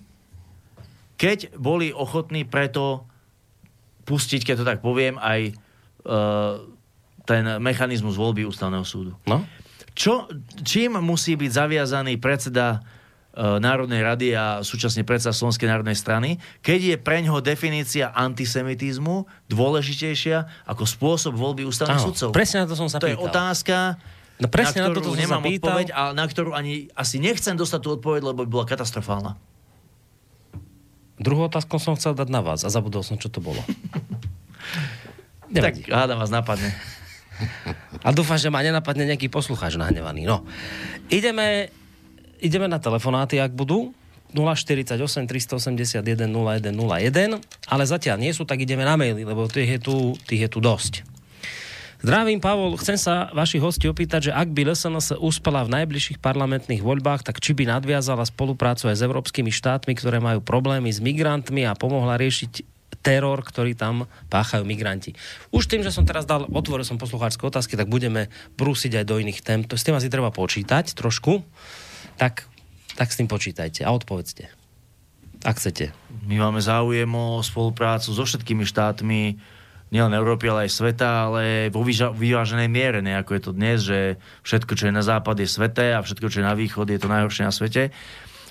[1.16, 3.08] keď boli ochotní preto
[4.08, 5.52] pustiť, keď to tak poviem, aj e,
[7.28, 9.12] ten mechanizmus voľby ústavného súdu.
[9.28, 9.44] No?
[10.00, 10.24] Čo,
[10.64, 12.80] čím musí byť zaviazaný predseda
[13.36, 19.28] e, Národnej rady a súčasne predseda Slovenskej národnej strany, keď je pre ňoho definícia antisemitizmu
[19.52, 22.32] dôležitejšia ako spôsob voľby ústavných Áno, sudcov.
[22.32, 23.28] presne na to som sa To je pýtal.
[23.28, 23.76] otázka,
[24.40, 25.56] No presne na na ktorú toto som sa nemám pýtal.
[25.68, 29.36] odpoveď a na ktorú ani asi nechcem dostať tú odpoveď, lebo by bola katastrofálna.
[31.20, 33.60] Druhú otázku som chcel dať na vás a zabudol som, čo to bolo.
[35.50, 36.70] Tak hádam vás napadne.
[38.06, 40.24] A dúfam, že ma nenapadne nejaký poslucháč nahnevaný.
[40.24, 40.46] No.
[41.12, 41.68] Ideme,
[42.40, 43.92] ideme na telefonáty, ak budú.
[44.30, 44.94] 048
[45.26, 50.46] 381 0101, ale zatiaľ nie sú, tak ideme na maily, lebo tých je tu, tých
[50.46, 51.02] je tu dosť.
[52.00, 52.80] Zdravím, Pavol.
[52.80, 57.44] Chcem sa vašich hostí opýtať, že ak by LSNS uspela v najbližších parlamentných voľbách, tak
[57.44, 62.16] či by nadviazala spoluprácu aj s európskymi štátmi, ktoré majú problémy s migrantmi a pomohla
[62.16, 62.69] riešiť
[63.00, 65.16] teror, ktorý tam páchajú migranti.
[65.50, 68.28] Už tým, že som teraz dal, otvoril som poslucháčské otázky, tak budeme
[68.60, 69.60] brúsiť aj do iných tém.
[69.64, 71.40] To, s tým asi treba počítať trošku.
[72.20, 72.44] Tak,
[73.00, 74.52] tak s tým počítajte a odpovedzte.
[75.40, 75.96] ak chcete.
[76.28, 79.40] My máme záujem o spoluprácu so všetkými štátmi,
[79.90, 81.82] nielen Európy, ale aj sveta, ale vo
[82.14, 83.98] vyváženej miere, ako je to dnes, že
[84.46, 87.10] všetko, čo je na západ, je sveté a všetko, čo je na východ, je to
[87.10, 87.90] najhoršie na svete.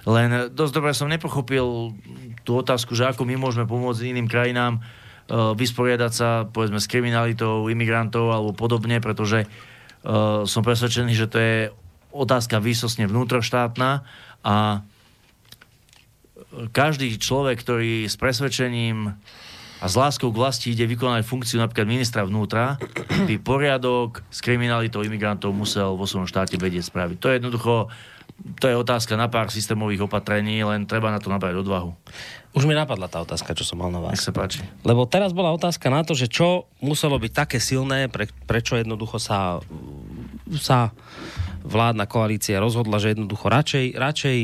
[0.08, 1.96] Len dosť dobre som nepochopil
[2.48, 7.68] tú otázku, že ako my môžeme pomôcť iným krajinám uh, vysporiadať sa, povedzme, s kriminalitou,
[7.68, 11.58] imigrantov alebo podobne, pretože uh, som presvedčený, že to je
[12.16, 14.08] otázka výsostne vnútroštátna
[14.42, 14.82] a
[16.74, 19.14] každý človek, ktorý s presvedčením
[19.80, 22.76] a s láskou k vlasti ide vykonať funkciu napríklad ministra vnútra,
[23.30, 27.18] by poriadok s kriminalitou imigrantov musel vo svojom štáte vedieť spraviť.
[27.22, 27.74] To je jednoducho,
[28.60, 31.92] to je otázka na pár systémových opatrení, len treba na to nabrať odvahu.
[32.58, 34.26] Už mi napadla tá otázka, čo som mal na Nech vás.
[34.26, 34.66] sa páči.
[34.82, 39.22] Lebo teraz bola otázka na to, že čo muselo byť také silné, pre, prečo jednoducho
[39.22, 39.62] sa,
[40.58, 40.90] sa
[41.62, 44.38] vládna koalícia rozhodla, že jednoducho radšej, radšej,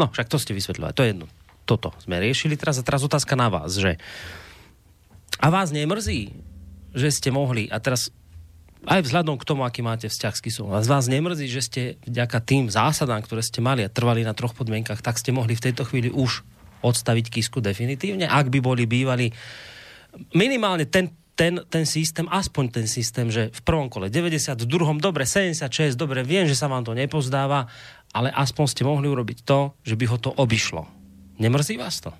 [0.00, 1.26] no však to ste vysvetľovali, to je jedno.
[1.68, 4.00] Toto sme riešili teraz a teraz otázka na vás, že
[5.42, 6.32] a vás nemrzí,
[6.94, 8.14] že ste mohli, a teraz
[8.82, 11.82] aj vzhľadom k tomu, aký máte vzťah s Kisou, a z vás nemrzí, že ste
[12.02, 15.70] vďaka tým zásadám, ktoré ste mali a trvali na troch podmienkach, tak ste mohli v
[15.70, 16.42] tejto chvíli už
[16.82, 19.30] odstaviť Kisku definitívne, ak by boli bývali
[20.34, 24.98] minimálne ten, ten, ten systém, aspoň ten systém, že v prvom kole 90, v druhom
[24.98, 27.70] dobre 76, dobre viem, že sa vám to nepozdáva,
[28.10, 30.84] ale aspoň ste mohli urobiť to, že by ho to obišlo.
[31.38, 32.12] Nemrzí vás to?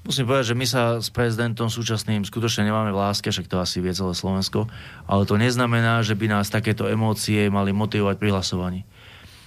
[0.00, 3.84] Musím povedať, že my sa s prezidentom súčasným skutočne nemáme v láske, však to asi
[3.84, 4.64] vie celé Slovensko,
[5.04, 8.80] ale to neznamená, že by nás takéto emócie mali motivovať pri hlasovaní.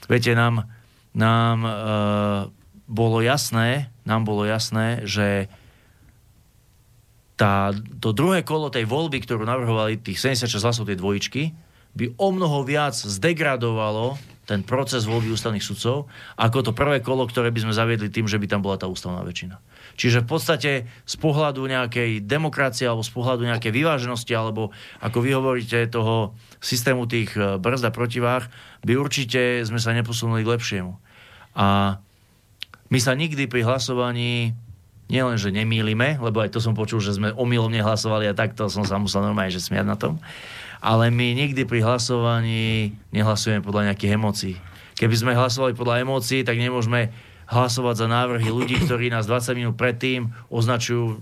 [0.05, 0.69] Viete, nám,
[1.17, 1.73] nám e,
[2.85, 5.49] bolo jasné, nám bolo jasné, že
[7.34, 11.49] tá, to druhé kolo tej voľby, ktorú navrhovali tých 76 hlasov tej dvojičky,
[11.97, 17.49] by o mnoho viac zdegradovalo ten proces voľby ústavných sudcov, ako to prvé kolo, ktoré
[17.49, 19.55] by sme zaviedli tým, že by tam bola tá ústavná väčšina.
[19.94, 25.30] Čiže v podstate z pohľadu nejakej demokracie alebo z pohľadu nejakej vyváženosti alebo ako vy
[25.38, 28.49] hovoríte toho systému tých e, brzd a protivách,
[28.82, 30.94] by určite sme sa neposunuli k lepšiemu.
[31.53, 31.98] A
[32.90, 34.57] my sa nikdy pri hlasovaní
[35.14, 38.88] nielen, že nemýlime, lebo aj to som počul, že sme omylom nehlasovali a takto som
[38.88, 40.18] sa musel normálne že smiať na tom,
[40.82, 44.56] ale my nikdy pri hlasovaní nehlasujeme podľa nejakých emócií.
[44.98, 47.14] Keby sme hlasovali podľa emócií, tak nemôžeme
[47.48, 51.20] hlasovať za návrhy ľudí, ktorí nás 20 minút predtým označujú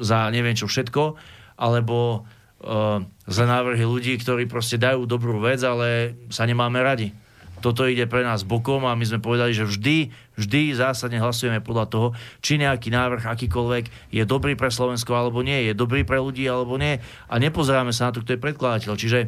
[0.00, 1.16] za neviem čo všetko,
[1.60, 2.24] alebo
[2.64, 7.12] uh, za návrhy ľudí, ktorí proste dajú dobrú vec, ale sa nemáme radi.
[7.60, 10.08] Toto ide pre nás bokom a my sme povedali, že vždy,
[10.40, 12.08] vždy zásadne hlasujeme podľa toho,
[12.40, 16.80] či nejaký návrh akýkoľvek je dobrý pre Slovensko alebo nie, je dobrý pre ľudí alebo
[16.80, 16.96] nie
[17.28, 18.92] a nepozeráme sa na to, kto je predkladateľ.
[18.96, 19.18] Čiže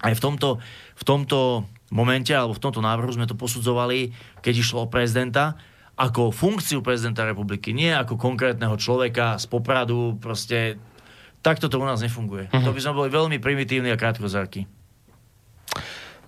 [0.00, 0.64] aj v tomto,
[0.96, 4.12] v tomto momente alebo v tomto návrhu sme to posudzovali,
[4.44, 5.56] keď išlo o prezidenta,
[5.98, 10.78] ako funkciu prezidenta republiky, nie ako konkrétneho človeka z Popradu, proste
[11.42, 12.46] takto to u nás nefunguje.
[12.48, 12.64] Uh-huh.
[12.64, 14.70] To by sme boli veľmi primitívni a krátkozarky.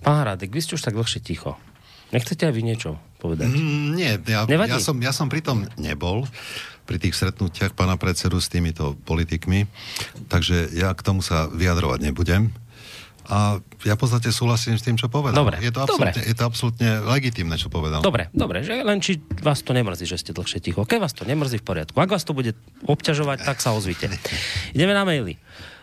[0.00, 1.60] Pán Hradek, vy ste už tak dlhšie ticho.
[2.10, 3.46] Nechcete aj vy niečo povedať?
[3.46, 4.74] Mm, nie, ja, Nevadí?
[4.74, 6.26] ja, som, ja som pritom nebol
[6.88, 9.70] pri tých stretnutiach pána predsedu s týmito politikmi,
[10.26, 12.50] takže ja k tomu sa vyjadrovať nebudem.
[13.30, 15.38] A ja v podstate súhlasím s tým, čo povedal.
[15.38, 16.10] Dobre, je, to dobre.
[16.10, 18.02] absolútne, je to absolútne legitimné, čo povedal.
[18.02, 20.82] Dobre, dobre, že len či vás to nemrzí, že ste dlhšie ticho.
[20.82, 21.94] Keď vás to nemrzí v poriadku.
[22.02, 22.58] Ak vás to bude
[22.90, 24.10] obťažovať, tak sa ozvite.
[24.76, 25.38] Ideme na maily.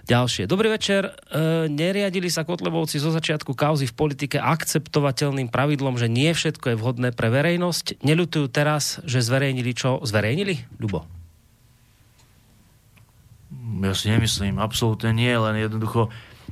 [0.08, 0.48] Ďalšie.
[0.48, 1.08] Dobrý večer.
[1.08, 6.80] E, neriadili sa Kotlebovci zo začiatku kauzy v politike akceptovateľným pravidlom, že nie všetko je
[6.80, 8.04] vhodné pre verejnosť.
[8.08, 10.00] Neľutujú teraz, že zverejnili čo?
[10.04, 10.64] Zverejnili?
[10.80, 11.04] Ľubo.
[13.84, 16.08] Ja si nemyslím, absolútne nie, len jednoducho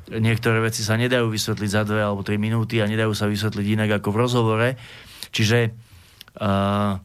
[0.10, 4.02] niektoré veci sa nedajú vysvetliť za dve alebo tri minúty a nedajú sa vysvetliť inak
[4.02, 4.70] ako v rozhovore.
[5.34, 5.74] Čiže
[6.40, 7.02] uh,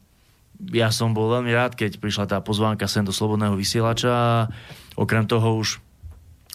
[0.60, 4.48] ja som bol veľmi rád, keď prišla tá pozvánka sem do Slobodného vysielača
[5.00, 5.80] okrem toho už,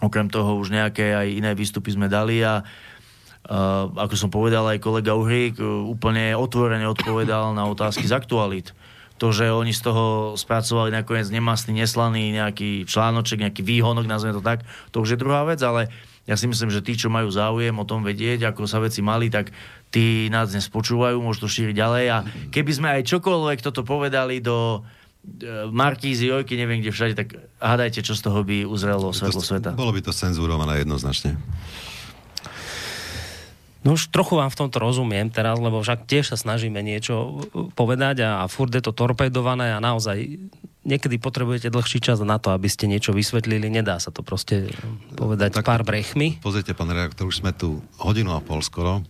[0.06, 4.84] okrem toho už nejaké aj iné výstupy sme dali a uh, ako som povedal aj
[4.86, 8.78] kolega Uhrík, uh, úplne otvorene odpovedal na otázky z aktualít.
[9.16, 14.44] To, že oni z toho spracovali nakoniec nemastný, neslaný nejaký článoček, nejaký výhonok, nazveme to
[14.44, 15.88] tak, to už je druhá vec, ale
[16.26, 19.30] ja si myslím, že tí, čo majú záujem o tom vedieť, ako sa veci mali,
[19.30, 19.53] tak
[19.93, 22.18] tí nás dnes počúvajú, môžu to šíriť ďalej a
[22.49, 28.02] keby sme aj čokoľvek toto povedali do e, Markízy, Jojky, neviem kde všade, tak hádajte,
[28.02, 29.77] čo z toho by uzrelo svetlo sveta.
[29.77, 31.38] Bolo by to cenzurované jednoznačne.
[33.85, 37.45] No už trochu vám v tomto rozumiem teraz, lebo však tiež sa snažíme niečo
[37.77, 40.26] povedať a, a furt je to torpedované a naozaj
[40.86, 43.68] niekedy potrebujete dlhší čas na to, aby ste niečo vysvetlili.
[43.68, 44.70] Nedá sa to proste
[45.18, 46.38] povedať Tak- pár brechmi.
[46.40, 49.02] Pozrite, pán redaktor, už sme tu hodinu a pol skoro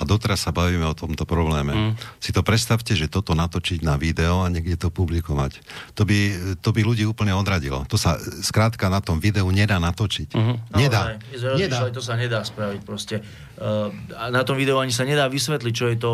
[0.00, 1.72] a doteraz sa bavíme o tomto probléme.
[1.72, 1.92] Mm.
[2.16, 5.60] Si to predstavte, že toto natočiť na video a niekde to publikovať.
[5.94, 6.18] To by,
[6.58, 7.84] to by ľudí úplne odradilo.
[7.92, 10.32] To sa skrátka na tom videu nedá natočiť.
[10.32, 10.56] Mm-hmm.
[10.80, 11.20] Nedá.
[11.20, 11.78] Naozaj, nedá.
[11.92, 13.20] To sa nedá spraviť proste.
[13.60, 16.12] Uh, a na tom videu ani sa nedá vysvetliť, čo je to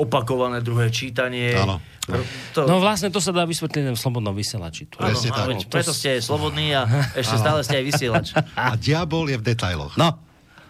[0.00, 1.52] opakované druhé čítanie.
[1.52, 1.76] Áno.
[2.56, 2.64] To...
[2.64, 4.88] No vlastne to sa dá vysvetliť v slobodnom vysielači.
[4.96, 5.68] Áno, tak.
[5.68, 6.88] preto ste slobodní a
[7.20, 7.42] ešte áno.
[7.44, 8.26] stále ste aj vysielač.
[8.56, 9.94] A diabol je v detailoch.
[10.00, 10.16] No,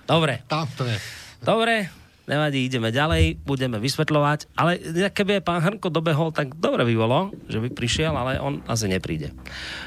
[0.05, 0.43] dobre.
[0.51, 0.98] Tam to je.
[1.40, 1.89] Dobre,
[2.28, 4.77] nevadí, ideme ďalej, budeme vysvetľovať, ale
[5.09, 9.32] keby pán Hrnko dobehol, tak dobre by bolo, že by prišiel, ale on asi nepríde.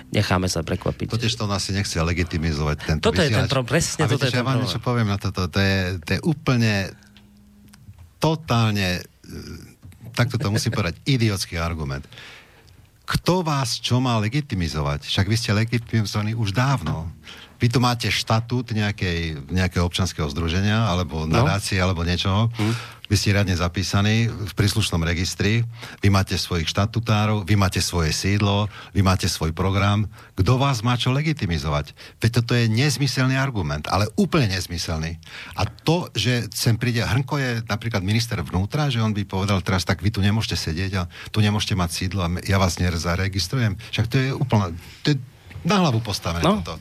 [0.09, 1.13] Necháme sa prekvapiť.
[1.13, 3.31] Totiž to on asi nechce legitimizovať tento Toto vysielač.
[3.31, 5.45] je ten problém, presne A toto viete, je ten ja vám niečo poviem na toto,
[5.45, 6.73] to je, to je úplne
[8.17, 9.03] totálne
[10.13, 12.05] takto to musím povedať, idiotský argument.
[13.03, 15.03] Kto vás čo má legitimizovať?
[15.03, 17.11] Však vy ste legitimizovaní už dávno.
[17.63, 21.31] Vy tu máte štatút nejakej, nejakého občanského združenia, alebo no.
[21.31, 21.87] nadácie, no.
[21.87, 22.51] alebo niečoho.
[22.59, 25.61] Hm vy ste riadne zapísaní v príslušnom registri,
[26.01, 30.09] vy máte svojich štatutárov, vy máte svoje sídlo, vy máte svoj program.
[30.33, 31.93] Kto vás má čo legitimizovať?
[32.17, 35.21] Veď toto je nezmyselný argument, ale úplne nezmyselný.
[35.53, 39.85] A to, že sem príde, Hrnko je napríklad minister vnútra, že on by povedal teraz,
[39.85, 43.77] tak vy tu nemôžete sedieť a tu nemôžete mať sídlo a ja vás nezaregistrujem.
[43.93, 44.73] Však to je úplne,
[45.05, 45.17] to je
[45.63, 46.59] na hlavu postavené no.
[46.59, 46.75] toto.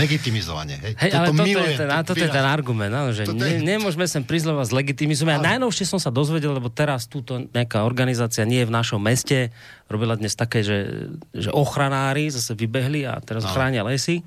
[0.00, 0.80] Legitimizovanie.
[0.80, 3.64] Hej, hej ale toto, je ten, toto je ten argument, no, že ne, je...
[3.64, 5.36] nemôžeme sem prizlovať zlegitimizovať.
[5.36, 5.40] Ale...
[5.40, 9.52] A najnovšie som sa dozvedel, lebo teraz túto nejaká organizácia nie je v našom meste,
[9.92, 13.52] robila dnes také, že, že ochranári zase vybehli a teraz no.
[13.52, 14.24] chránia lesy,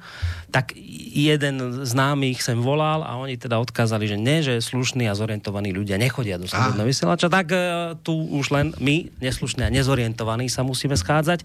[0.54, 0.78] tak
[1.18, 5.74] jeden z námych sem volal a oni teda odkázali, že nie, že slušní a zorientovaní
[5.74, 10.62] ľudia nechodia do slobodného vysielača, tak uh, tu už len my, neslušní a nezorientovaní, sa
[10.62, 11.42] musíme schádzať.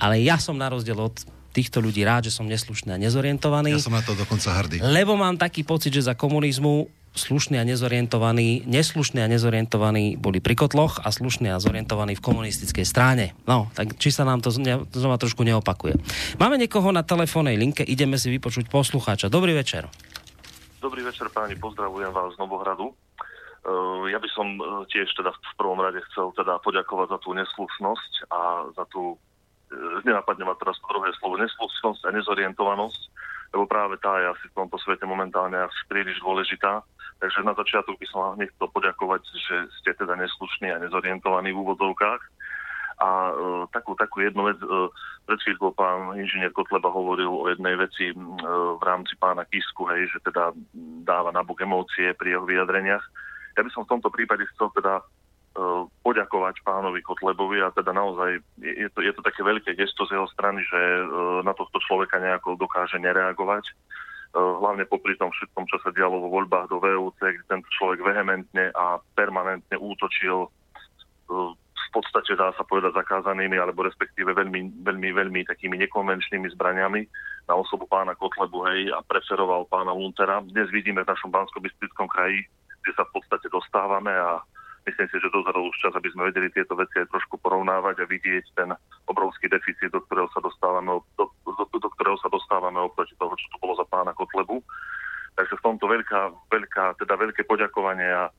[0.00, 1.20] Ale ja som na rozdiel od
[1.50, 3.74] týchto ľudí rád, že som neslušný a nezorientovaný.
[3.74, 4.78] Ja som na to dokonca hrdý.
[4.80, 10.54] Lebo mám taký pocit, že za komunizmu slušní a nezorientovaní, neslušní a nezorientovaní boli pri
[10.54, 13.34] kotloch a slušní a zorientovaní v komunistickej strane.
[13.50, 15.98] No, tak či sa nám to znova trošku neopakuje.
[16.38, 19.26] Máme niekoho na telefónnej linke, ideme si vypočuť poslucháča.
[19.26, 19.90] Dobrý večer.
[20.78, 22.94] Dobrý večer, páni, pozdravujem vás z Novohradu.
[23.60, 27.36] Uh, ja by som uh, tiež teda v prvom rade chcel teda poďakovať za tú
[27.36, 28.40] neslušnosť a
[28.72, 29.20] za tú
[30.02, 33.00] nenapadne ma teraz druhé slovo, neslušnosť a nezorientovanosť,
[33.54, 36.82] lebo práve tá je asi v tomto svete momentálne asi príliš dôležitá.
[37.20, 41.52] Takže na začiatok by som vám hneď chcel poďakovať, že ste teda neslušní a nezorientovaní
[41.52, 42.22] v úvodzovkách.
[43.00, 43.32] A e,
[43.72, 44.88] takú, takú jednu vec, e,
[45.24, 48.14] pred chvíľkou pán inžinier Kotleba hovoril o jednej veci e,
[48.76, 50.52] v rámci pána Kisku, hej, že teda
[51.04, 53.04] dáva nabok emócie pri jeho vyjadreniach.
[53.56, 55.00] Ja by som v tomto prípade chcel teda
[56.06, 60.30] poďakovať pánovi Kotlebovi a teda naozaj je to, je to také veľké gesto z jeho
[60.30, 61.04] strany, že e,
[61.42, 63.66] na tohto človeka nejako dokáže nereagovať.
[63.66, 63.72] E,
[64.38, 68.70] hlavne popri tom všetkom, čo sa dialo vo voľbách do VUC, kde tento človek vehementne
[68.78, 70.46] a permanentne útočil
[71.90, 77.02] v podstate dá sa povedať zakázanými, alebo respektíve veľmi, veľmi, veľmi takými nekonvenčnými zbraniami
[77.50, 80.38] na osobu pána Kotlebu, hej, a preferoval pána Luntera.
[80.46, 81.58] Dnes vidíme v našom bansko
[82.06, 82.46] kraji,
[82.86, 84.38] kde sa v podstate dostávame a
[84.88, 88.10] Myslím si, že dozrel už čas, aby sme vedeli tieto veci aj trošku porovnávať a
[88.10, 88.72] vidieť ten
[89.06, 93.46] obrovský deficit, do ktorého sa dostávame, do, do, do ktorého sa dostávame oproti toho, čo
[93.52, 94.64] tu bolo za pána Kotlebu.
[95.36, 98.32] Takže v tomto veľká, veľká, teda veľké poďakovanie a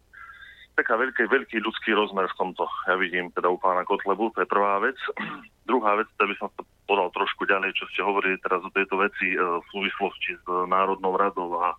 [0.75, 2.65] taká veľký, veľký ľudský rozmer v tomto.
[2.89, 4.97] Ja vidím teda u pána Kotlebu, to je prvá vec.
[5.69, 8.97] Druhá vec, teda by som to podal trošku ďalej, čo ste hovorili teraz o tejto
[8.97, 11.77] veci e, v súvislosti s Národnou radou a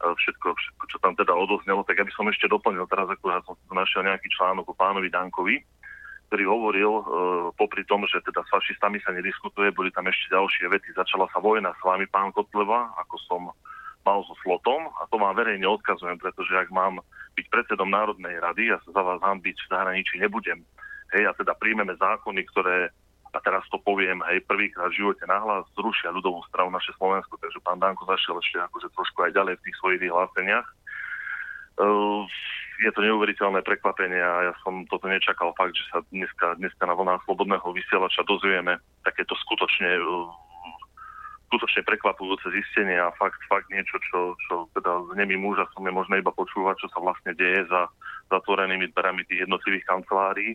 [0.00, 3.56] všetko, všetko, čo tam teda odoznelo, tak ja by som ešte doplnil, teraz ja som
[3.70, 5.60] našiel nejaký článok o pánovi Dankovi,
[6.30, 7.04] ktorý hovoril, e,
[7.58, 10.94] popri tom, že teda s fašistami sa nediskutuje, boli tam ešte ďalšie vety.
[10.94, 13.42] Začala sa vojna s vami, pán Kotleva, ako som
[14.06, 17.04] mal so slotom a to vám verejne odkazujem, pretože ak mám
[17.36, 20.64] byť predsedom Národnej rady, ja sa za vás byť v zahraničí nebudem.
[21.10, 22.94] Hej, a teda príjmeme zákony, ktoré
[23.30, 27.62] a teraz to poviem, hej, prvýkrát v živote nahlas zrušia ľudovú stranu naše Slovensko, takže
[27.62, 30.66] pán Danko zašiel ešte akože trošku aj ďalej v tých svojich vyhláseniach.
[31.80, 32.26] Uh,
[32.82, 36.92] je to neuveriteľné prekvapenie a ja som toto nečakal fakt, že sa dneska, dneska na
[36.98, 40.28] vlnách slobodného vysielača dozvieme takéto skutočne uh,
[41.50, 46.22] skutočne prekvapujúce zistenie a fakt, fakt niečo, čo, čo teda z nemým úžasom je možné
[46.22, 47.90] iba počúvať, čo sa vlastne deje za
[48.30, 50.54] zatvorenými dverami tých jednotlivých kancelárií.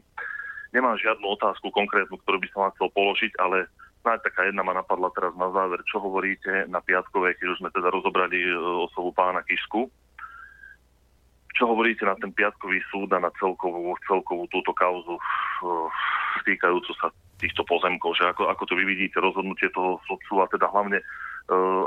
[0.76, 3.72] Nemám žiadnu otázku konkrétnu, ktorú by som vám chcel položiť, ale
[4.04, 5.80] snáď taká jedna ma napadla teraz na záver.
[5.88, 8.52] Čo hovoríte na Piatkovej, keď už sme teda rozobrali e,
[8.92, 9.88] osobu pána Kišku?
[11.56, 15.88] Čo hovoríte na ten piatkový súd a na celkovú, celkovú túto kauzu uh,
[16.44, 17.08] týkajúcu sa
[17.40, 21.00] týchto pozemkov, že ako, ako to vy vidíte rozhodnutie toho sudcu a teda hlavne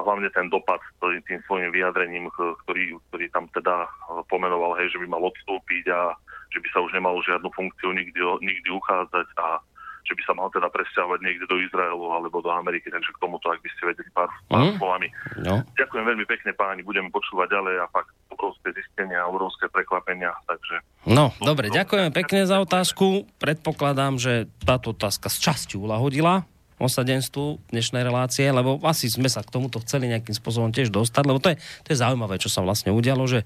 [0.07, 3.91] hlavne ten dopad tým svojim vyjadrením, ktorý, ktorý tam teda
[4.31, 6.15] pomenoval, hej, že by mal odstúpiť a
[6.49, 9.61] že by sa už nemalo žiadnu funkciu nikdy, nikdy uchádzať a
[10.03, 13.53] že by sa mal teda presťahovať niekde do Izraelu alebo do Ameriky, takže k tomuto,
[13.53, 14.81] ak by ste vedeli pár, pár Mhm.
[14.81, 15.09] slovami.
[15.37, 15.61] No.
[15.77, 21.33] Ďakujem veľmi pekne páni, budeme počúvať ďalej a fakt obrovské zistenia, obrovské prekvapenia, takže No,
[21.39, 23.29] dobre, ďakujeme pekne za otázku.
[23.37, 26.45] Predpokladám, že táto otázka z časti ulahodila
[26.79, 31.43] osadenstvu dnešnej relácie, lebo asi sme sa k tomuto chceli nejakým spôsobom tiež dostať, lebo
[31.43, 33.43] to je, to je zaujímavé, čo sa vlastne udialo, že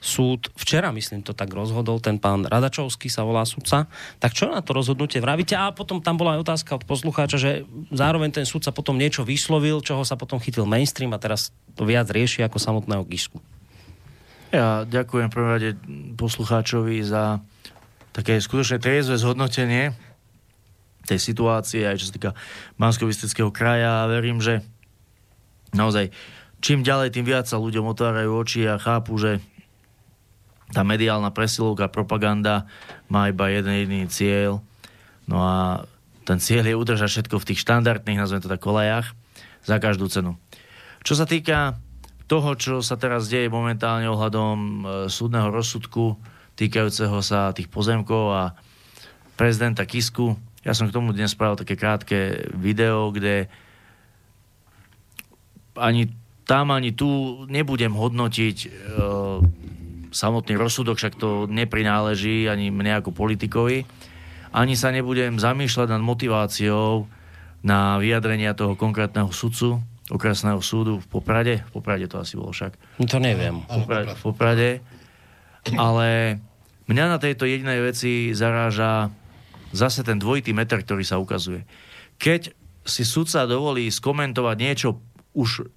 [0.00, 3.84] súd, včera myslím to tak rozhodol, ten pán Radačovský sa volá sudca,
[4.16, 5.52] tak čo na to rozhodnutie vravíte?
[5.54, 7.50] A potom tam bola aj otázka od poslucháča, že
[7.92, 12.08] zároveň ten sudca potom niečo vyslovil, čoho sa potom chytil mainstream a teraz to viac
[12.08, 13.38] rieši ako samotného Gisku.
[14.50, 15.78] Ja ďakujem prvom rade
[16.18, 17.38] poslucháčovi za
[18.10, 19.94] také skutočne triezve zhodnotenie
[21.06, 22.30] tej situácie, aj čo sa týka
[22.76, 23.08] bansko
[23.50, 24.64] kraja a verím, že
[25.72, 26.12] naozaj
[26.60, 29.40] čím ďalej, tým viac sa ľuďom otvárajú oči a chápu, že
[30.70, 32.70] tá mediálna presilovka, propaganda
[33.10, 34.62] má iba jeden jediný cieľ.
[35.26, 35.82] No a
[36.22, 39.18] ten cieľ je udržať všetko v tých štandardných, nazveme to tak, kolejach
[39.66, 40.38] za každú cenu.
[41.02, 41.80] Čo sa týka
[42.30, 44.78] toho, čo sa teraz deje momentálne ohľadom e,
[45.10, 46.14] súdneho rozsudku
[46.54, 48.42] týkajúceho sa tých pozemkov a
[49.34, 53.48] prezidenta Kisku, ja som k tomu dnes spravil také krátke video, kde
[55.78, 56.12] ani
[56.44, 58.68] tam, ani tu nebudem hodnotiť e,
[60.10, 63.86] samotný rozsudok, však to neprináleží ani mne ako politikovi.
[64.50, 67.06] Ani sa nebudem zamýšľať nad motiváciou
[67.62, 69.78] na vyjadrenia toho konkrétneho sudcu
[70.10, 71.62] okresného súdu v Poprade.
[71.70, 72.74] V Poprade to asi bolo však.
[72.98, 73.62] To neviem.
[73.62, 74.70] V Poprade, v Poprade.
[75.78, 76.08] Ale
[76.90, 79.14] mňa na tejto jedinej veci zaráža
[79.70, 81.66] zase ten dvojitý meter, ktorý sa ukazuje.
[82.20, 82.52] Keď
[82.84, 84.88] si sudca dovolí skomentovať niečo
[85.36, 85.70] už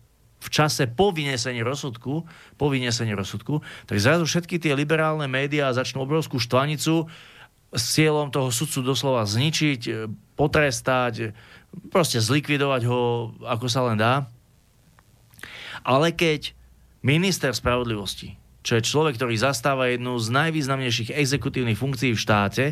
[0.44, 2.28] v čase po vynesení rozsudku,
[2.60, 7.08] po vynesení rozsudku, tak zrazu všetky tie liberálne médiá začnú obrovskú štvanicu
[7.74, 11.32] s cieľom toho sudcu doslova zničiť, potrestať,
[11.90, 14.28] proste zlikvidovať ho, ako sa len dá.
[15.82, 16.54] Ale keď
[17.02, 22.66] minister spravodlivosti, čo je človek, ktorý zastáva jednu z najvýznamnejších exekutívnych funkcií v štáte,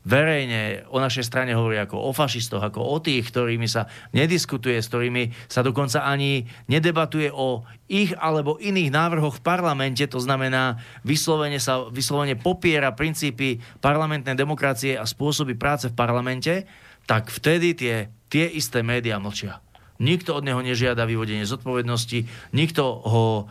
[0.00, 3.84] verejne o našej strane hovorí ako o fašistoch, ako o tých, ktorými sa
[4.16, 10.16] nediskutuje, s ktorými sa dokonca ani nedebatuje o ich alebo iných návrhoch v parlamente, to
[10.16, 16.64] znamená vyslovene sa vyslovene popiera princípy parlamentnej demokracie a spôsoby práce v parlamente,
[17.04, 19.60] tak vtedy tie, tie isté médiá mlčia.
[20.00, 22.24] Nikto od neho nežiada vyvodenie zodpovednosti,
[22.56, 23.44] nikto ho e,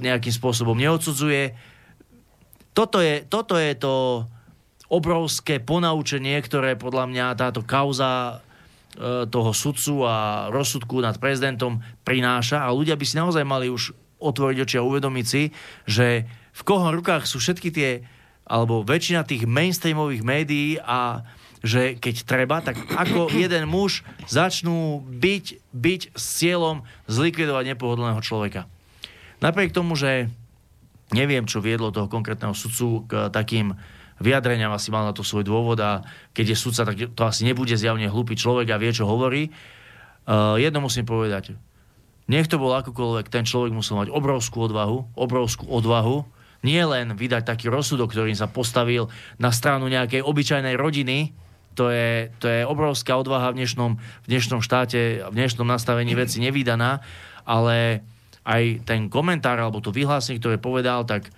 [0.00, 1.52] nejakým spôsobom neodsudzuje.
[2.72, 4.24] Toto je, toto je to
[4.88, 8.40] obrovské ponaučenie, ktoré podľa mňa táto kauza
[8.96, 13.92] e, toho sudcu a rozsudku nad prezidentom prináša a ľudia by si naozaj mali už
[14.18, 15.52] otvoriť oči a uvedomiť si,
[15.84, 16.24] že
[16.56, 17.90] v koho rukách sú všetky tie
[18.48, 21.22] alebo väčšina tých mainstreamových médií a
[21.60, 25.46] že keď treba, tak ako jeden muž začnú byť,
[25.76, 28.64] byť s cieľom zlikvidovať nepohodlného človeka.
[29.44, 30.32] Napriek tomu, že
[31.14, 33.76] neviem, čo viedlo toho konkrétneho sudcu k takým
[34.18, 36.02] vyjadreniam, asi mal na to svoj dôvod a
[36.34, 39.50] keď je sudca, tak to asi nebude zjavne hlupý človek a vie, čo hovorí.
[40.28, 41.56] Uh, jedno musím povedať.
[42.28, 46.28] Nech to bol akokoľvek, ten človek musel mať obrovskú odvahu, obrovskú odvahu,
[46.60, 49.08] nie len vydať taký rozsudok, ktorým sa postavil
[49.40, 51.32] na stranu nejakej obyčajnej rodiny,
[51.78, 56.42] to je, to je obrovská odvaha v dnešnom, v dnešnom štáte, v dnešnom nastavení veci
[56.42, 56.98] nevydaná,
[57.46, 58.02] ale
[58.42, 61.30] aj ten komentár alebo to vyhlásenie, ktoré povedal, tak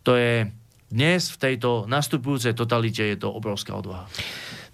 [0.00, 0.48] to je
[0.94, 4.06] dnes v tejto nastupujúcej totalite je to obrovská odvaha.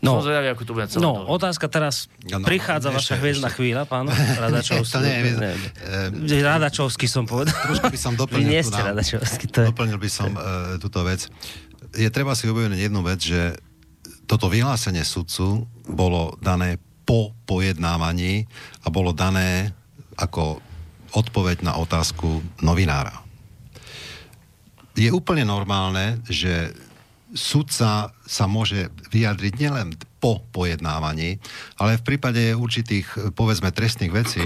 [0.01, 0.17] No.
[0.21, 1.01] Som zvedavý, ako to bude celé.
[1.05, 2.09] No, otázka teraz.
[2.25, 4.09] No, no, Prichádza ešte- vaša hviezdna chvíľa, pán
[4.45, 4.97] Radačovský.
[4.97, 5.45] To nie je hviezda.
[5.49, 6.41] nie.
[6.41, 7.53] Radačovský som povedal.
[7.53, 9.67] Trošku by som Vy doplnil nie tu ste Radačovský, to je...
[9.73, 11.29] Doplnil by som uh, túto vec.
[11.97, 13.57] Je treba si uvedomiť jednu vec, že
[14.25, 18.49] toto vyhlásenie sudcu bolo dané po pojednávaní
[18.85, 19.75] a bolo dané
[20.17, 20.63] ako
[21.13, 23.30] odpoveď na otázku novinára.
[25.01, 26.77] Je úplne normálne, že
[27.33, 31.41] sudca sa môže vyjadriť nielen po pojednávaní,
[31.81, 34.45] ale v prípade určitých, povedzme, trestných vecí,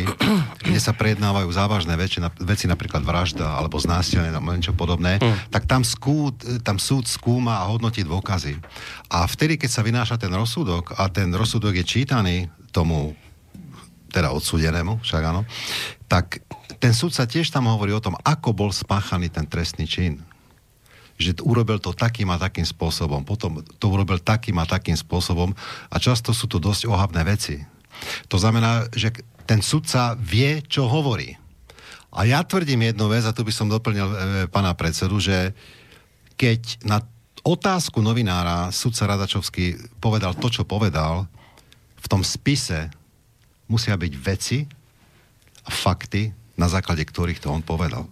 [0.63, 5.19] kde sa prejednávajú závažné veci, veci napríklad vražda alebo znásilnenie alebo niečo podobné,
[5.51, 6.31] tak tam, skú,
[6.63, 8.55] tam súd skúma a hodnotí dôkazy.
[9.11, 13.19] A vtedy, keď sa vynáša ten rozsudok a ten rozsudok je čítaný tomu
[14.15, 15.43] teda odsúdenému, však áno,
[16.07, 16.39] tak
[16.79, 20.23] ten sudca tiež tam hovorí o tom, ako bol spáchaný ten trestný čin
[21.25, 25.57] že t- urobil to takým a takým spôsobom, potom to urobil takým a takým spôsobom
[25.89, 27.65] a často sú to dosť ohavné veci.
[28.29, 29.17] To znamená, že
[29.49, 31.37] ten sudca vie, čo hovorí.
[32.15, 35.51] A ja tvrdím jednu vec, a tu by som doplnil e, pána predsedu, že
[36.39, 37.03] keď na
[37.43, 41.27] otázku novinára sudca Radačovský povedal to, čo povedal,
[41.99, 42.89] v tom spise
[43.67, 44.59] musia byť veci
[45.65, 48.07] a fakty, na základe ktorých to on povedal.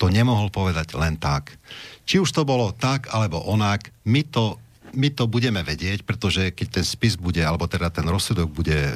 [0.00, 1.60] To nemohol povedať len tak.
[2.08, 4.56] Či už to bolo tak, alebo onak, my to,
[4.96, 8.92] my to budeme vedieť, pretože keď ten spis bude, alebo teda ten rozsudok bude e,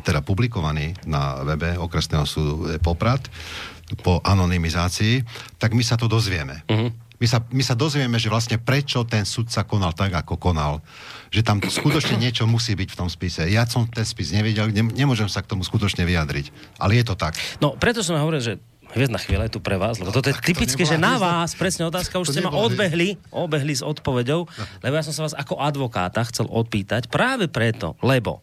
[0.00, 3.28] teda publikovaný na webe okresného súdu e, Poprad
[4.00, 5.24] po anonymizácii,
[5.60, 6.64] tak my sa to dozvieme.
[6.68, 6.92] Uh-huh.
[7.18, 10.78] My sa, my sa dozvieme, že vlastne prečo ten sudca konal tak, ako konal.
[11.34, 13.42] Že tam skutočne niečo musí byť v tom spise.
[13.50, 16.78] Ja som ten spis nevedel, ne, nemôžem sa k tomu skutočne vyjadriť.
[16.78, 17.34] Ale je to tak.
[17.58, 18.62] No, preto som hovoril, že
[18.96, 21.50] hviezdna chvíľa je tu pre vás, lebo toto je to typické, nebola že na vás,
[21.58, 24.48] presne otázka, už to ste ma odbehli, obehli s odpoveďou,
[24.84, 28.40] lebo ja som sa vás ako advokáta chcel odpýtať práve preto, lebo,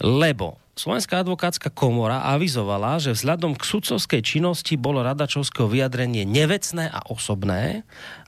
[0.00, 7.00] lebo Slovenská advokátska komora avizovala, že vzhľadom k sudcovskej činnosti bolo radačovského vyjadrenie nevecné a
[7.08, 7.80] osobné.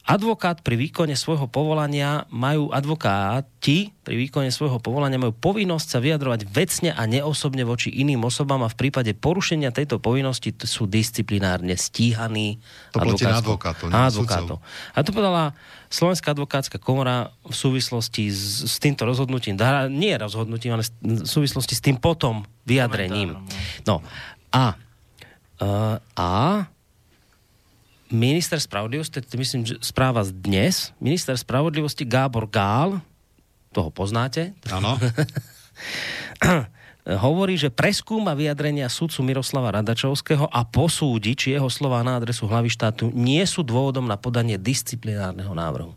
[0.08, 6.48] Advokát pri výkone svojho povolania majú advokáti pri výkone svojho povolania majú povinnosť sa vyjadrovať
[6.48, 12.56] vecne a neosobne voči iným osobám a v prípade porušenia tejto povinnosti sú disciplinárne stíhaní.
[12.96, 14.64] To platí na advokátov.
[14.96, 15.52] A to povedala
[15.92, 19.60] Slovenská advokátska komora v súvislosti s, s týmto rozhodnutím,
[19.92, 23.36] nie rozhodnutím, ale v súvislosti s tým potom vyjadrením.
[23.84, 24.00] No
[24.56, 24.72] a,
[25.60, 26.32] uh, a
[28.10, 33.00] minister spravodlivosti, to myslím, že správa z dnes, minister spravodlivosti Gábor Gál,
[33.72, 34.96] toho poznáte, Áno.
[37.16, 42.68] hovorí, že preskúma vyjadrenia sudcu Miroslava Radačovského a posúdi, či jeho slova na adresu hlavy
[42.68, 45.96] štátu nie sú dôvodom na podanie disciplinárneho návrhu.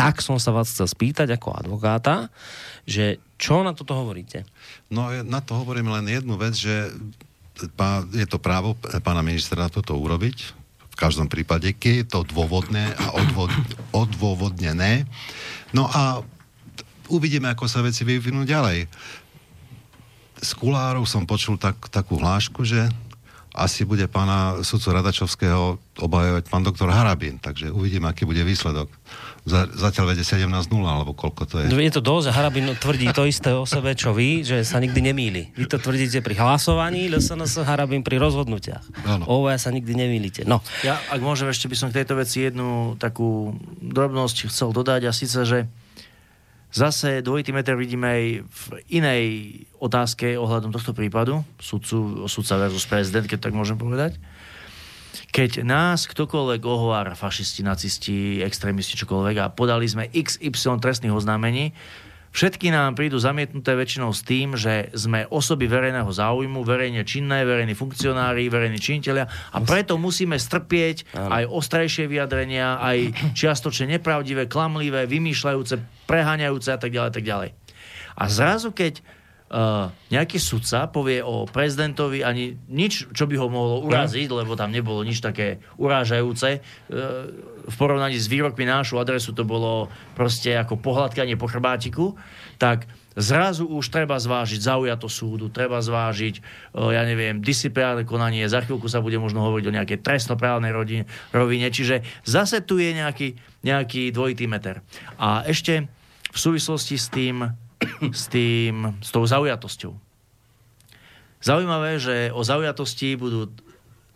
[0.00, 2.32] Tak som sa vás chcel spýtať ako advokáta,
[2.88, 4.48] že čo na toto hovoríte?
[4.88, 6.88] No na to hovorím len jednu vec, že
[8.16, 8.72] je to právo
[9.04, 10.59] pána ministra toto urobiť.
[11.00, 13.48] Každom prípade, keď je to dôvodné a odvod,
[13.96, 15.08] odôvodnené.
[15.72, 16.20] No a
[17.08, 18.84] uvidíme, ako sa veci vyvinú ďalej.
[20.44, 22.92] Z kulárov som počul tak, takú hlášku, že
[23.50, 28.86] asi bude pána sudcu Radačovského obhajovať pán doktor Harabín, takže uvidíme, aký bude výsledok.
[29.42, 31.66] Za, zatiaľ vede 17-0, alebo koľko to je.
[31.72, 35.00] Je to dosť, a Harabin tvrdí to isté o sebe, čo vy, že sa nikdy
[35.10, 35.42] nemýli.
[35.56, 38.84] Vy to tvrdíte pri hlasovaní, LSNS Harabin pri rozhodnutiach.
[39.08, 39.24] Áno.
[39.26, 40.40] Ovaja sa nikdy nemýlite.
[40.46, 45.08] No, Ja, ak môžem, ešte by som k tejto veci jednu takú drobnosť chcel dodať
[45.08, 45.66] a síce, že
[46.70, 49.24] zase dvojitý meter vidíme aj v inej
[49.78, 54.18] otázke ohľadom tohto prípadu, sudcu, sudca versus prezident, keď tak môžem povedať.
[55.30, 61.70] Keď nás ktokoľvek ohovára, fašisti, nacisti, extrémisti, čokoľvek a podali sme XY trestných oznámení,
[62.30, 67.74] Všetky nám prídu zamietnuté väčšinou s tým, že sme osoby verejného záujmu, verejne činné, verejní
[67.74, 72.98] funkcionári, verejní činiteľia a preto musíme strpieť aj ostrejšie vyjadrenia, aj
[73.34, 77.50] čiastočne nepravdivé, klamlivé, vymýšľajúce, preháňajúce a tak ďalej, tak ďalej.
[78.14, 79.02] A zrazu, keď
[79.50, 84.70] uh, nejaký sudca povie o prezidentovi ani nič, čo by ho mohlo uraziť, lebo tam
[84.70, 86.62] nebolo nič také urážajúce.
[86.86, 92.16] Uh, v porovnaní s výrokmi na našu adresu to bolo proste ako pohľadkanie po chrbátiku,
[92.56, 98.64] tak zrazu už treba zvážiť zaujato súdu, treba zvážiť, uh, ja neviem, disciplinárne konanie, za
[98.64, 101.04] chvíľku sa bude možno hovoriť o nejakej trestnoprávnej rodine,
[101.34, 104.80] rovine, čiže zase tu je nejaký, nejaký dvojitý meter.
[105.20, 105.88] A ešte
[106.30, 107.50] v súvislosti s tým,
[108.20, 109.92] s tým, s tou zaujatosťou.
[111.40, 113.48] Zaujímavé, že o zaujatosti budú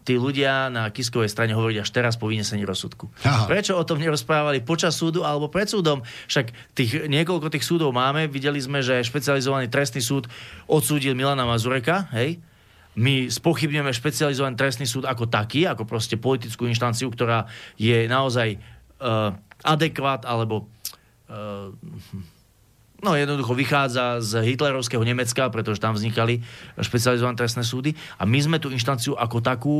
[0.04, 3.08] tí ľudia na Kiskovej strane hovoriť až teraz po vynesení rozsudku.
[3.24, 3.48] Aha.
[3.48, 6.04] Prečo o tom nerozprávali počas súdu alebo pred súdom?
[6.28, 8.28] Však tých, niekoľko tých súdov máme.
[8.28, 10.28] Videli sme, že špecializovaný trestný súd
[10.68, 12.36] odsúdil Milana Mazureka, hej?
[12.94, 18.54] My spochybňujeme špecializovaný trestný súd ako taký, ako proste politickú inštanciu, ktorá je naozaj
[19.02, 19.34] uh,
[19.66, 20.70] adekvát alebo
[21.26, 21.74] uh,
[23.02, 26.44] no jednoducho vychádza z hitlerovského Nemecka, pretože tam vznikali
[26.78, 29.76] špecializované trestné súdy a my sme tú inštanciu ako takú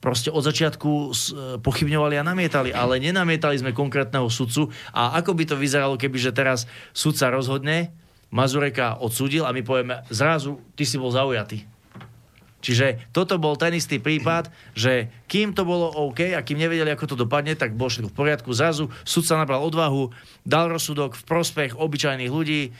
[0.00, 5.44] proste od začiatku s- pochybňovali a namietali, ale nenamietali sme konkrétneho sudcu a ako by
[5.48, 7.92] to vyzeralo, keby že teraz sudca rozhodne,
[8.34, 11.73] Mazureka odsúdil a my povieme, zrazu ty si bol zaujatý.
[12.64, 17.12] Čiže toto bol ten istý prípad, že kým to bolo OK a kým nevedeli, ako
[17.12, 18.48] to dopadne, tak bolo všetko v poriadku.
[18.56, 20.08] Zrazu sudca nabral odvahu,
[20.48, 22.72] dal rozsudok v prospech obyčajných ľudí,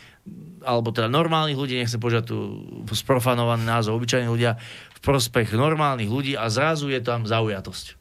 [0.64, 2.64] alebo teda normálnych ľudí, nechcem povedať tu
[2.96, 4.56] sprofanovaný názov, obyčajní ľudia,
[4.96, 8.00] v prospech normálnych ľudí a zrazu je tam zaujatosť.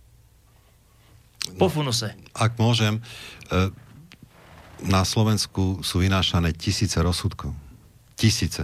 [1.59, 2.15] Po funuse.
[2.31, 3.03] Ak môžem,
[3.51, 3.67] e,
[4.87, 7.51] na Slovensku sú vynášané tisíce rozsudkov.
[8.15, 8.63] Tisíce.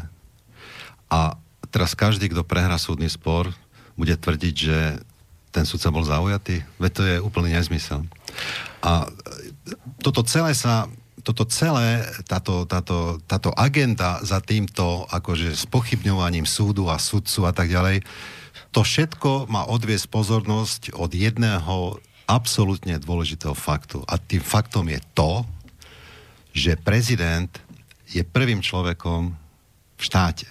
[1.11, 1.35] A
[1.69, 3.49] teraz každý, kto prehrá súdny spor,
[3.97, 4.79] bude tvrdiť, že
[5.49, 6.61] ten sudca bol zaujatý.
[6.77, 8.05] Veď to je úplný nezmysel.
[8.85, 9.07] A e,
[10.01, 10.89] toto celé sa
[11.19, 17.67] toto celé, táto, táto, táto agenda za týmto akože spochybňovaním súdu a sudcu a tak
[17.69, 18.01] ďalej,
[18.71, 24.05] to všetko má odviesť pozornosť od jedného absolútne dôležitého faktu.
[24.05, 25.45] A tým faktom je to,
[26.53, 27.49] že prezident
[28.09, 29.33] je prvým človekom
[29.97, 30.49] v štáte.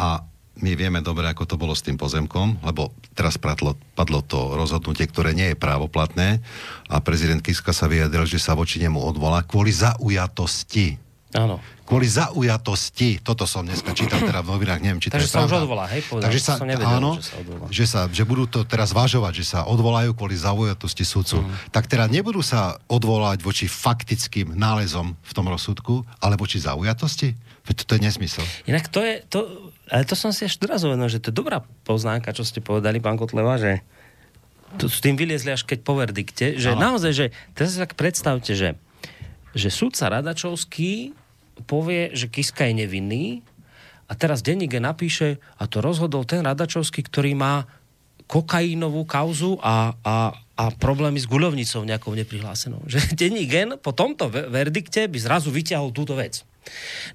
[0.00, 0.24] A
[0.60, 5.04] my vieme dobre, ako to bolo s tým pozemkom, lebo teraz padlo, padlo to rozhodnutie,
[5.04, 6.40] ktoré nie je právoplatné
[6.88, 11.00] a prezident Kiska sa vyjadril, že sa voči nemu odvolá kvôli zaujatosti.
[11.30, 11.62] Áno.
[11.86, 13.22] Kvôli zaujatosti.
[13.22, 15.62] Toto som dneska čítal teda v novinách, neviem, či to Takže je sa už pravda.
[15.62, 16.02] odvolá, hej?
[16.02, 17.64] Povedal, Takže sa, som nevedel, áno, že sa odvolá.
[17.70, 21.38] že, sa, že budú to teraz važovať, že sa odvolajú kvôli zaujatosti sudcu.
[21.46, 21.70] Mhm.
[21.70, 27.34] Tak teda nebudú sa odvolať voči faktickým nálezom v tom rozsudku, ale voči zaujatosti?
[27.68, 28.44] Veď to je nezmysel.
[28.64, 29.38] Inak to je, to,
[29.92, 32.98] ale to som si až teraz uvedomil, že to je dobrá poznámka, čo ste povedali,
[33.02, 33.84] pán Kotleva, že
[34.78, 36.94] to s tým vyliezli až keď po verdikte, že Áno.
[36.94, 37.26] naozaj, že
[37.58, 38.78] teraz si tak predstavte, že,
[39.52, 41.12] že sudca Radačovský
[41.66, 43.42] povie, že Kiska je nevinný
[44.06, 47.66] a teraz denník napíše a to rozhodol ten Radačovský, ktorý má
[48.30, 50.16] kokaínovú kauzu a, a,
[50.54, 52.86] a problémy s guľovnicou nejakou neprihlásenou.
[52.86, 56.46] Že denní gen po tomto ve- verdikte by zrazu vyťahol túto vec.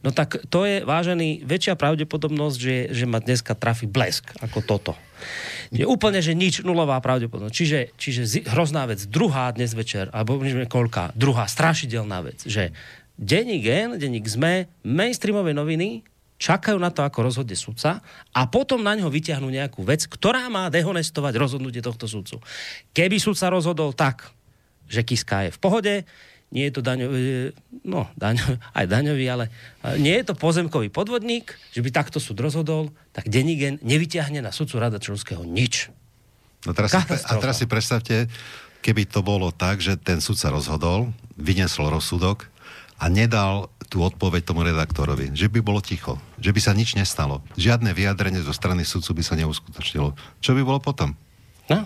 [0.01, 4.93] No tak to je, vážený, väčšia pravdepodobnosť, že, že ma dneska trafi blesk ako toto.
[5.73, 7.55] Je úplne, že nič, nulová pravdepodobnosť.
[7.55, 9.01] Čiže, čiže zi- hrozná vec.
[9.07, 10.37] Druhá dnes večer, alebo
[10.69, 12.75] koľká, druhá strašidelná vec, že
[13.15, 16.03] denník Gen, denník ZME, mainstreamové noviny
[16.35, 18.03] čakajú na to, ako rozhodne sudca
[18.35, 22.43] a potom na ňo vyťahnú nejakú vec, ktorá má dehonestovať rozhodnutie tohto sudcu.
[22.91, 24.35] Keby sudca rozhodol tak,
[24.91, 25.93] že Kiska je v pohode,
[26.53, 27.51] nie je to daňový,
[27.85, 29.45] no, daňový, aj daňový, ale
[29.85, 34.49] ale nie je to pozemkový podvodník, že by takto súd rozhodol, tak Denigen nevyťahne na
[34.49, 35.93] sudcu Radačovského nič.
[36.65, 38.25] No teraz si, a teraz si predstavte,
[38.81, 42.49] keby to bolo tak, že ten sudca rozhodol, vyniesol rozsudok
[42.97, 47.45] a nedal tú odpoveď tomu redaktorovi, že by bolo ticho, že by sa nič nestalo.
[47.53, 50.17] Žiadne vyjadrenie zo strany sudcu by sa neuskutočnilo.
[50.41, 51.13] Čo by bolo potom?
[51.69, 51.85] No.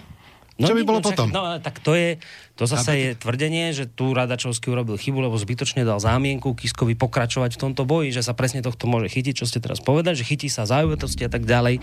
[0.60, 1.28] Čo by bolo čak- potom?
[1.32, 2.20] No, tak to je,
[2.60, 7.56] to zase je tvrdenie, že tu Radačovský urobil chybu, lebo zbytočne dal zámienku Kiskovi pokračovať
[7.56, 10.52] v tomto boji, že sa presne tohto môže chytiť, čo ste teraz povedali, že chytí
[10.52, 11.80] sa záujatosti a tak ďalej.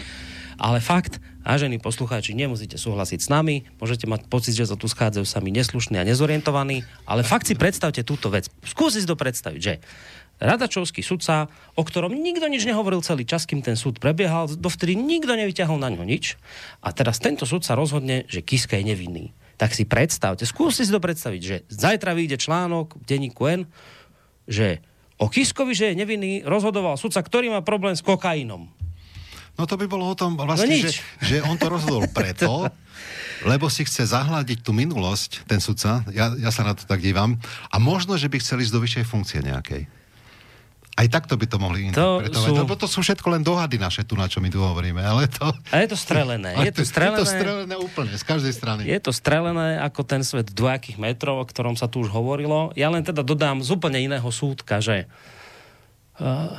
[0.57, 5.25] Ale fakt, vážení poslucháči, nemusíte súhlasiť s nami, môžete mať pocit, že sa tu schádzajú
[5.29, 8.49] sami neslušní a nezorientovaní, ale fakt si predstavte túto vec.
[8.65, 9.75] Skúsi si to predstaviť, že
[10.37, 15.33] Radačovský sudca, o ktorom nikto nič nehovoril celý čas, kým ten súd prebiehal, dovtedy nikto
[15.33, 16.37] nevyťahol na ňo nič.
[16.85, 19.25] A teraz tento sudca rozhodne, že Kiska je nevinný.
[19.57, 23.61] Tak si predstavte, skúste si to predstaviť, že zajtra vyjde článok v denníku N,
[24.45, 24.85] že
[25.17, 28.69] o Kiskovi, že je nevinný, rozhodoval sudca, ktorý má problém s kokainom.
[29.57, 31.01] No to by bolo o tom vlastne, No že, nič.
[31.25, 32.69] že on to rozhodol preto,
[33.51, 37.41] lebo si chce zahľadiť tú minulosť, ten sudca, ja, ja sa na to tak dívam,
[37.73, 39.89] a možno, že by chcel ísť do vyššej funkcie nejakej.
[40.97, 44.17] Aj takto by to mohli interpretovať, sú- lebo to sú všetko len dohady naše tu,
[44.17, 45.45] na čo my tu hovoríme, ale to...
[45.69, 46.57] A je to strelené.
[46.65, 47.29] Je to Je to strelené.
[47.29, 48.81] strelené úplne, z každej strany.
[48.89, 52.73] Je to strelené ako ten svet dvojakých metrov, o ktorom sa tu už hovorilo.
[52.81, 55.05] Ja len teda dodám z úplne iného súdka, že
[56.17, 56.57] uh,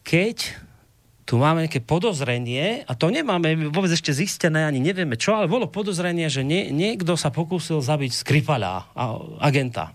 [0.00, 0.48] keď
[1.22, 5.70] tu máme nejaké podozrenie, a to nemáme vôbec ešte zistené, ani nevieme čo, ale bolo
[5.70, 8.90] podozrenie, že nie, niekto sa pokúsil zabiť Skripala,
[9.38, 9.94] agenta.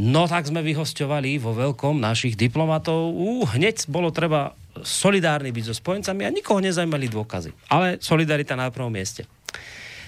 [0.00, 3.12] No tak sme vyhosťovali vo veľkom našich diplomatov.
[3.12, 7.52] Ú, hneď bolo treba solidárny byť so spojencami a nikoho nezajímali dôkazy.
[7.68, 9.28] Ale solidarita na prvom mieste.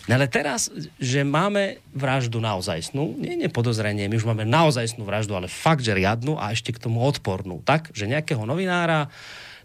[0.09, 5.37] No ale teraz, že máme vraždu naozajstnú, nie, nie podozrenie, my už máme naozajstnú vraždu,
[5.39, 7.63] ale fakt, že riadnu a ešte k tomu odpornú.
[7.63, 9.13] Tak, že nejakého novinára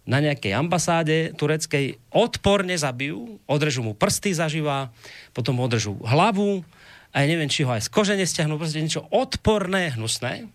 [0.05, 4.93] na nejakej ambasáde tureckej odporne zabijú, odrežú mu prsty zaživa,
[5.33, 6.61] potom mu odrežú hlavu,
[7.17, 10.45] a ja neviem, či ho aj z kože nestiahnu, proste niečo odporné, hnusné.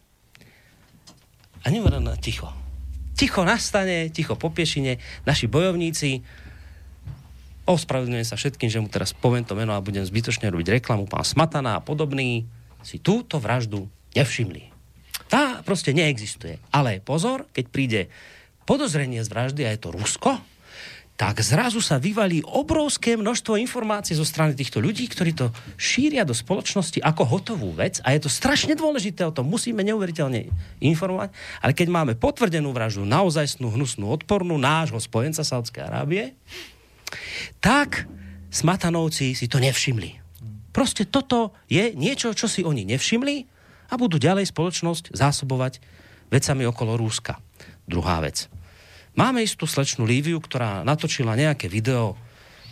[1.58, 2.54] A nemorené ticho.
[3.18, 6.22] Ticho nastane, ticho po piešine, naši bojovníci,
[7.66, 11.26] ospravedlňujem sa všetkým, že mu teraz poviem to meno a budem zbytočne robiť reklamu, pán
[11.26, 12.46] Smatana a podobný,
[12.86, 14.70] si túto vraždu nevšimli.
[15.26, 16.62] Tá proste neexistuje.
[16.70, 18.00] Ale pozor, keď príde
[18.70, 20.38] podozrenie z vraždy a je to Rusko,
[21.12, 26.32] tak zrazu sa vyvalí obrovské množstvo informácií zo strany týchto ľudí, ktorí to šíria do
[26.32, 30.48] spoločnosti ako hotovú vec a je to strašne dôležité, o tom musíme neuveriteľne
[30.80, 31.30] informovať,
[31.60, 36.32] ale keď máme potvrdenú vraždu, naozajstnú, hnusnú, odpornú nášho spojenca Saudskej Arábie,
[37.60, 38.08] tak
[38.48, 40.18] smatanovci si to nevšimli.
[40.72, 43.36] Proste toto je niečo, čo si oni nevšimli
[43.92, 45.84] a budú ďalej spoločnosť zásobovať
[46.32, 47.36] vecami okolo Rúska.
[47.84, 48.48] Druhá vec.
[49.12, 52.16] Máme istú slečnú Líviu, ktorá natočila nejaké video.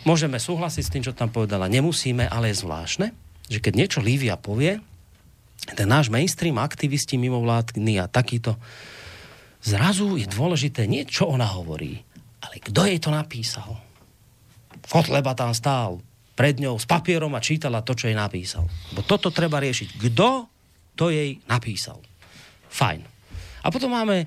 [0.01, 1.69] Môžeme súhlasiť s tým, čo tam povedala.
[1.69, 3.13] Nemusíme, ale je zvláštne,
[3.45, 4.81] že keď niečo Lívia povie,
[5.77, 8.57] ten náš mainstream, aktivisti mimovládni a takýto,
[9.61, 12.01] zrazu je dôležité nie, čo ona hovorí,
[12.41, 13.77] ale kto jej to napísal.
[14.89, 16.01] Kotleba tam stál
[16.33, 18.65] pred ňou s papierom a čítala to, čo jej napísal.
[18.97, 20.01] Bo toto treba riešiť.
[20.01, 20.49] Kto
[20.97, 22.01] to jej napísal?
[22.73, 23.05] Fajn.
[23.61, 24.25] A potom máme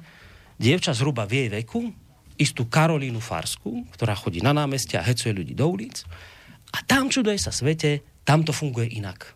[0.54, 1.90] dievča zhruba v jej veku,
[2.36, 6.02] istú Karolínu Farsku, ktorá chodí na námestia a hecuje ľudí do ulic.
[6.74, 9.34] A tam čuduje sa svete, tam to funguje inak.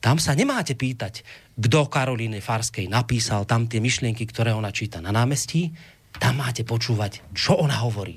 [0.00, 1.20] Tam sa nemáte pýtať,
[1.60, 5.68] kto Karolíne Farskej napísal tam tie myšlienky, ktoré ona číta na námestí.
[6.16, 8.16] Tam máte počúvať, čo ona hovorí.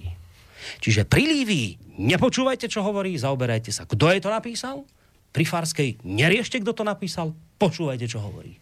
[0.80, 4.88] Čiže pri Lívii nepočúvajte, čo hovorí, zaoberajte sa, kto jej to napísal.
[5.36, 8.56] Pri Farskej neriešte, kto to napísal, počúvajte, čo hovorí.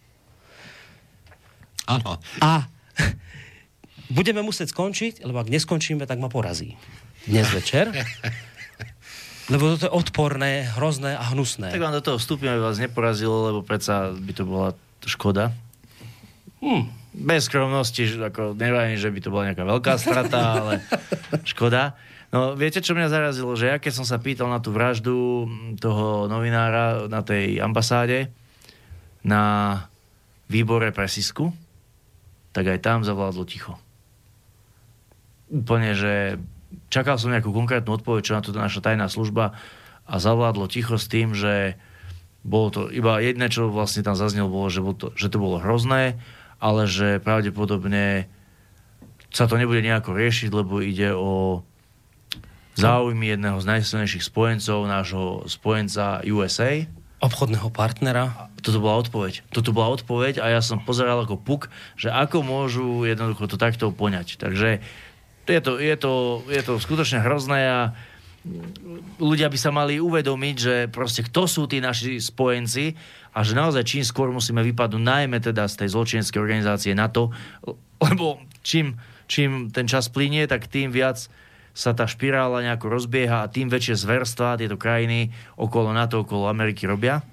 [1.86, 2.18] Áno.
[2.42, 2.66] A
[4.12, 6.76] budeme musieť skončiť, lebo ak neskončíme, tak ma porazí.
[7.24, 7.88] Dnes večer.
[9.50, 11.74] Lebo toto je odporné, hrozné a hnusné.
[11.74, 14.70] Tak vám do toho vstúpim, aby vás neporazilo, lebo predsa by to bola
[15.02, 15.50] škoda.
[16.62, 16.86] Hm.
[17.12, 20.72] Bez skromnosti, ako nevajím, že by to bola nejaká veľká strata, ale
[21.42, 21.98] škoda.
[22.32, 23.52] No, viete, čo mňa zarazilo?
[23.58, 25.44] Že ja keď som sa pýtal na tú vraždu
[25.76, 28.32] toho novinára na tej ambasáde,
[29.26, 29.42] na
[30.46, 31.50] výbore pre Sisku,
[32.54, 33.76] tak aj tam zavládlo ticho.
[35.52, 36.14] Úplne, že
[36.88, 39.52] čakal som nejakú konkrétnu odpoveď, čo na to naša tajná služba
[40.08, 41.76] a zavládlo ticho s tým, že
[42.42, 45.62] bolo to iba jedné, čo vlastne tam zaznelo, bolo, že, bolo to, že to bolo
[45.62, 46.18] hrozné,
[46.58, 48.26] ale že pravdepodobne
[49.32, 51.62] sa to nebude nejako riešiť, lebo ide o
[52.76, 56.84] záujmy jedného z najsilnejších spojencov, nášho spojenca USA.
[57.22, 58.50] Obchodného partnera.
[58.58, 59.46] Toto bola odpoveď.
[59.54, 63.94] Toto bola odpoveď a ja som pozeral ako puk, že ako môžu jednoducho to takto
[63.94, 64.38] poňať.
[64.42, 64.82] Takže
[65.46, 66.12] je to, je to,
[66.46, 67.80] je to skutočne hrozné a
[69.22, 72.98] ľudia by sa mali uvedomiť, že proste kto sú tí naši spojenci
[73.32, 77.30] a že naozaj čím skôr musíme vypadnúť najmä teda z tej zločineckej organizácie NATO,
[78.02, 78.98] lebo čím,
[79.30, 81.22] čím ten čas plinie, tak tým viac
[81.72, 86.84] sa tá špirála nejako rozbieha a tým väčšie zverstva tieto krajiny okolo NATO, okolo Ameriky
[86.84, 87.24] robia.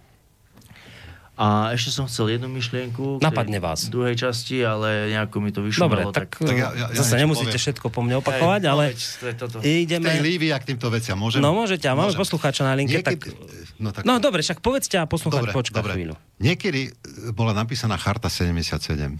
[1.39, 3.15] A ešte som chcel jednu myšlienku.
[3.15, 3.87] k Napadne vás.
[3.87, 5.87] Druhej časti, ale nejako mi to vyšlo.
[5.87, 7.63] Dobre, tak, tak ja- ja- ja zase nemusíte poviem.
[7.63, 9.55] všetko po mne opakovať, Hej, ale no toto.
[9.63, 10.11] ideme...
[10.11, 11.39] Tej Lívia k týmto veciam môžem?
[11.39, 13.31] No môžete, a máme poslucháča na linke, tak...
[13.79, 14.03] No, tak...
[14.03, 15.95] No dobre, však povedzte a poslucháč Dobre, počka dobre.
[15.95, 16.19] chvíľu.
[16.43, 16.91] Niekedy e,
[17.31, 19.15] bola napísaná Charta 77.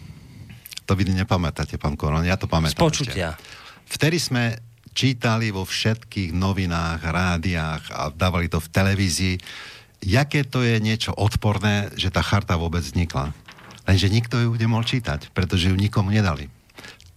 [0.84, 2.76] To vy nepamätáte, pán Koron, ja to pamätám.
[2.76, 3.28] Z počutia.
[3.40, 3.96] Ešte.
[3.96, 4.44] Vtedy sme
[4.91, 9.36] čítali vo všetkých novinách, rádiách a dávali to v televízii,
[10.04, 13.32] jaké to je niečo odporné, že tá charta vôbec vznikla.
[13.88, 16.48] Lenže nikto ju nemohol čítať, pretože ju nikomu nedali.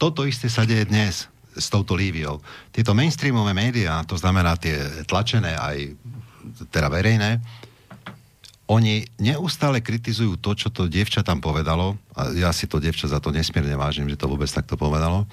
[0.01, 2.41] Toto isté sa deje dnes s touto Líviou.
[2.73, 5.95] Tieto mainstreamové médiá, to znamená tie tlačené aj
[6.73, 7.39] teda verejné,
[8.73, 13.21] oni neustále kritizujú to, čo to dievča tam povedalo, a ja si to dievča za
[13.21, 15.29] to nesmierne vážim, že to vôbec takto povedalo,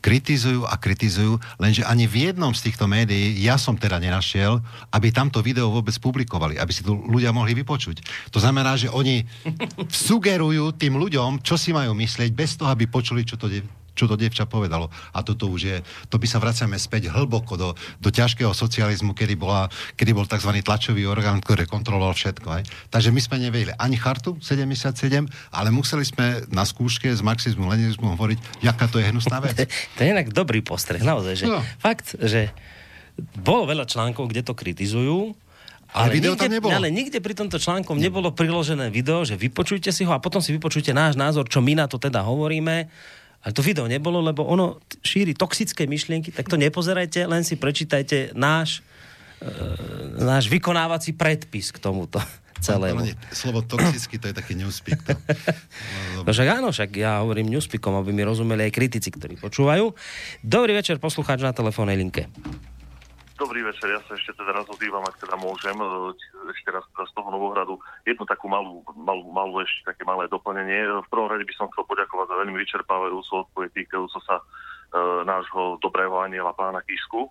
[0.00, 4.62] kritizujú a kritizujú, lenže ani v jednom z týchto médií ja som teda nenašiel,
[4.94, 8.30] aby tamto video vôbec publikovali, aby si to ľudia mohli vypočuť.
[8.30, 9.26] To znamená, že oni
[10.08, 13.50] sugerujú tým ľuďom, čo si majú myslieť, bez toho, aby počuli, čo to,
[13.96, 14.92] čo to dievča povedalo.
[15.10, 19.34] A toto už je, to by sa vraciame späť hlboko do, do ťažkého socializmu, kedy,
[19.34, 20.52] bola, kedy bol tzv.
[20.60, 22.48] tlačový orgán, ktorý kontroloval všetko.
[22.52, 22.62] Aj.
[22.92, 24.92] Takže my sme nevedeli ani chartu 77,
[25.50, 29.56] ale museli sme na skúške z marxizmu, leninizmu hovoriť, jaká to je hnusná vec.
[29.96, 31.64] To je inak dobrý postreh, naozaj, že No.
[31.80, 32.52] fakt, že
[33.40, 35.32] bolo veľa článkov, kde to kritizujú,
[35.96, 36.72] Ale video nikde, tam nebolo.
[36.76, 40.52] Ale nikde pri tomto článkom nebolo priložené video, že vypočujte si ho a potom si
[40.52, 42.90] vypočujte náš názor, čo my na to teda hovoríme.
[43.46, 48.34] Ale to video nebolo, lebo ono šíri toxické myšlienky, tak to nepozerajte, len si prečítajte
[48.34, 48.82] náš,
[49.38, 49.46] e,
[50.18, 52.18] náš vykonávací predpis k tomuto
[52.66, 53.06] celému.
[53.06, 54.98] Nie, Slovo toxický, to je taký newspeak.
[55.06, 55.14] To.
[56.26, 59.94] No však áno, však ja hovorím newspeakom, aby mi rozumeli aj kritici, ktorí počúvajú.
[60.42, 62.26] Dobrý večer, poslucháč na telefónnej linke.
[63.36, 66.16] Dobrý večer, ja sa ešte teda raz ozývam, ak teda môžem, e,
[66.56, 67.76] ešte raz teda z toho Novohradu.
[68.08, 71.04] Jednu takú malú, malú, malú ešte také malé doplnenie.
[71.04, 74.44] V prvom rade by som chcel poďakovať za veľmi vyčerpávajúcu odpoveď týkajúco sa e,
[75.28, 77.28] nášho dobrého aniela pána Kisku.
[77.28, 77.30] E,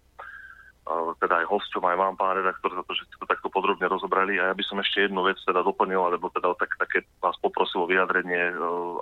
[1.25, 4.37] teda aj hosťom, aj vám, pán redaktor, za to, že ste to takto podrobne rozobrali.
[4.37, 7.81] A ja by som ešte jednu vec teda doplnil, alebo teda tak, také vás poprosil
[7.81, 8.57] o vyjadrenie, e,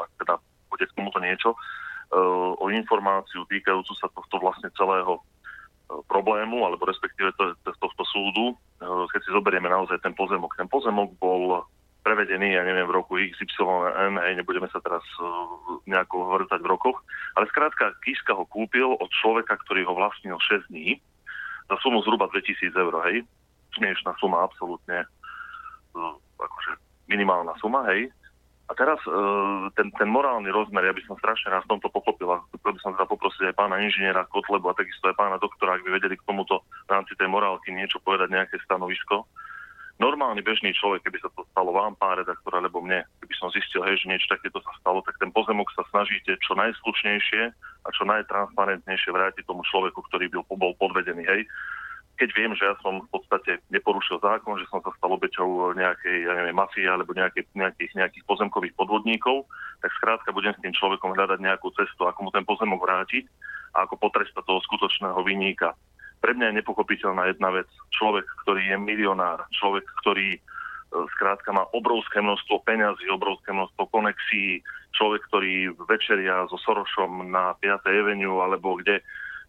[0.07, 0.39] ak teda
[0.71, 1.57] bude k tomuto niečo, e,
[2.63, 5.19] o informáciu týkajúcu sa tohto vlastne celého
[5.88, 10.55] problému, alebo respektíve to, to, tohto súdu, eh, keď si zoberieme naozaj ten pozemok.
[10.55, 11.65] Ten pozemok bol
[12.03, 16.99] prevedený, ja neviem, v roku XYN, hej, nebudeme sa teraz uh, nejako vrtať v rokoch,
[17.39, 20.99] ale skrátka Kiska ho kúpil od človeka, ktorý ho vlastnil 6 dní
[21.72, 23.23] za sumu zhruba 2000 eur, hej.
[23.80, 25.07] Smiešná suma, absolútne
[25.95, 26.76] uh, akože
[27.07, 28.11] minimálna suma, hej.
[28.73, 32.25] A teraz uh, ten, ten morálny rozmer, ja by som strašne raz v tomto pochopil
[32.33, 35.77] a chcel by som teda poprosiť aj pána inžiniera Kotlebu a takisto aj pána doktora,
[35.77, 39.29] ak by vedeli k tomuto v rámci tej morálky niečo povedať, nejaké stanovisko.
[40.01, 43.85] Normálny bežný človek, keby sa to stalo vám, pán redaktor, alebo mne, keby som zistil,
[43.85, 47.41] hej, že niečo takéto sa stalo, tak ten pozemok sa snažíte čo najslušnejšie
[47.85, 51.45] a čo najtransparentnejšie vrátiť tomu človeku, ktorý byl, bol podvedený, hej
[52.14, 56.30] keď viem, že ja som v podstate neporušil zákon, že som sa stal obeťou nejakej,
[56.30, 59.49] ja neviem, mafie alebo nejakej, nejakých, nejakých pozemkových podvodníkov,
[59.81, 63.26] tak skrátka budem s tým človekom hľadať nejakú cestu, ako mu ten pozemok vrátiť
[63.73, 65.73] a ako potrestať toho skutočného vyníka.
[66.22, 67.68] Pre mňa je nepochopiteľná jedna vec.
[67.91, 70.40] Človek, ktorý je milionár, človek, ktorý e,
[71.18, 74.61] skrátka má obrovské množstvo peňazí, obrovské množstvo konexí,
[74.94, 77.90] človek, ktorý večeria so Sorošom na 5.
[77.90, 79.02] Avenue alebo kde,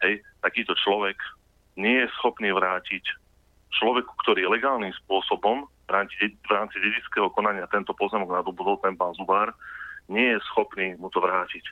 [0.03, 1.20] hej, takýto človek
[1.74, 3.05] nie je schopný vrátiť
[3.74, 9.52] človeku, ktorý legálnym spôsobom v rámci, dedického konania tento pozemok nadobudol ten pán Zubár,
[10.09, 11.64] nie je schopný mu to vrátiť.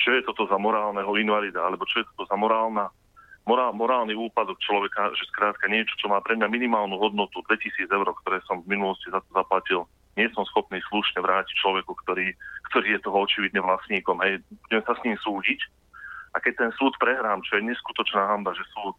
[0.00, 2.88] Čo je toto za morálneho invalida, alebo čo je toto za morálna,
[3.44, 8.08] morál, morálny úpadok človeka, že skrátka niečo, čo má pre mňa minimálnu hodnotu 2000 eur,
[8.24, 9.84] ktoré som v minulosti za to zaplatil,
[10.16, 12.36] nie som schopný slušne vrátiť človeku, ktorý,
[12.72, 14.20] ktorý je toho očividne vlastníkom.
[14.20, 15.60] Hej, budem sa s ním súdiť
[16.32, 18.96] a keď ten súd prehrám, čo je neskutočná hamba, že súd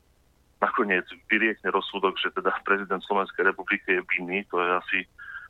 [0.64, 4.99] nakoniec vyriekne rozsudok, že teda prezident Slovenskej republiky je vinný, to je asi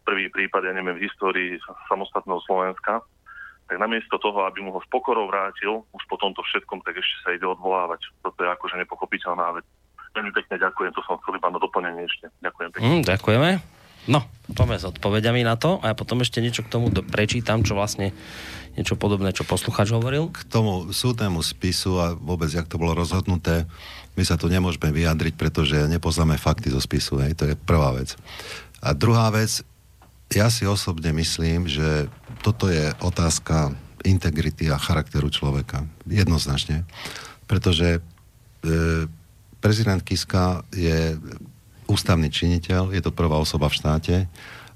[0.01, 3.05] prvý prípad, ja neviem, v histórii samostatného Slovenska,
[3.69, 7.15] tak namiesto toho, aby mu ho s pokorou vrátil, už po tomto všetkom, tak ešte
[7.23, 8.11] sa ide odvolávať.
[8.19, 9.65] Toto je akože nepochopiteľná vec.
[10.13, 12.27] Veľmi pekne ďakujem, to som chcel iba na doplnenie ešte.
[12.43, 12.85] Ďakujem pekne.
[12.85, 13.49] Mm, ďakujeme.
[14.03, 14.19] No,
[14.51, 18.11] poďme s odpovediami na to a ja potom ešte niečo k tomu prečítam, čo vlastne
[18.73, 20.33] niečo podobné, čo posluchač hovoril.
[20.33, 23.69] K tomu súdnemu spisu a vôbec, jak to bolo rozhodnuté,
[24.13, 27.21] my sa tu nemôžeme vyjadriť, pretože nepoznáme fakty zo spisu.
[27.21, 28.13] Hej, to je prvá vec.
[28.81, 29.65] A druhá vec,
[30.33, 32.09] ja si osobne myslím, že
[32.41, 33.73] toto je otázka
[34.05, 35.85] integrity a charakteru človeka.
[36.05, 36.85] Jednoznačne.
[37.45, 37.99] Pretože e,
[39.63, 41.17] prezident Kiska je
[41.87, 44.15] ústavný činiteľ, je to prvá osoba v štáte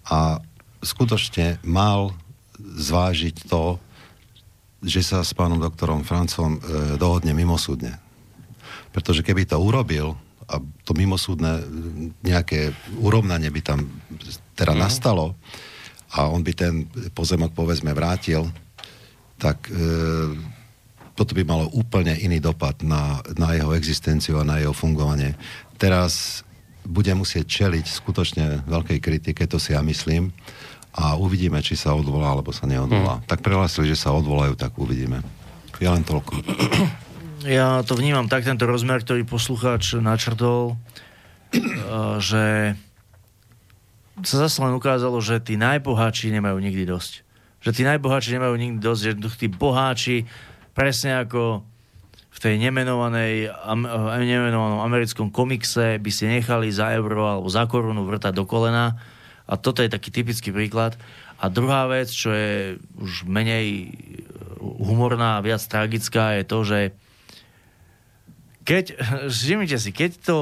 [0.07, 0.39] a
[0.85, 2.13] skutočne mal
[2.61, 3.81] zvážiť to,
[4.81, 6.59] že sa s pánom doktorom Francom e,
[7.01, 7.97] dohodne mimosúdne.
[8.93, 10.17] Pretože keby to urobil
[10.47, 11.63] a to mimosúdne e,
[12.21, 12.71] nejaké
[13.01, 13.79] urovnanie by tam
[14.53, 14.79] teda mm.
[14.79, 15.33] nastalo
[16.13, 18.47] a on by ten pozemok povedzme vrátil,
[19.41, 19.73] tak e,
[21.17, 25.33] toto by malo úplne iný dopad na, na jeho existenciu a na jeho fungovanie.
[25.81, 26.45] Teraz
[26.87, 30.31] bude musieť čeliť skutočne veľkej kritike, to si ja myslím,
[30.97, 33.21] a uvidíme, či sa odvolá, alebo sa neodvolá.
[33.21, 33.27] Hmm.
[33.29, 35.21] Tak prehlásili, že sa odvolajú, tak uvidíme.
[35.77, 36.33] Ja len toľko.
[37.45, 40.73] Ja to vnímam tak, tento rozmer, ktorý poslucháč načrtol,
[41.53, 42.73] eh, že
[44.25, 47.21] sa zase len ukázalo, že tí najbohatší nemajú nikdy dosť.
[47.61, 50.25] Že tí najbohatší nemajú nikdy dosť, že tí boháči,
[50.73, 51.61] presne ako
[52.33, 57.69] v tej nemenovanej, am, eh, nemenovanom americkom komikse by si nechali za euro alebo za
[57.69, 58.97] korunu vrtať do kolena.
[59.47, 60.99] A toto je taký typický príklad.
[61.39, 63.95] A druhá vec, čo je už menej
[64.59, 66.79] humorná a viac tragická, je to, že
[68.67, 68.85] keď,
[69.31, 70.37] všimnite si, keď to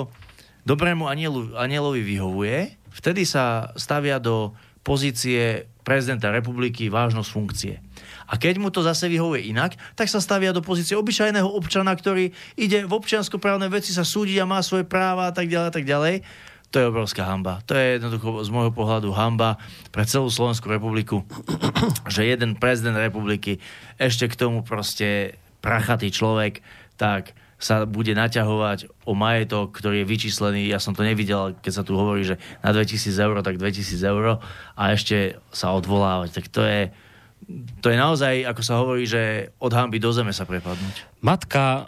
[0.66, 7.76] dobrému anielu, anielovi vyhovuje, vtedy sa stavia do pozície prezidenta republiky vážnosť funkcie.
[8.26, 12.34] A keď mu to zase vyhovuje inak, tak sa stavia do pozície obyčajného občana, ktorý
[12.58, 15.86] ide v občianskoprávnej veci sa súdiť a má svoje práva a tak ďalej a tak
[15.86, 16.16] ďalej.
[16.74, 17.62] To je obrovská hamba.
[17.70, 19.62] To je jednoducho z môjho pohľadu hamba
[19.94, 21.24] pre celú Slovenskú republiku,
[22.14, 23.62] že jeden prezident republiky,
[23.96, 26.62] ešte k tomu proste prachatý človek,
[27.00, 31.84] tak sa bude naťahovať o majetok, ktorý je vyčíslený, ja som to nevidel, keď sa
[31.88, 34.44] tu hovorí, že na 2000 eur, tak 2000 eur
[34.76, 36.36] a ešte sa odvolávať.
[36.36, 36.92] Tak to je,
[37.80, 41.24] to je naozaj, ako sa hovorí, že od hamby do zeme sa prepadnúť.
[41.24, 41.88] Matka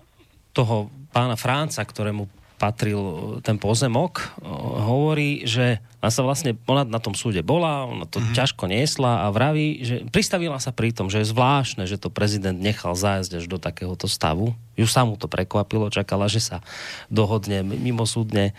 [0.56, 2.26] toho pána Franca, ktorému
[2.58, 4.42] patril ten pozemok,
[4.82, 8.34] hovorí, že ona sa vlastne, ona na tom súde bola, ona to mm-hmm.
[8.34, 12.58] ťažko niesla a vraví, že pristavila sa pri tom, že je zvláštne, že to prezident
[12.58, 14.58] nechal zájsť až do takéhoto stavu.
[14.74, 16.66] Ju samu to prekvapilo, čakala, že sa
[17.14, 18.58] dohodne mimosúdne.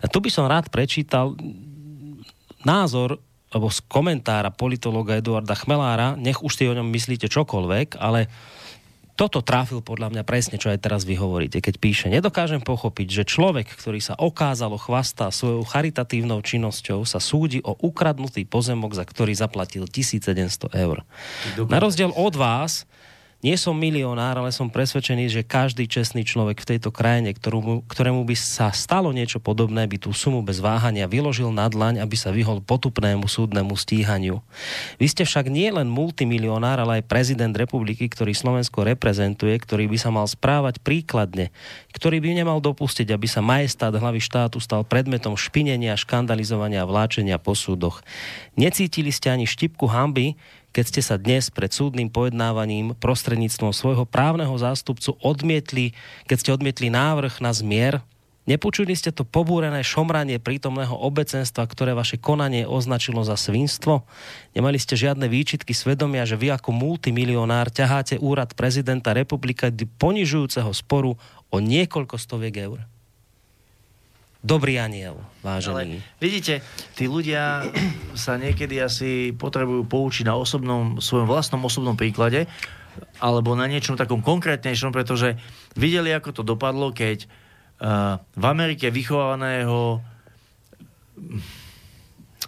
[0.00, 1.32] A tu by som rád prečítal
[2.64, 3.20] názor
[3.52, 8.32] alebo z komentára politologa Eduarda Chmelára, nech už si o ňom myslíte čokoľvek, ale
[9.12, 13.28] toto tráfil podľa mňa presne, čo aj teraz vy hovoríte, keď píše, nedokážem pochopiť, že
[13.28, 19.36] človek, ktorý sa okázalo chvastá svojou charitatívnou činnosťou, sa súdi o ukradnutý pozemok, za ktorý
[19.36, 21.04] zaplatil 1700 eur.
[21.68, 22.88] Na rozdiel od vás,
[23.42, 28.22] nie som milionár, ale som presvedčený, že každý čestný človek v tejto krajine, ktorú, ktorému
[28.22, 32.30] by sa stalo niečo podobné, by tú sumu bez váhania vyložil na dlaň, aby sa
[32.30, 34.38] vyhol potupnému súdnemu stíhaniu.
[35.02, 39.98] Vy ste však nie len multimilionár, ale aj prezident republiky, ktorý Slovensko reprezentuje, ktorý by
[39.98, 41.50] sa mal správať príkladne,
[41.98, 47.42] ktorý by nemal dopustiť, aby sa majestát hlavy štátu stal predmetom špinenia, škandalizovania a vláčenia
[47.42, 48.06] po súdoch.
[48.54, 50.38] Necítili ste ani štipku hamby,
[50.72, 55.92] keď ste sa dnes pred súdnym pojednávaním prostredníctvom svojho právneho zástupcu odmietli,
[56.26, 58.00] keď ste odmietli návrh na zmier,
[58.42, 64.02] Nepočuli ste to pobúrené šomranie prítomného obecenstva, ktoré vaše konanie označilo za svinstvo?
[64.50, 71.14] Nemali ste žiadne výčitky svedomia, že vy ako multimilionár ťaháte úrad prezidenta republiky ponižujúceho sporu
[71.54, 72.82] o niekoľko stoviek eur?
[74.42, 76.02] Dobrý aniel, vážený.
[76.02, 76.66] Ale vidíte,
[76.98, 77.62] tí ľudia
[78.18, 82.50] sa niekedy asi potrebujú poučiť na osobnom, svojom vlastnom osobnom príklade
[83.22, 85.38] alebo na niečom takom konkrétnejšom, pretože
[85.78, 90.02] videli, ako to dopadlo, keď uh, v Amerike vychovaného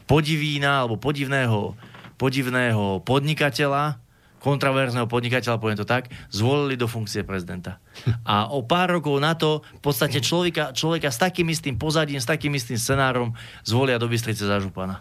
[0.05, 1.79] podivína alebo podivného,
[2.19, 4.04] podivného podnikateľa
[4.45, 7.81] kontraverzného podnikateľa, poviem to tak, zvolili do funkcie prezidenta.
[8.29, 12.29] A o pár rokov na to v podstate človeka, človeka s takým istým pozadím, s
[12.29, 13.33] takým istým scenárom
[13.65, 15.01] zvolia do Bystrice za župana.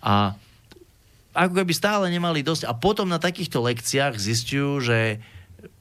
[0.00, 0.32] A
[1.36, 2.66] ako keby stále nemali dosť.
[2.66, 5.20] A potom na takýchto lekciách zistujú, že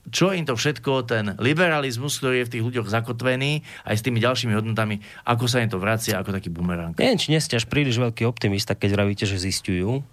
[0.07, 4.23] čo im to všetko, ten liberalizmus, ktorý je v tých ľuďoch zakotvený, aj s tými
[4.23, 6.95] ďalšími hodnotami, ako sa im to vracia ako taký bumerang.
[6.95, 10.03] Neviem, či nie ste až príliš veľký optimista, keď vravíte, že zistujú.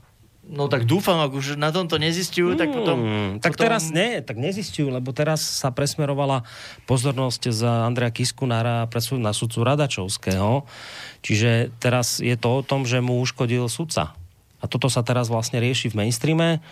[0.45, 2.99] No tak dúfam, ak už na tomto nezistujú, tak potom...
[3.01, 3.65] Hmm, tak potom...
[3.65, 6.45] teraz nie, tak nezistujú, lebo teraz sa presmerovala
[6.85, 8.85] pozornosť za Andrea Kiskunára
[9.17, 10.69] na sudcu Radačovského.
[11.25, 14.13] Čiže teraz je to o tom, že mu uškodil sudca.
[14.61, 16.65] A toto sa teraz vlastne rieši v mainstreame.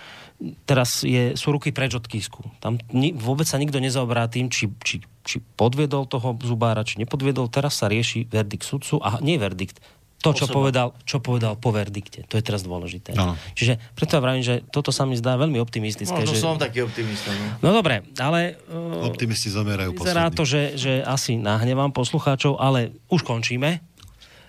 [0.69, 2.45] Teraz je, sú ruky preč od Kisku.
[2.61, 7.53] Tam ni, vôbec sa nikto nezaoberá tým, či, či, či podviedol toho zubára, či nepodviedol.
[7.53, 9.01] Teraz sa rieši verdikt sudcu.
[9.05, 9.81] A nie verdikt,
[10.23, 12.23] to, čo povedal, čo povedal po verdikte.
[12.31, 13.19] To je teraz dôležité.
[13.19, 13.35] No.
[13.59, 16.15] Čiže preto ja vravím, že toto sa mi zdá veľmi optimistické.
[16.15, 16.41] No, to že...
[16.41, 17.35] som taký optimista.
[17.35, 18.63] No, no dobre, ale...
[18.71, 23.83] Uh, Optimisti zomierajú Vyzerá to, že, že asi nahnevám poslucháčov, ale už končíme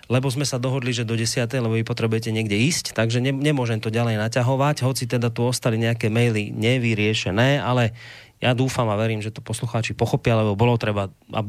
[0.08, 1.48] lebo sme sa dohodli, že do 10.
[1.48, 5.80] lebo vy potrebujete niekde ísť, takže ne, nemôžem to ďalej naťahovať, hoci teda tu ostali
[5.80, 7.96] nejaké maily nevyriešené, ale
[8.44, 11.40] ja dúfam a verím, že to poslucháči pochopia, lebo bolo treba, a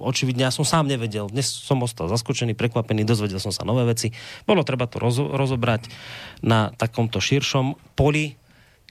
[0.00, 4.16] očividne ja som sám nevedel, dnes som ostal zaskočený, prekvapený, dozvedel som sa nové veci,
[4.48, 5.92] bolo treba to rozo, rozobrať
[6.40, 8.40] na takomto širšom poli,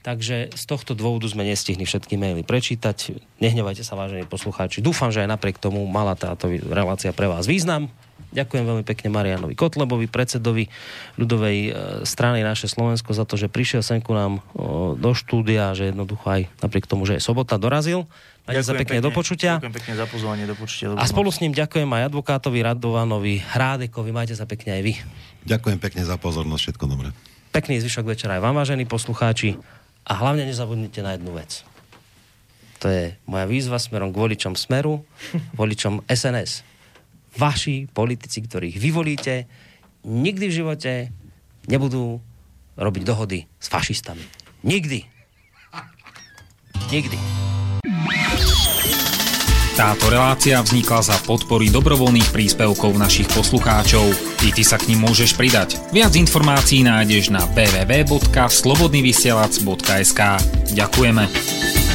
[0.06, 3.18] takže z tohto dôvodu sme nestihli všetky maily prečítať.
[3.42, 4.78] Nehnevajte sa, vážení poslucháči.
[4.78, 7.90] Dúfam, že aj napriek tomu mala táto relácia pre vás význam.
[8.28, 10.68] Ďakujem veľmi pekne Marianovi Kotlebovi, predsedovi
[11.16, 11.70] ľudovej e,
[12.04, 16.28] strany naše Slovensko za to, že prišiel sem ku nám o, do štúdia, že jednoducho
[16.28, 18.04] aj napriek tomu, že je sobota, dorazil.
[18.44, 19.56] Majte sa pekne, do počutia.
[19.60, 20.92] Ďakujem pekne za pozvanie, do počutia.
[20.96, 24.10] A spolu s ním ďakujem aj advokátovi Radovanovi Hrádekovi.
[24.12, 24.92] Majte sa pekne aj vy.
[25.48, 27.08] Ďakujem pekne za pozornosť, všetko dobré.
[27.52, 29.56] Pekný zvyšok večera aj vám, vážení poslucháči.
[30.08, 31.64] A hlavne nezabudnite na jednu vec.
[32.80, 35.04] To je moja výzva smerom k voličom Smeru,
[35.60, 36.77] voličom SNS
[37.38, 39.46] vaši politici, ktorých vyvolíte,
[40.02, 41.14] nikdy v živote
[41.70, 42.18] nebudú
[42.74, 44.26] robiť dohody s fašistami.
[44.66, 45.06] Nikdy.
[46.90, 47.18] Nikdy.
[49.78, 54.10] Táto relácia vznikla za podpory dobrovoľných príspevkov našich poslucháčov.
[54.42, 55.78] I ty sa k ním môžeš pridať.
[55.94, 60.20] Viac informácií nájdeš na www.slobodnyvysielac.sk
[60.74, 61.87] Ďakujeme.